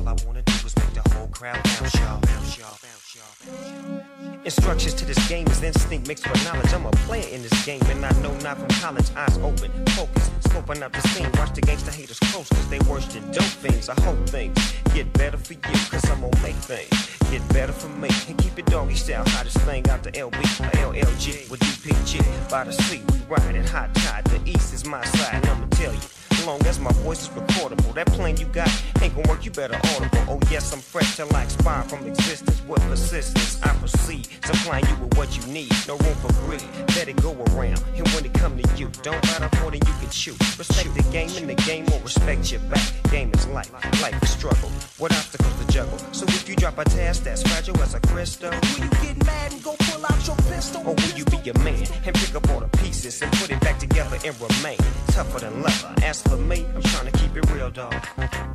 All 0.03 0.09
I 0.09 0.17
wanna 0.27 0.43
do 0.43 0.53
is 0.67 0.75
make 0.75 0.95
the 0.95 1.09
whole 1.15 1.29
crowd 1.29 1.63
bounce, 1.63 1.95
y'all. 1.95 2.19
Bounce, 2.21 2.59
y'all. 2.59 2.77
Bounce, 2.83 3.15
y'all. 3.15 4.43
Instructions 4.45 4.95
to 4.95 5.05
this 5.05 5.29
game 5.29 5.47
is 5.47 5.63
instinct 5.63 6.09
mixed 6.09 6.29
with 6.29 6.45
knowledge. 6.45 6.73
I'm 6.73 6.87
a 6.87 6.91
player 7.07 7.29
in 7.31 7.41
this 7.43 7.65
game, 7.65 7.81
and 7.87 8.05
I 8.05 8.11
know 8.21 8.35
not 8.39 8.59
from 8.59 8.67
college. 8.83 9.07
Eyes 9.15 9.39
open, 9.39 9.71
focus, 9.91 10.29
scoping 10.41 10.83
out 10.83 10.93
the 10.93 11.01
scene. 11.11 11.31
Watch 11.39 11.55
the 11.55 11.61
gangsta 11.61 11.93
haters 11.95 12.19
close, 12.19 12.49
cause 12.49 12.69
they 12.69 12.81
worse 12.91 13.07
than 13.15 13.23
dope 13.31 13.55
things. 13.63 13.89
I 13.89 14.01
hope 14.03 14.19
things 14.29 14.59
get 14.93 15.13
better 15.13 15.37
for 15.37 15.53
you, 15.53 15.61
cause 15.63 16.11
I'm 16.11 16.21
gonna 16.21 16.43
make 16.43 16.57
things 16.57 16.91
get 17.31 17.47
better 17.51 17.73
for 17.73 17.89
me. 17.89 18.09
And 18.29 18.37
keep 18.39 18.59
it 18.59 18.67
doggy 18.67 18.97
style, 18.97 19.23
hottest 19.29 19.59
thing 19.59 19.89
out 19.89 20.03
the 20.03 20.11
LB, 20.11 20.35
or 20.35 20.93
LLG 20.95 21.49
with 21.49 21.61
DPG. 21.61 22.51
By 22.51 22.65
the 22.65 22.73
sea, 22.73 23.03
we 23.13 23.21
riding 23.29 23.65
hot 23.65 23.95
tide. 23.95 24.25
The 24.25 24.41
east 24.51 24.75
is 24.75 24.85
my 24.85 25.05
side, 25.05 25.35
and 25.35 25.47
I'ma 25.47 25.67
tell 25.71 25.95
you. 25.95 26.01
Long 26.47 26.67
as 26.67 26.81
my 26.81 26.93
voice 27.07 27.23
is 27.23 27.29
recordable, 27.29 27.95
that 27.95 28.07
plan 28.09 28.37
you 28.37 28.47
got 28.47 28.69
ain't 29.01 29.15
gonna 29.15 29.29
work, 29.29 29.45
you 29.45 29.51
better 29.51 29.79
audible. 29.95 30.19
Oh, 30.29 30.41
yes, 30.51 30.73
I'm 30.73 30.81
fresh 30.81 31.17
till 31.17 31.35
I 31.35 31.45
expire 31.45 31.83
from 31.83 32.07
existence. 32.07 32.61
With 32.67 32.83
persistence, 32.83 33.63
I 33.63 33.69
proceed, 33.77 34.29
supplying 34.45 34.85
you 34.87 34.97
with 34.97 35.17
what 35.17 35.37
you 35.37 35.53
need. 35.53 35.73
No 35.87 35.97
room 35.99 36.15
for 36.17 36.33
greed, 36.45 36.65
let 36.97 37.09
it 37.09 37.17
go 37.23 37.33
around. 37.33 37.83
And 37.97 38.07
when 38.09 38.25
it 38.25 38.35
come 38.35 38.59
to 38.59 38.77
you, 38.77 38.91
don't 39.03 39.23
off 39.43 39.61
more 39.61 39.71
than 39.71 39.81
you 39.87 39.95
can 40.01 40.11
chew. 40.11 40.33
Respect 40.59 40.95
the 40.95 41.03
game, 41.13 41.31
and 41.37 41.49
the 41.49 41.55
game 41.55 41.87
will 41.87 42.01
respect 42.01 42.51
your 42.51 42.61
back. 42.63 42.83
Game 43.11 43.31
is 43.35 43.47
life, 43.49 43.73
life 44.03 44.23
is 44.23 44.31
struggle. 44.31 44.71
What 44.99 45.13
obstacles 45.13 45.55
to 45.61 45.73
juggle? 45.73 45.99
So 46.13 46.25
if 46.27 46.49
you 46.49 46.57
drop 46.57 46.79
a 46.79 46.85
task 46.85 47.25
that's 47.25 47.43
fragile 47.43 47.81
as 47.83 47.95
a 47.95 48.01
crystal, 48.01 48.51
will 48.51 48.85
you 48.85 48.91
get 49.03 49.27
mad 49.27 49.53
and 49.53 49.63
go 49.63 49.77
pull 49.79 50.05
out 50.07 50.27
your 50.27 50.37
pistol? 50.37 50.83
Or 50.87 50.95
will 50.95 51.15
you 51.17 51.25
be 51.27 51.51
a 51.51 51.59
man 51.61 51.87
and 52.05 52.15
pick 52.15 52.35
up 52.35 52.49
all 52.51 52.61
the 52.61 52.69
pieces 52.79 53.23
and 53.23 53.31
put 53.33 53.51
it 53.51 53.61
back 53.61 53.79
together 53.79 54.19
and 54.25 54.35
remain 54.41 54.79
tougher 55.09 55.41
than 55.41 55.63
leather? 55.63 55.95
As 56.03 56.23
for 56.33 56.43
me, 56.43 56.65
I'm 56.75 56.83
trying 56.83 57.11
to 57.11 57.19
keep 57.19 57.37
it 57.37 57.51
real, 57.51 57.71
dog. 57.71 57.95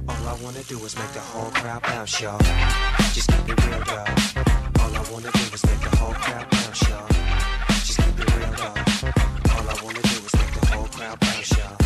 All 0.09 0.23
I 0.27 0.35
wanna 0.43 0.63
do 0.63 0.77
is 0.85 0.95
make 0.97 1.11
the 1.13 1.19
whole 1.19 1.51
crowd 1.51 1.83
bounce, 1.83 2.19
y'all. 2.21 2.39
Just 3.13 3.29
keep 3.29 3.49
it 3.49 3.65
real, 3.65 3.83
dog. 3.83 4.09
All 4.79 4.93
I 4.95 5.03
wanna 5.11 5.31
do 5.31 5.45
is 5.55 5.63
make 5.65 5.81
the 5.87 5.95
whole 5.97 6.13
crowd 6.13 6.49
bounce, 6.49 6.81
y'all. 6.89 7.07
Just 7.87 7.97
keep 7.99 8.19
it 8.19 8.35
real, 8.35 8.53
dog. 8.61 8.77
All 9.53 9.69
I 9.73 9.75
wanna 9.83 10.01
do 10.11 10.17
is 10.27 10.33
make 10.39 10.53
the 10.59 10.65
whole 10.71 10.87
crowd 10.95 11.19
bounce, 11.19 11.51
y'all. 11.57 11.77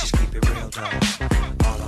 Just 0.00 0.12
keep 0.18 0.34
it 0.34 0.48
real, 0.48 0.68
dog. 0.70 1.31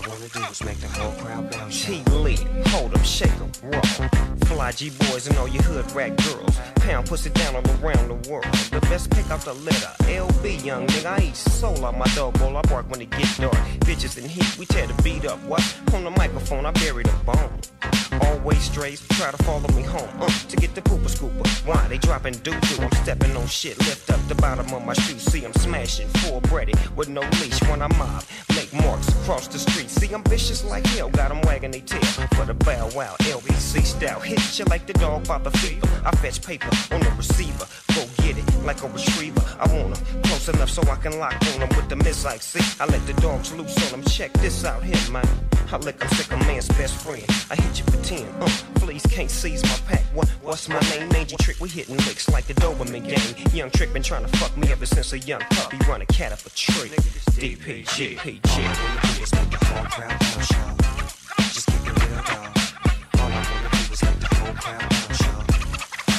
Wanna 0.06 0.28
do 0.28 0.40
is 0.50 0.62
make 0.62 0.78
the 0.80 0.88
whole 0.88 1.12
crowd 1.12 1.50
bounce. 1.50 1.88
Lee, 1.88 2.36
hold 2.66 2.94
up, 2.94 3.04
shake 3.04 3.32
'em, 3.40 3.50
roll. 3.62 4.08
Fly 4.44 4.70
G 4.72 4.90
boys 4.90 5.26
and 5.26 5.38
all 5.38 5.48
your 5.48 5.62
hood 5.62 5.90
rat 5.92 6.14
girls. 6.16 6.58
Pound 6.74 7.08
pussy 7.08 7.30
down 7.30 7.56
all 7.56 7.62
around 7.82 8.08
the 8.08 8.30
world. 8.30 8.52
The 8.70 8.80
best 8.82 9.08
pick 9.10 9.30
out 9.30 9.40
the 9.46 9.54
litter. 9.54 9.90
LB, 10.06 10.62
young 10.62 10.86
nigga, 10.88 11.18
I 11.18 11.22
eat 11.22 11.36
soul 11.36 11.86
out 11.86 11.96
my 11.96 12.06
dog 12.14 12.38
bowl. 12.38 12.54
I 12.54 12.62
bark 12.62 12.90
when 12.90 13.00
it 13.00 13.10
get 13.10 13.28
dark. 13.38 13.56
Bitches 13.86 14.18
in 14.18 14.28
heat, 14.28 14.58
we 14.58 14.66
tear 14.66 14.86
the 14.86 15.02
beat 15.02 15.24
up. 15.24 15.42
What? 15.44 15.62
On 15.94 16.04
the 16.04 16.10
microphone, 16.10 16.66
I 16.66 16.72
bury 16.72 17.04
the 17.04 17.12
bone. 17.24 18.13
Always 18.20 18.62
strays, 18.62 19.06
try 19.08 19.30
to 19.30 19.42
follow 19.44 19.68
me 19.74 19.82
home. 19.82 20.08
Uh, 20.20 20.28
to 20.48 20.56
get 20.56 20.74
the 20.74 20.82
pooper 20.82 21.08
scooper. 21.10 21.46
Why? 21.66 21.86
They 21.88 21.98
dropping 21.98 22.34
doo 22.34 22.58
doo. 22.60 22.82
I'm 22.82 22.90
stepping 23.02 23.36
on 23.36 23.46
shit. 23.46 23.78
Lift 23.78 24.10
up 24.10 24.20
the 24.28 24.34
bottom 24.36 24.72
of 24.72 24.84
my 24.84 24.94
shoe. 24.94 25.18
See, 25.18 25.44
I'm 25.44 25.52
smashing. 25.54 26.08
Full 26.20 26.40
breaded 26.42 26.78
with 26.96 27.08
no 27.08 27.22
leash 27.40 27.60
when 27.68 27.82
I 27.82 27.88
mob. 27.98 28.24
Make 28.50 28.72
marks 28.72 29.08
across 29.08 29.48
the 29.48 29.58
street. 29.58 29.90
See, 29.90 30.12
I'm 30.12 30.22
vicious 30.24 30.64
like 30.64 30.86
hell. 30.86 31.08
Got 31.10 31.30
'em 31.30 31.40
wagging 31.42 31.70
they 31.70 31.80
tail. 31.80 32.02
For 32.36 32.44
the 32.44 32.54
bow 32.54 32.88
wow, 32.94 33.16
LBC 33.20 33.82
style. 33.82 34.20
Hit 34.20 34.58
you 34.58 34.64
like 34.66 34.86
the 34.86 34.94
dog 34.94 35.26
by 35.26 35.38
the 35.38 35.50
fever. 35.58 35.88
I 36.04 36.10
fetch 36.16 36.42
paper 36.42 36.70
on 36.94 37.00
the 37.00 37.10
receiver. 37.16 37.66
Go 37.94 38.04
get 38.22 38.36
it 38.38 38.64
like 38.64 38.82
a 38.82 38.88
retriever. 38.88 39.42
I 39.58 39.66
want 39.72 39.96
'em 39.98 40.22
close 40.22 40.48
enough 40.48 40.70
so 40.70 40.82
I 40.90 40.96
can 40.96 41.18
lock 41.18 41.34
on 41.54 41.62
'em 41.62 41.68
with 41.76 41.88
the 41.88 41.96
missile. 41.96 42.38
See, 42.40 42.64
I 42.80 42.86
let 42.86 43.06
the 43.06 43.14
dogs 43.14 43.52
loose 43.52 43.76
on 43.86 44.00
'em. 44.00 44.04
Check 44.04 44.32
this 44.34 44.64
out 44.64 44.82
here, 44.82 45.10
man. 45.10 45.28
I 45.72 45.76
lick 45.78 45.96
'em 46.02 46.08
sick 46.16 46.30
a 46.32 46.36
man's 46.36 46.68
best 46.68 46.94
friend. 46.94 47.24
I 47.50 47.56
hit 47.56 47.78
you 47.78 47.84
for 47.90 47.98
10. 48.04 48.22
Uh, 48.40 48.48
please 48.74 49.02
can't 49.06 49.30
seize 49.30 49.62
my 49.62 49.78
pack. 49.86 50.04
What, 50.12 50.28
what's 50.42 50.68
my 50.68 50.78
name? 50.90 51.08
Major 51.08 51.36
trick. 51.38 51.58
We 51.58 51.70
hitting 51.70 51.96
licks 51.96 52.28
like 52.28 52.44
the 52.46 52.52
Doberman 52.54 53.08
gang. 53.08 53.54
Young 53.56 53.70
trick 53.70 53.94
been 53.94 54.02
trying 54.02 54.26
to 54.26 54.36
fuck 54.36 54.54
me 54.58 54.70
ever 54.70 54.84
since 54.84 55.14
a 55.14 55.18
young 55.20 55.40
puppy. 55.40 55.78
Run 55.88 56.02
a 56.02 56.06
cat 56.06 56.32
up 56.32 56.40
a 56.44 56.50
tree. 56.50 56.90
DPG. 56.90 58.18
DPG. 58.18 58.48
All 58.50 58.60
I 58.60 58.76
wanna 58.84 59.16
do 59.16 59.22
is 59.22 59.32
make 59.34 59.50
the 59.50 59.64
whole 59.64 59.84
crowd. 59.86 60.20
Just 60.20 61.66
keep 61.66 61.80
it 61.80 62.04
real, 62.04 62.22
dog. 62.24 62.58
All 63.20 63.32
I 63.32 63.40
wanna 63.50 63.70
do 63.72 63.92
is 63.92 64.02
make 64.02 64.20
the 64.20 64.34
whole 64.36 64.54
crowd. 64.54 64.90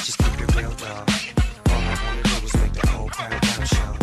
Just 0.04 0.18
keep 0.18 0.40
it 0.40 0.56
real, 0.56 0.72
dog. 0.72 1.10
All 1.70 1.76
I 1.76 1.98
wanna 2.04 2.22
do 2.22 2.46
is 2.46 2.54
make 2.56 2.72
the 2.72 2.86
whole 2.88 3.08
crowd 3.08 3.44
y'all. 3.72 3.96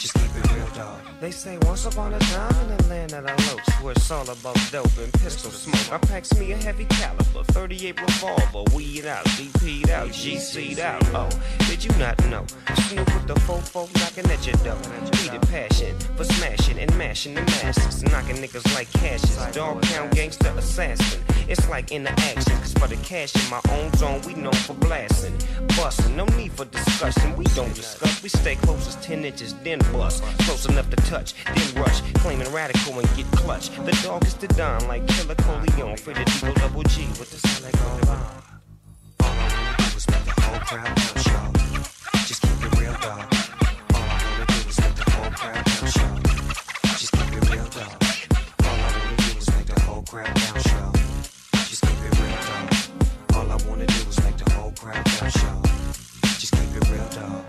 Just 0.00 0.14
keep 0.14 0.34
it 0.34 0.52
real, 0.52 0.68
dog. 0.74 1.11
They 1.22 1.30
say 1.30 1.56
once 1.62 1.86
upon 1.86 2.12
a 2.14 2.18
time 2.18 2.68
in 2.68 2.76
the 2.76 2.88
land 2.88 3.12
of 3.12 3.22
the 3.22 3.30
loach, 3.30 3.80
where 3.80 3.92
it's 3.92 4.10
all 4.10 4.28
about 4.28 4.58
dope 4.72 4.98
and 4.98 5.12
pistol 5.12 5.52
smoke. 5.52 5.92
I 5.92 6.04
packs 6.04 6.36
me 6.36 6.50
a 6.50 6.56
heavy 6.56 6.84
caliber, 6.86 7.44
38 7.44 8.00
revolver, 8.00 8.64
weed 8.74 9.06
out, 9.06 9.24
DP'd 9.26 9.88
out, 9.90 10.08
GC'd 10.08 10.80
out. 10.80 11.00
Oh, 11.14 11.28
did 11.68 11.84
you 11.84 11.92
not 11.96 12.18
know? 12.24 12.44
Snoop 12.88 13.06
with 13.14 13.28
the 13.28 13.34
fofo 13.34 13.88
knocking 14.00 14.28
at 14.32 14.44
your 14.44 14.56
door. 14.64 14.76
Needed 15.22 15.48
passion 15.48 15.96
for 16.16 16.24
smashing 16.24 16.80
and 16.80 16.98
mashing 16.98 17.34
the 17.34 17.42
masses, 17.42 18.02
knocking 18.02 18.38
niggas 18.38 18.74
like 18.74 18.90
cashes. 18.90 19.36
Pound 19.56 20.10
gangster 20.16 20.52
assassin. 20.58 21.22
It's 21.48 21.68
like 21.68 21.92
in 21.92 22.02
the 22.02 22.10
action, 22.10 22.56
cause 22.56 22.72
for 22.72 22.88
the 22.88 22.96
cash 22.96 23.34
in 23.36 23.48
my 23.48 23.60
own 23.70 23.92
zone, 23.94 24.22
we 24.26 24.34
known 24.34 24.54
for 24.54 24.74
blasting. 24.74 25.36
Busting, 25.76 26.16
no 26.16 26.24
need 26.36 26.52
for 26.52 26.64
discussion, 26.64 27.36
we 27.36 27.44
don't 27.54 27.74
discuss. 27.74 28.22
We 28.22 28.28
stay 28.28 28.56
close 28.56 28.88
as 28.88 28.96
10 28.96 29.24
inches, 29.24 29.54
then 29.62 29.78
bust. 29.92 30.22
Close 30.40 30.66
enough 30.66 30.90
to 30.90 30.96
touch, 31.12 31.34
then 31.44 31.82
rush, 31.82 32.00
claiming 32.22 32.50
radical 32.54 32.98
and 32.98 33.06
get 33.14 33.26
clutch. 33.32 33.68
The 33.84 33.92
dog 34.02 34.24
is 34.24 34.32
the 34.32 34.48
don 34.48 34.88
like 34.88 35.06
Killer 35.08 35.34
Coleon, 35.34 35.98
for 35.98 36.14
the 36.14 36.24
Deagle 36.24 36.54
Double 36.54 36.82
G 36.84 37.04
with 37.20 37.30
the 37.30 37.48
select 37.48 37.76
on. 37.84 38.08
All 38.08 39.28
I 39.28 39.48
wanna 39.52 39.76
do 39.76 39.96
is 39.98 40.08
make 40.08 40.24
the 40.24 40.40
whole 40.40 40.60
crowd 40.60 40.88
bounce, 40.88 41.26
y'all. 41.28 41.52
Just 42.24 42.40
keep 42.40 42.64
it 42.64 42.80
real, 42.80 42.96
dog. 43.04 43.28
All 43.92 44.00
I 44.00 44.24
wanna 44.24 44.46
do 44.46 44.68
is 44.70 44.80
make 44.80 44.94
the 44.96 45.10
whole 45.10 45.32
crowd 45.36 45.64
bounce, 45.66 45.96
y'all. 46.00 46.16
Just 46.96 47.12
keep 47.12 47.32
it 47.36 47.44
real, 47.50 47.68
dog. 47.76 47.92
All 48.64 48.80
I 48.80 48.96
wanna 48.96 49.16
do 49.20 49.36
is 49.36 49.48
make 49.52 49.66
the 49.66 49.80
whole 49.84 50.02
crowd 50.08 50.32
bounce, 50.32 50.66
y'all. 50.72 50.92
Just 51.68 51.82
keep 51.82 52.00
it 52.08 52.12
real, 52.20 52.40
dog. 52.48 52.66
All 53.36 53.52
I 53.52 53.56
wanna 53.68 53.86
do 53.86 54.00
is 54.08 54.18
make 54.24 54.38
the 54.38 54.50
whole 54.52 54.72
crowd 54.80 55.04
bounce, 55.04 55.42
y'all. 55.42 55.60
Just 56.40 56.52
keep 56.56 56.72
it 56.74 56.88
real, 56.88 57.08
dog. 57.10 57.41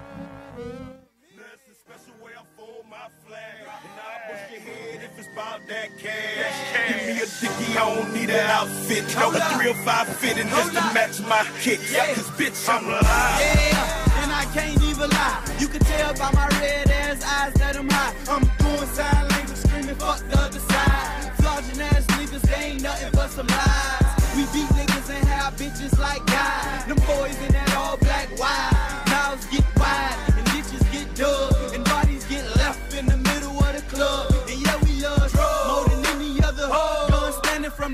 About 5.33 5.67
that 5.67 5.89
cash. 5.97 6.87
Give 6.87 7.07
me 7.07 7.21
a 7.21 7.25
dicky, 7.25 7.77
I 7.77 7.95
don't 7.95 8.13
need 8.13 8.29
an 8.29 8.45
outfit. 8.49 9.03
No, 9.17 9.29
a 9.29 9.39
305 9.57 10.07
fitting 10.17 10.47
just 10.47 10.73
to 10.73 10.81
match 10.93 11.19
my 11.21 11.43
kicks. 11.61 11.91
Yeah. 11.91 12.13
Cause 12.13 12.29
bitch, 12.31 12.69
I'm 12.69 12.85
alive. 12.85 13.03
Yeah, 13.03 14.23
and 14.23 14.31
I 14.31 14.45
can't 14.53 14.81
even 14.83 15.09
lie. 15.09 15.43
You 15.59 15.67
can 15.67 15.81
tell 15.81 16.13
by 16.13 16.31
my 16.33 16.47
red 16.59 16.89
ass 16.89 17.23
eyes 17.23 17.53
that 17.55 17.77
I'm 17.77 17.89
high. 17.89 18.13
I'm 18.29 18.43
doing 18.57 18.89
sign 18.93 19.27
language, 19.29 19.57
screaming 19.57 19.95
fuck 19.95 20.19
the 20.29 20.39
other 20.39 20.59
side. 20.59 21.31
Flogging 21.37 21.81
ass 21.81 22.05
niggas, 22.07 22.41
they 22.41 22.63
ain't 22.63 22.81
nothing 22.81 23.11
but 23.13 23.29
some 23.29 23.47
lies. 23.47 23.72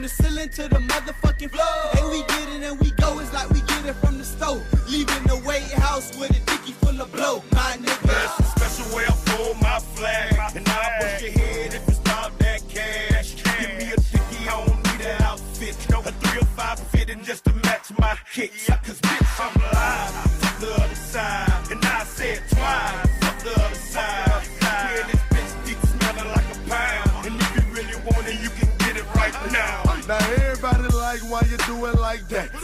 The 0.10 0.23
ceiling 0.23 0.49
to 0.49 0.64
the 0.68 0.80
motherfucking 0.80 1.52
floor. 1.52 1.81
And 1.98 2.10
we 2.11 2.22
get 2.23 2.49
it 2.49 2.64
and 2.64 2.80
we 2.80 2.91
go. 2.91 3.19
It's 3.19 3.34
like 3.34 3.49
we 3.49 3.61
get 3.61 3.86
it 3.86 3.95
from 3.95 4.18
the 4.18 4.23
stove. 4.23 4.64
Leaving 4.90 5.23
the 5.23 5.38
White 5.45 5.72
House 5.72 6.18
with 6.18 6.31
a 6.31 6.40
dicky 6.52 6.73
full 6.73 6.99
of 7.02 7.11
blow. 7.11 7.44
My 7.52 7.77
nigga. 7.77 8.07
That's 8.07 8.40
a 8.40 8.44
special 8.44 8.95
way 8.95 9.06
I 9.06 9.11
fold 9.11 9.61
my 9.61 9.80
flag. 9.80 10.56
And 10.56 10.68
I'll 10.68 10.99
bust 10.99 11.22
your 11.22 11.31
head 11.31 11.73
if 11.73 11.88
it's 11.88 11.99
about 11.99 12.38
that 12.40 12.61
cash. 12.69 13.36
Give 13.60 13.77
me 13.77 13.91
a 13.91 13.98
dicky, 13.98 14.48
I 14.48 14.65
don't 14.65 14.77
need 14.88 15.06
an 15.06 15.22
outfit. 15.22 15.76
No, 15.90 15.99
a 15.99 16.11
305 16.11 16.80
fitting 16.91 17.23
just 17.23 17.45
to 17.45 17.53
match 17.53 17.91
my 17.98 18.18
kicks. 18.34 18.68
Cause 18.68 18.99
bitch, 19.02 19.45
I'm 19.45 19.61
alive. 19.61 19.78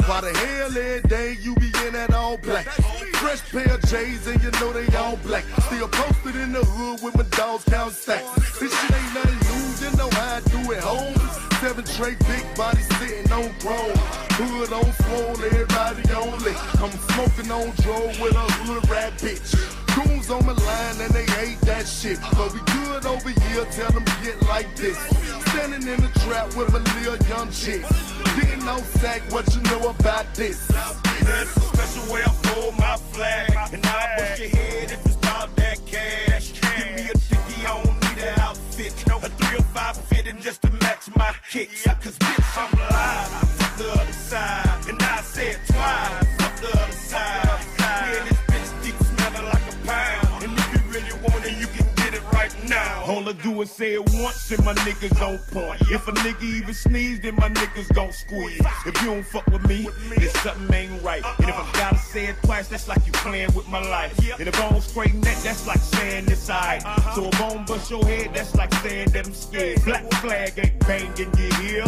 Why 0.07 0.21
the 0.21 0.37
hell 0.37 0.77
every 0.77 1.01
day 1.09 1.35
you 1.41 1.55
be 1.55 1.71
in 1.87 1.93
that 1.93 2.13
all 2.13 2.37
black? 2.37 2.67
Fresh 3.15 3.49
pair 3.49 3.73
of 3.73 3.81
J's 3.89 4.27
and 4.27 4.41
you 4.43 4.51
know 4.61 4.71
they 4.71 4.85
all 4.95 5.17
black. 5.17 5.43
Still 5.65 5.87
posted 5.87 6.35
in 6.35 6.51
the 6.51 6.63
hood 6.63 7.01
with 7.01 7.17
my 7.17 7.23
dogs 7.35 7.63
count 7.63 7.91
stacks. 7.91 8.59
This 8.59 8.71
shit 8.71 8.91
ain't 8.93 9.13
nothing 9.15 9.41
new, 9.49 9.89
you 9.89 9.97
know 9.97 10.09
how 10.11 10.35
I 10.35 10.41
do 10.41 10.71
it 10.73 10.83
home. 10.83 11.15
Seven 11.59 11.83
tray 11.85 12.15
big 12.27 12.45
body 12.55 12.81
sitting 12.99 13.31
on 13.31 13.49
chrome. 13.59 13.97
Hood 14.37 14.73
on 14.73 14.93
swole, 14.93 15.43
everybody 15.43 16.03
on 16.13 16.37
lick. 16.43 16.57
I'm 16.79 16.91
smoking 17.09 17.51
on 17.51 17.73
Dro 17.81 18.05
with 18.21 18.35
a 18.35 18.45
hood 18.61 18.87
rat 18.87 19.13
bitch. 19.17 19.84
Goons 19.95 20.29
on 20.29 20.45
my 20.45 20.51
line 20.51 20.99
and 20.99 21.11
they 21.13 21.25
hate 21.25 21.59
that 21.61 21.87
shit. 21.87 22.19
But 22.35 22.53
we 22.53 22.59
good 22.59 23.05
over 23.05 23.29
here, 23.29 23.65
tell 23.71 23.91
them 23.91 24.03
get 24.23 24.41
like 24.43 24.75
this. 24.75 24.97
Standing 25.47 25.87
in 25.87 26.01
the 26.01 26.11
trap 26.19 26.53
with 26.55 26.73
a 26.75 26.79
little 26.79 27.17
young 27.27 27.49
chick. 27.51 27.81
Getting 28.35 28.65
no 28.65 28.77
sack, 28.99 29.21
what 29.31 29.47
you 29.55 29.61
know 29.63 29.89
about 29.89 30.33
this? 30.33 30.67
That's 30.67 31.55
a 31.55 31.61
special 31.61 32.13
way 32.13 32.21
I 32.23 32.31
fold 32.43 32.77
my 32.77 32.97
flag. 32.97 33.73
And 33.73 33.85
I'll 33.85 34.17
bust 34.17 34.39
your 34.39 34.49
head 34.49 34.91
if 34.91 35.05
it's 35.05 35.15
about 35.15 35.55
that 35.55 35.79
cash. 35.85 36.51
Give 36.59 36.95
me 36.95 37.09
a 37.09 37.13
dicky, 37.13 37.65
I 37.65 37.83
don't 37.83 38.01
need 38.03 38.23
an 38.23 38.39
outfit. 38.39 38.93
No, 39.07 39.17
a 39.17 39.29
305 39.29 39.97
fitting 40.09 40.39
just 40.41 40.61
to 40.63 40.71
match 40.71 41.07
my 41.15 41.33
kicks. 41.49 41.83
Cause 41.83 42.17
bitch, 42.17 42.57
I'm 42.57 42.73
alive. 42.77 43.29
Fuck 43.57 43.77
the 43.77 43.91
other 44.01 44.11
side. 44.11 44.64
All 53.07 53.29
I 53.29 53.33
do 53.33 53.61
is 53.61 53.69
say 53.69 53.93
it 53.93 54.09
once 54.13 54.51
and 54.51 54.65
my 54.65 54.73
niggas 54.73 55.21
on 55.21 55.37
point. 55.53 55.79
If 55.91 56.07
a 56.07 56.11
nigga 56.11 56.41
even 56.41 56.73
sneeze, 56.73 57.19
then 57.19 57.35
my 57.35 57.49
niggas 57.49 57.93
gon' 57.93 58.11
squeeze. 58.11 58.59
If 58.83 58.99
you 59.01 59.09
don't 59.09 59.23
fuck 59.23 59.45
with 59.47 59.67
me, 59.67 59.87
then 60.09 60.29
something 60.29 60.73
ain't 60.73 61.03
right. 61.03 61.23
And 61.37 61.49
if 61.49 61.55
I 61.55 61.71
gotta 61.73 61.99
say 61.99 62.25
it 62.25 62.35
twice, 62.43 62.67
that's 62.67 62.87
like 62.87 63.05
you 63.05 63.11
playing 63.13 63.53
with 63.53 63.67
my 63.67 63.79
life. 63.79 64.17
And 64.39 64.47
if 64.47 64.59
I 64.59 64.69
don't 64.69 64.81
straighten 64.81 65.21
that, 65.21 65.37
that's 65.43 65.67
like 65.67 65.77
saying 65.77 66.25
it's 66.29 66.49
alright. 66.49 66.81
So 67.13 67.25
if 67.25 67.41
I 67.41 67.49
don't 67.49 67.67
bust 67.67 67.91
your 67.91 68.03
head, 68.05 68.31
that's 68.33 68.55
like 68.55 68.73
saying 68.75 69.09
that 69.11 69.27
I'm 69.27 69.33
scared. 69.35 69.85
Black 69.85 70.11
flag 70.15 70.53
ain't 70.57 70.79
banging, 70.87 71.31
you 71.37 71.53
hear? 71.61 71.85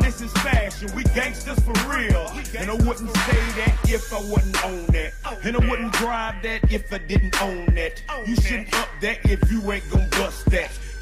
This 0.00 0.20
is 0.20 0.32
fashion, 0.32 0.90
we 0.96 1.04
gangsters 1.14 1.60
for 1.60 1.74
real. 1.88 2.26
And 2.58 2.70
I 2.70 2.74
wouldn't 2.74 3.10
say 3.10 3.40
that 3.60 3.78
if 3.88 4.12
I 4.12 4.20
wasn't 4.30 4.64
on 4.64 4.86
that. 4.86 5.12
And 5.44 5.56
I 5.56 5.70
wouldn't 5.70 5.92
drive 5.92 6.42
that 6.42 6.72
if 6.72 6.92
I 6.92 6.98
didn't 6.98 7.40
own 7.40 7.66
that. 7.76 8.02
You 8.26 8.34
shouldn't 8.34 8.74
up 8.74 8.88
that 9.00 9.18
if 9.24 9.50
you 9.50 9.70
ain't 9.70 9.88
gon' 9.90 10.08
bust 10.10 10.40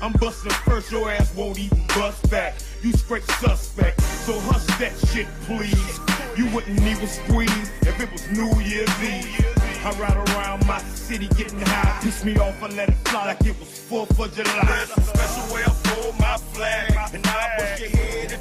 I'm 0.03 0.13
busting 0.13 0.53
first, 0.53 0.93
your 0.93 1.11
ass 1.11 1.35
won't 1.35 1.59
even 1.59 1.87
bust 1.89 2.31
back. 2.31 2.55
You 2.83 2.93
straight 2.93 3.25
suspect, 3.25 4.01
so 4.03 4.39
hush 4.41 4.67
that 4.79 4.93
shit, 5.09 5.27
please. 5.45 5.99
You 6.37 6.55
wouldn't 6.55 6.79
even 6.81 7.09
squeeze 7.09 7.71
if 7.81 7.99
it 7.99 8.13
was 8.13 8.29
New 8.31 8.53
Year's 8.61 9.03
Eve. 9.03 9.57
I 9.85 9.91
ride 9.99 10.17
around 10.29 10.67
my 10.67 10.79
city 10.81 11.29
getting 11.29 11.61
high. 11.61 11.99
Piss 12.03 12.25
me 12.25 12.37
off 12.37 12.63
and 12.63 12.77
let 12.77 12.91
it 12.91 13.09
fly 13.09 13.27
like 13.27 13.41
it 13.47 13.59
was 13.59 13.69
4th 13.69 14.23
of 14.23 14.35
July. 14.35 14.61
That's 14.65 14.99
a 14.99 15.01
special 15.01 15.55
way 15.55 15.63
I 15.63 15.71
fold 15.71 16.19
my 16.21 16.37
flag. 16.37 17.15
And 17.15 17.27
I'll 17.27 17.59
bust 17.59 17.81
your 17.81 17.91
head 17.91 18.38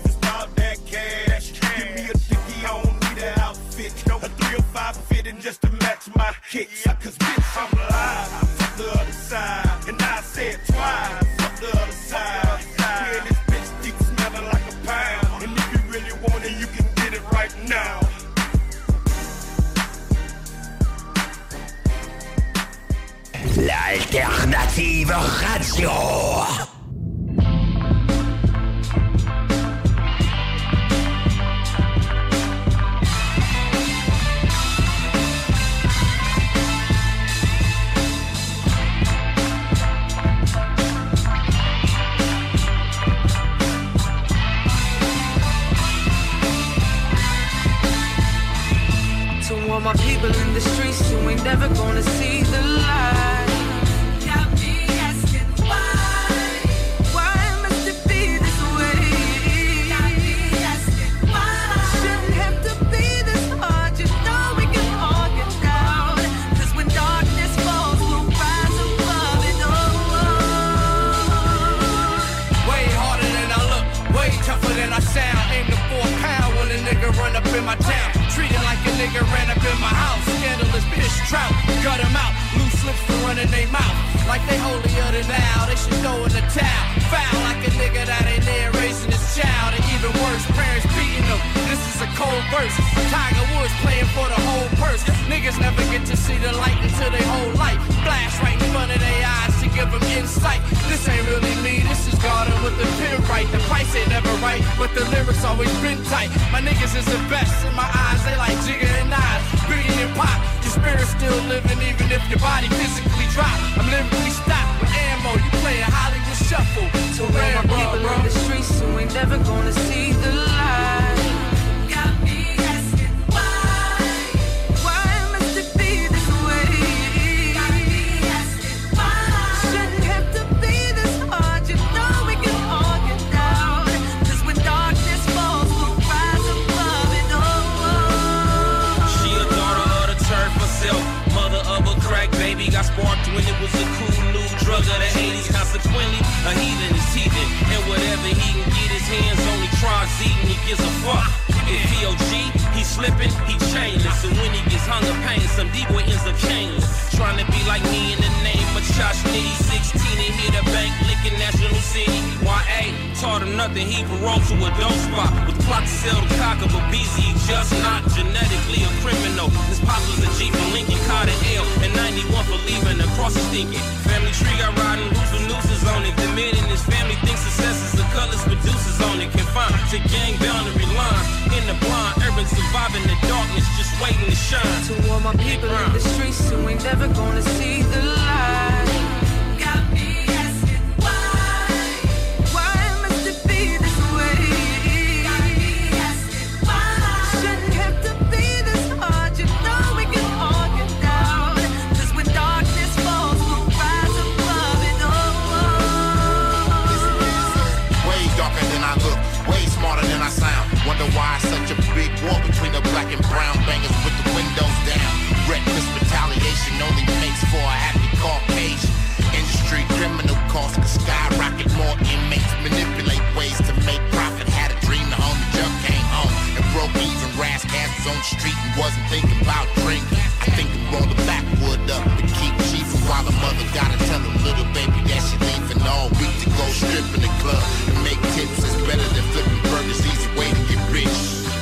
Street 228.47 228.63
and 228.63 228.79
wasn't 228.79 229.07
thinking 229.11 229.41
about 229.43 229.67
drinking. 229.83 230.23
I 230.39 230.47
think 230.55 230.71
I'm 230.71 230.95
roll 230.95 231.03
the 231.03 231.19
backwood 231.27 231.83
up 231.91 232.03
to 232.15 232.23
keep 232.39 232.55
chiefing 232.71 233.03
while 233.03 233.23
the 233.27 233.35
mother 233.43 233.59
gotta 233.75 233.99
tell 234.07 234.23
the 234.23 234.31
little 234.47 234.63
baby 234.71 235.03
that 235.11 235.19
she 235.19 235.35
leaving 235.43 235.83
all 235.83 236.07
week 236.15 236.31
to 236.31 236.47
go 236.55 236.63
strip 236.71 237.03
in 237.11 237.27
the 237.27 237.33
club 237.43 237.59
and 237.91 237.99
make 238.07 238.19
tips. 238.39 238.63
It's 238.63 238.79
better 238.87 239.03
than 239.03 239.25
flipping 239.35 239.59
burgers, 239.67 239.99
easy 239.99 240.31
way 240.39 240.47
to 240.47 240.63
get 240.71 240.79
rich. 240.95 241.11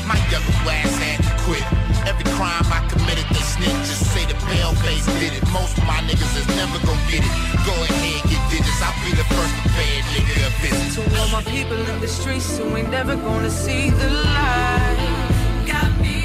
My 0.06 0.22
young 0.30 0.46
ass 0.70 0.94
had 1.02 1.26
to 1.26 1.34
quit. 1.42 1.66
Every 2.06 2.28
crime 2.38 2.70
I 2.70 2.86
committed, 2.86 3.26
they 3.34 3.42
snitch. 3.42 3.82
Just 3.90 4.06
say 4.14 4.30
the 4.30 4.38
pale 4.46 4.78
face 4.86 5.10
did 5.18 5.34
it. 5.34 5.42
Most 5.50 5.74
of 5.82 5.90
my 5.90 6.06
niggas 6.06 6.38
is 6.38 6.46
never 6.54 6.78
gonna 6.86 7.10
get 7.10 7.26
it. 7.26 7.34
Go 7.66 7.74
ahead, 7.82 8.30
get 8.30 8.42
digits. 8.54 8.78
I'll 8.86 8.94
be 9.02 9.10
the 9.18 9.26
first 9.34 9.54
to 9.58 9.70
pay 9.74 9.90
a 9.98 10.02
nigga 10.14 10.34
a 10.46 10.52
visit. 10.62 11.02
To 11.02 11.18
all 11.18 11.30
my 11.34 11.42
people 11.50 11.82
in 11.82 11.98
the 11.98 12.08
streets 12.08 12.62
who 12.62 12.78
ain't 12.78 12.94
never 12.94 13.18
gonna 13.18 13.50
see 13.50 13.90
the 13.90 14.06
light. 14.06 15.02
Got 15.66 15.90
me 15.98 16.25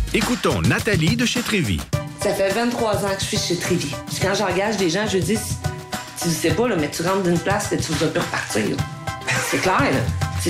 Écoutons 0.13 0.61
Nathalie 0.63 1.15
de 1.15 1.25
chez 1.25 1.39
Trévy. 1.39 1.79
Ça 2.21 2.33
fait 2.33 2.49
23 2.49 3.05
ans 3.05 3.15
que 3.15 3.21
je 3.21 3.27
suis 3.27 3.37
chez 3.37 3.55
Trévy. 3.55 3.95
Puis 4.07 4.17
quand 4.21 4.33
j'engage 4.33 4.75
des 4.75 4.89
gens, 4.89 5.07
je 5.07 5.17
dis, 5.17 5.37
tu 6.21 6.29
sais 6.29 6.51
pas, 6.51 6.67
là, 6.67 6.75
mais 6.77 6.89
tu 6.89 7.01
rentres 7.01 7.23
d'une 7.23 7.39
place 7.39 7.69
que 7.69 7.75
tu 7.75 7.93
ne 7.93 7.97
vas 7.97 8.07
plus 8.07 8.19
repartir. 8.19 8.63
C'est 9.49 9.61
clair, 9.61 9.79
là. 9.79 9.99
Tu 10.43 10.49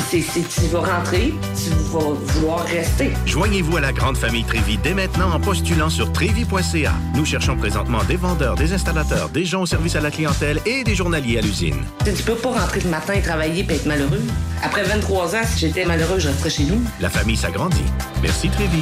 vas 0.71 0.79
rentrer, 0.79 1.33
tu 1.53 1.69
vas 1.91 1.99
vouloir 1.99 2.65
rester. 2.65 3.11
Joignez-vous 3.27 3.77
à 3.77 3.81
la 3.81 3.91
grande 3.91 4.17
famille 4.17 4.45
Trévy 4.45 4.79
dès 4.81 4.95
maintenant 4.95 5.31
en 5.31 5.39
postulant 5.39 5.89
sur 5.89 6.11
trévy.ca. 6.11 6.93
Nous 7.13 7.25
cherchons 7.25 7.55
présentement 7.55 8.03
des 8.05 8.15
vendeurs, 8.15 8.55
des 8.55 8.73
installateurs, 8.73 9.29
des 9.29 9.45
gens 9.45 9.63
au 9.63 9.65
service 9.67 9.95
à 9.95 10.01
la 10.01 10.09
clientèle 10.09 10.59
et 10.65 10.83
des 10.83 10.95
journaliers 10.95 11.37
à 11.37 11.41
l'usine. 11.41 11.83
Tu 12.03 12.23
peux 12.23 12.35
pas 12.35 12.49
rentrer 12.49 12.79
le 12.79 12.89
matin 12.89 13.13
et 13.13 13.21
travailler 13.21 13.63
et 13.69 13.73
être 13.73 13.85
malheureux. 13.85 14.23
Après 14.63 14.83
23 14.83 15.35
ans, 15.35 15.43
si 15.45 15.59
j'étais 15.59 15.85
malheureux, 15.85 16.17
je 16.17 16.29
resterais 16.29 16.49
chez 16.49 16.63
nous. 16.63 16.81
La 16.99 17.09
famille 17.09 17.37
s'agrandit. 17.37 17.83
Merci 18.23 18.49
Trévy. 18.49 18.81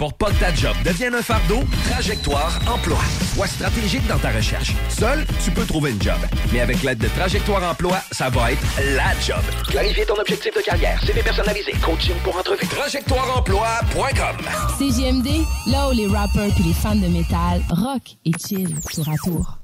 Pour 0.00 0.14
pas 0.14 0.30
que 0.30 0.40
ta 0.40 0.54
job 0.54 0.74
devienne 0.82 1.14
un 1.14 1.20
fardeau, 1.20 1.60
Trajectoire 1.90 2.58
Emploi. 2.66 2.96
Sois 3.34 3.46
stratégique 3.46 4.06
dans 4.06 4.16
ta 4.16 4.30
recherche. 4.30 4.74
Seul, 4.88 5.26
tu 5.44 5.50
peux 5.50 5.66
trouver 5.66 5.90
une 5.90 6.00
job. 6.00 6.16
Mais 6.54 6.60
avec 6.60 6.82
l'aide 6.82 6.96
de 6.96 7.08
Trajectoire 7.08 7.62
Emploi, 7.70 7.98
ça 8.10 8.30
va 8.30 8.52
être 8.52 8.62
la 8.94 9.12
job. 9.20 9.42
Clarifier 9.68 10.06
ton 10.06 10.14
objectif 10.14 10.54
de 10.54 10.62
carrière, 10.62 10.98
CV 11.04 11.22
personnalisé, 11.22 11.72
coaching 11.84 12.14
pour 12.24 12.34
entrevue. 12.34 12.66
TrajectoireEmploi.com 12.66 14.36
CGMD, 14.78 15.44
là 15.66 15.90
où 15.90 15.92
les 15.92 16.06
rappers 16.06 16.48
puis 16.54 16.64
les 16.64 16.72
fans 16.72 16.96
de 16.96 17.06
métal 17.06 17.60
rock 17.68 18.16
et 18.24 18.32
chill 18.42 18.74
tour 18.94 19.06
à 19.06 19.16
tour. 19.22 19.58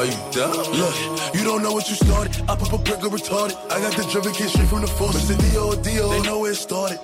Are 0.00 0.06
you? 0.06 0.12
Look, 0.32 1.34
you 1.34 1.44
don't 1.44 1.62
know 1.62 1.72
what 1.72 1.90
you 1.90 1.94
started. 1.94 2.34
I 2.48 2.56
pop 2.56 2.72
a 2.72 2.78
brick 2.78 3.04
or 3.04 3.10
retarded. 3.10 3.54
I 3.70 3.80
got 3.80 3.92
the 3.92 4.08
driven 4.10 4.32
kid 4.32 4.48
straight 4.48 4.66
from 4.68 4.80
the 4.80 4.86
force. 4.86 5.14
Mr. 5.14 5.36
Dio, 5.52 5.74
Dio, 5.74 6.08
they 6.08 6.22
know 6.22 6.38
where 6.38 6.52
it 6.52 6.54
started. 6.54 6.98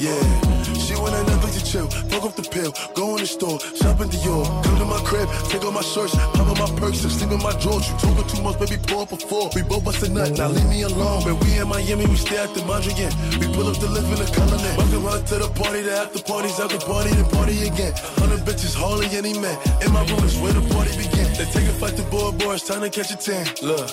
Yeah, 0.00 0.18
she 0.90 0.98
want 0.98 1.14
a 1.14 1.22
Netflix 1.30 1.54
to 1.54 1.62
chill. 1.64 1.86
Fuck 2.10 2.24
off 2.24 2.34
the 2.34 2.42
pill, 2.42 2.74
go 2.94 3.14
in 3.14 3.22
the 3.22 3.26
store, 3.26 3.58
shop 3.78 4.00
in 4.02 4.08
Dior. 4.10 4.42
Come 4.64 4.76
to 4.82 4.84
my 4.84 4.98
crib, 5.06 5.28
take 5.46 5.62
off 5.62 5.74
my 5.74 5.82
shirts, 5.86 6.14
pop 6.34 6.50
on 6.50 6.58
my 6.58 6.66
and 6.66 6.96
sleep 6.96 7.30
in 7.30 7.38
my 7.38 7.54
drawers. 7.62 7.86
You 7.86 7.94
talking 8.02 8.26
too 8.26 8.42
much, 8.42 8.58
baby, 8.58 8.76
pour 8.82 9.02
up 9.06 9.12
a 9.12 9.16
four. 9.16 9.50
We 9.54 9.62
both 9.62 9.84
bust 9.84 10.02
a 10.02 10.10
nut, 10.10 10.34
now 10.34 10.48
leave 10.48 10.66
me 10.66 10.82
alone. 10.82 11.22
But 11.22 11.38
we 11.38 11.58
in 11.58 11.68
Miami, 11.68 12.06
we 12.06 12.16
stay 12.16 12.38
at 12.38 12.50
the 12.54 12.60
Mondrian. 12.66 13.12
We 13.38 13.46
pull 13.54 13.68
up 13.70 13.78
to 13.78 13.86
live 13.86 14.08
in 14.10 14.18
the 14.18 14.28
colony. 14.34 14.70
Welcome 14.74 15.04
her 15.06 15.20
to 15.30 15.36
the 15.46 15.50
party, 15.54 15.82
the 15.82 15.94
after 15.94 16.22
parties, 16.22 16.58
after 16.58 16.80
party, 16.82 17.10
the 17.14 17.24
party 17.30 17.54
again. 17.70 17.94
Hundred 18.18 18.42
bitches, 18.42 18.74
hardly 18.74 19.06
any 19.14 19.38
man. 19.38 19.56
In 19.86 19.92
my 19.92 20.02
room 20.10 20.24
is 20.26 20.36
where 20.42 20.52
the 20.52 20.64
party 20.74 20.90
begin. 20.98 21.30
They 21.38 21.46
take 21.54 21.68
a 21.70 21.74
fight 21.78 21.94
to 21.96 22.04
boy, 22.10 22.32
boy, 22.32 22.54
it's 22.58 22.66
time 22.66 22.82
to 22.82 22.90
catch 22.90 23.14
a 23.14 23.16
tan. 23.16 23.46
Look, 23.62 23.86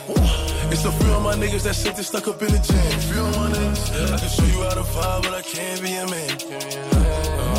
it's 0.73 0.85
a 0.85 0.91
few 0.91 1.11
of 1.13 1.21
my 1.21 1.35
niggas 1.35 1.63
that 1.63 1.75
sit 1.75 1.93
there 1.93 2.03
stuck 2.03 2.27
up 2.27 2.41
in 2.41 2.49
the 2.49 2.59
gym. 2.59 3.21
Of 3.21 3.35
my 3.37 3.53
niggas, 3.53 4.13
I 4.13 4.17
can 4.17 4.29
show 4.29 4.47
you 4.49 4.63
how 4.65 4.73
to 4.73 4.85
vibe, 4.95 5.21
but 5.23 5.33
I 5.33 5.41
can't 5.41 5.81
be 5.81 5.93
a 5.93 6.05
man. 6.07 6.86
Oh. 6.93 7.56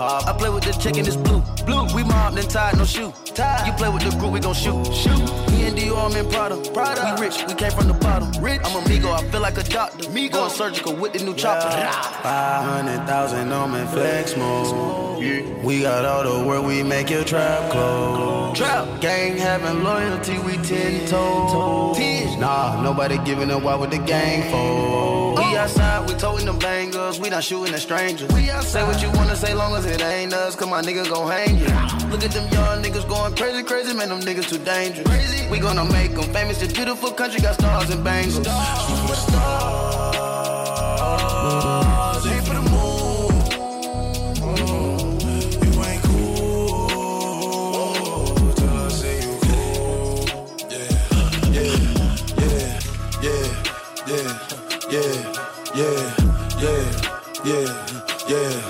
Pop. 0.00 0.26
I 0.26 0.32
play 0.32 0.48
with 0.48 0.64
the 0.64 0.72
chicken, 0.72 1.06
it's 1.06 1.14
blue. 1.14 1.42
Blue. 1.66 1.84
We 1.94 2.02
mobbed 2.04 2.38
and 2.38 2.48
tied, 2.48 2.78
no 2.78 2.86
shoe. 2.86 3.12
Tied. 3.34 3.66
You 3.66 3.72
play 3.74 3.90
with 3.90 4.02
the 4.02 4.16
group, 4.16 4.32
we 4.32 4.40
gon' 4.40 4.54
shoot. 4.54 4.82
Shoot. 4.94 5.20
Me 5.50 5.66
and 5.66 5.76
Dior, 5.76 6.10
I'm 6.10 6.16
in 6.16 6.26
Prada. 6.32 6.56
Prada. 6.72 7.16
We 7.20 7.26
rich, 7.26 7.44
we 7.46 7.52
came 7.52 7.70
from 7.70 7.86
the 7.86 7.92
bottom. 7.92 8.32
Rich. 8.42 8.62
I'm 8.64 8.76
a 8.76 8.88
Migo, 8.88 9.12
I 9.12 9.22
feel 9.30 9.42
like 9.42 9.58
a 9.58 9.62
doctor. 9.62 10.08
Migo. 10.08 10.32
Going 10.32 10.50
surgical 10.52 10.96
with 10.96 11.12
the 11.12 11.22
new 11.22 11.34
chopper. 11.34 11.68
Five 12.22 12.64
hundred 12.64 13.06
thousand 13.06 13.52
on 13.52 13.72
me 13.74 13.84
flex 13.92 14.34
mode. 14.38 15.18
We 15.62 15.82
got 15.82 16.06
all 16.06 16.24
the 16.24 16.46
work, 16.48 16.64
we 16.64 16.82
make 16.82 17.10
your 17.10 17.22
trap 17.22 17.70
close. 17.70 18.56
Trap. 18.56 19.02
Gang 19.02 19.36
having 19.36 19.84
loyalty, 19.84 20.38
we 20.38 20.56
ten 20.64 21.06
toes. 21.08 21.98
Nah, 22.38 22.80
nobody 22.82 23.18
giving 23.18 23.50
up. 23.50 23.62
Why 23.62 23.74
would 23.74 23.90
the 23.90 23.98
gang 23.98 24.50
fold? 24.50 25.38
Oh. 25.38 25.50
We 25.50 25.56
outside, 25.58 26.08
we 26.08 26.14
toting 26.14 26.46
them 26.46 26.58
bangers, 26.58 27.20
we 27.20 27.28
not 27.28 27.44
shooting 27.44 27.74
at 27.74 27.80
strangers. 27.80 28.32
We 28.32 28.48
outside. 28.48 28.70
Say 28.70 28.84
what 28.84 29.02
you 29.02 29.10
wanna 29.10 29.36
say, 29.36 29.52
long 29.52 29.74
as 29.74 29.84
it 29.90 30.02
ain't 30.02 30.32
us, 30.32 30.54
cause 30.56 30.68
my 30.68 30.80
nigga 30.82 31.08
gon' 31.08 31.30
hang 31.30 31.58
you. 31.58 31.66
Look 32.10 32.24
at 32.24 32.30
them 32.30 32.48
young 32.52 32.82
niggas 32.82 33.08
going 33.08 33.34
crazy, 33.34 33.62
crazy, 33.62 33.94
man, 33.94 34.08
them 34.08 34.20
niggas 34.20 34.48
too 34.48 34.58
dangerous. 34.58 35.06
Crazy. 35.06 35.48
We 35.50 35.58
gonna 35.58 35.84
make 35.84 36.14
them 36.14 36.32
famous, 36.32 36.58
this 36.60 36.72
beautiful 36.72 37.10
country 37.12 37.40
got 37.40 37.54
stars 37.54 37.90
and 37.90 38.04
bangles. 38.04 38.36
stars 38.36 38.66
aim 42.26 42.42
for 42.42 42.54
the 42.54 42.70
yeah, 54.90 55.14
yeah, 55.76 56.00
yeah, 56.58 56.82
yeah, 57.44 57.66
yeah. 58.28 58.69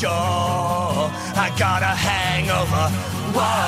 Sure. 0.00 0.10
I 0.10 1.50
got 1.58 1.82
a 1.82 1.94
hangover. 2.06 2.86
Whoa, 3.34 3.67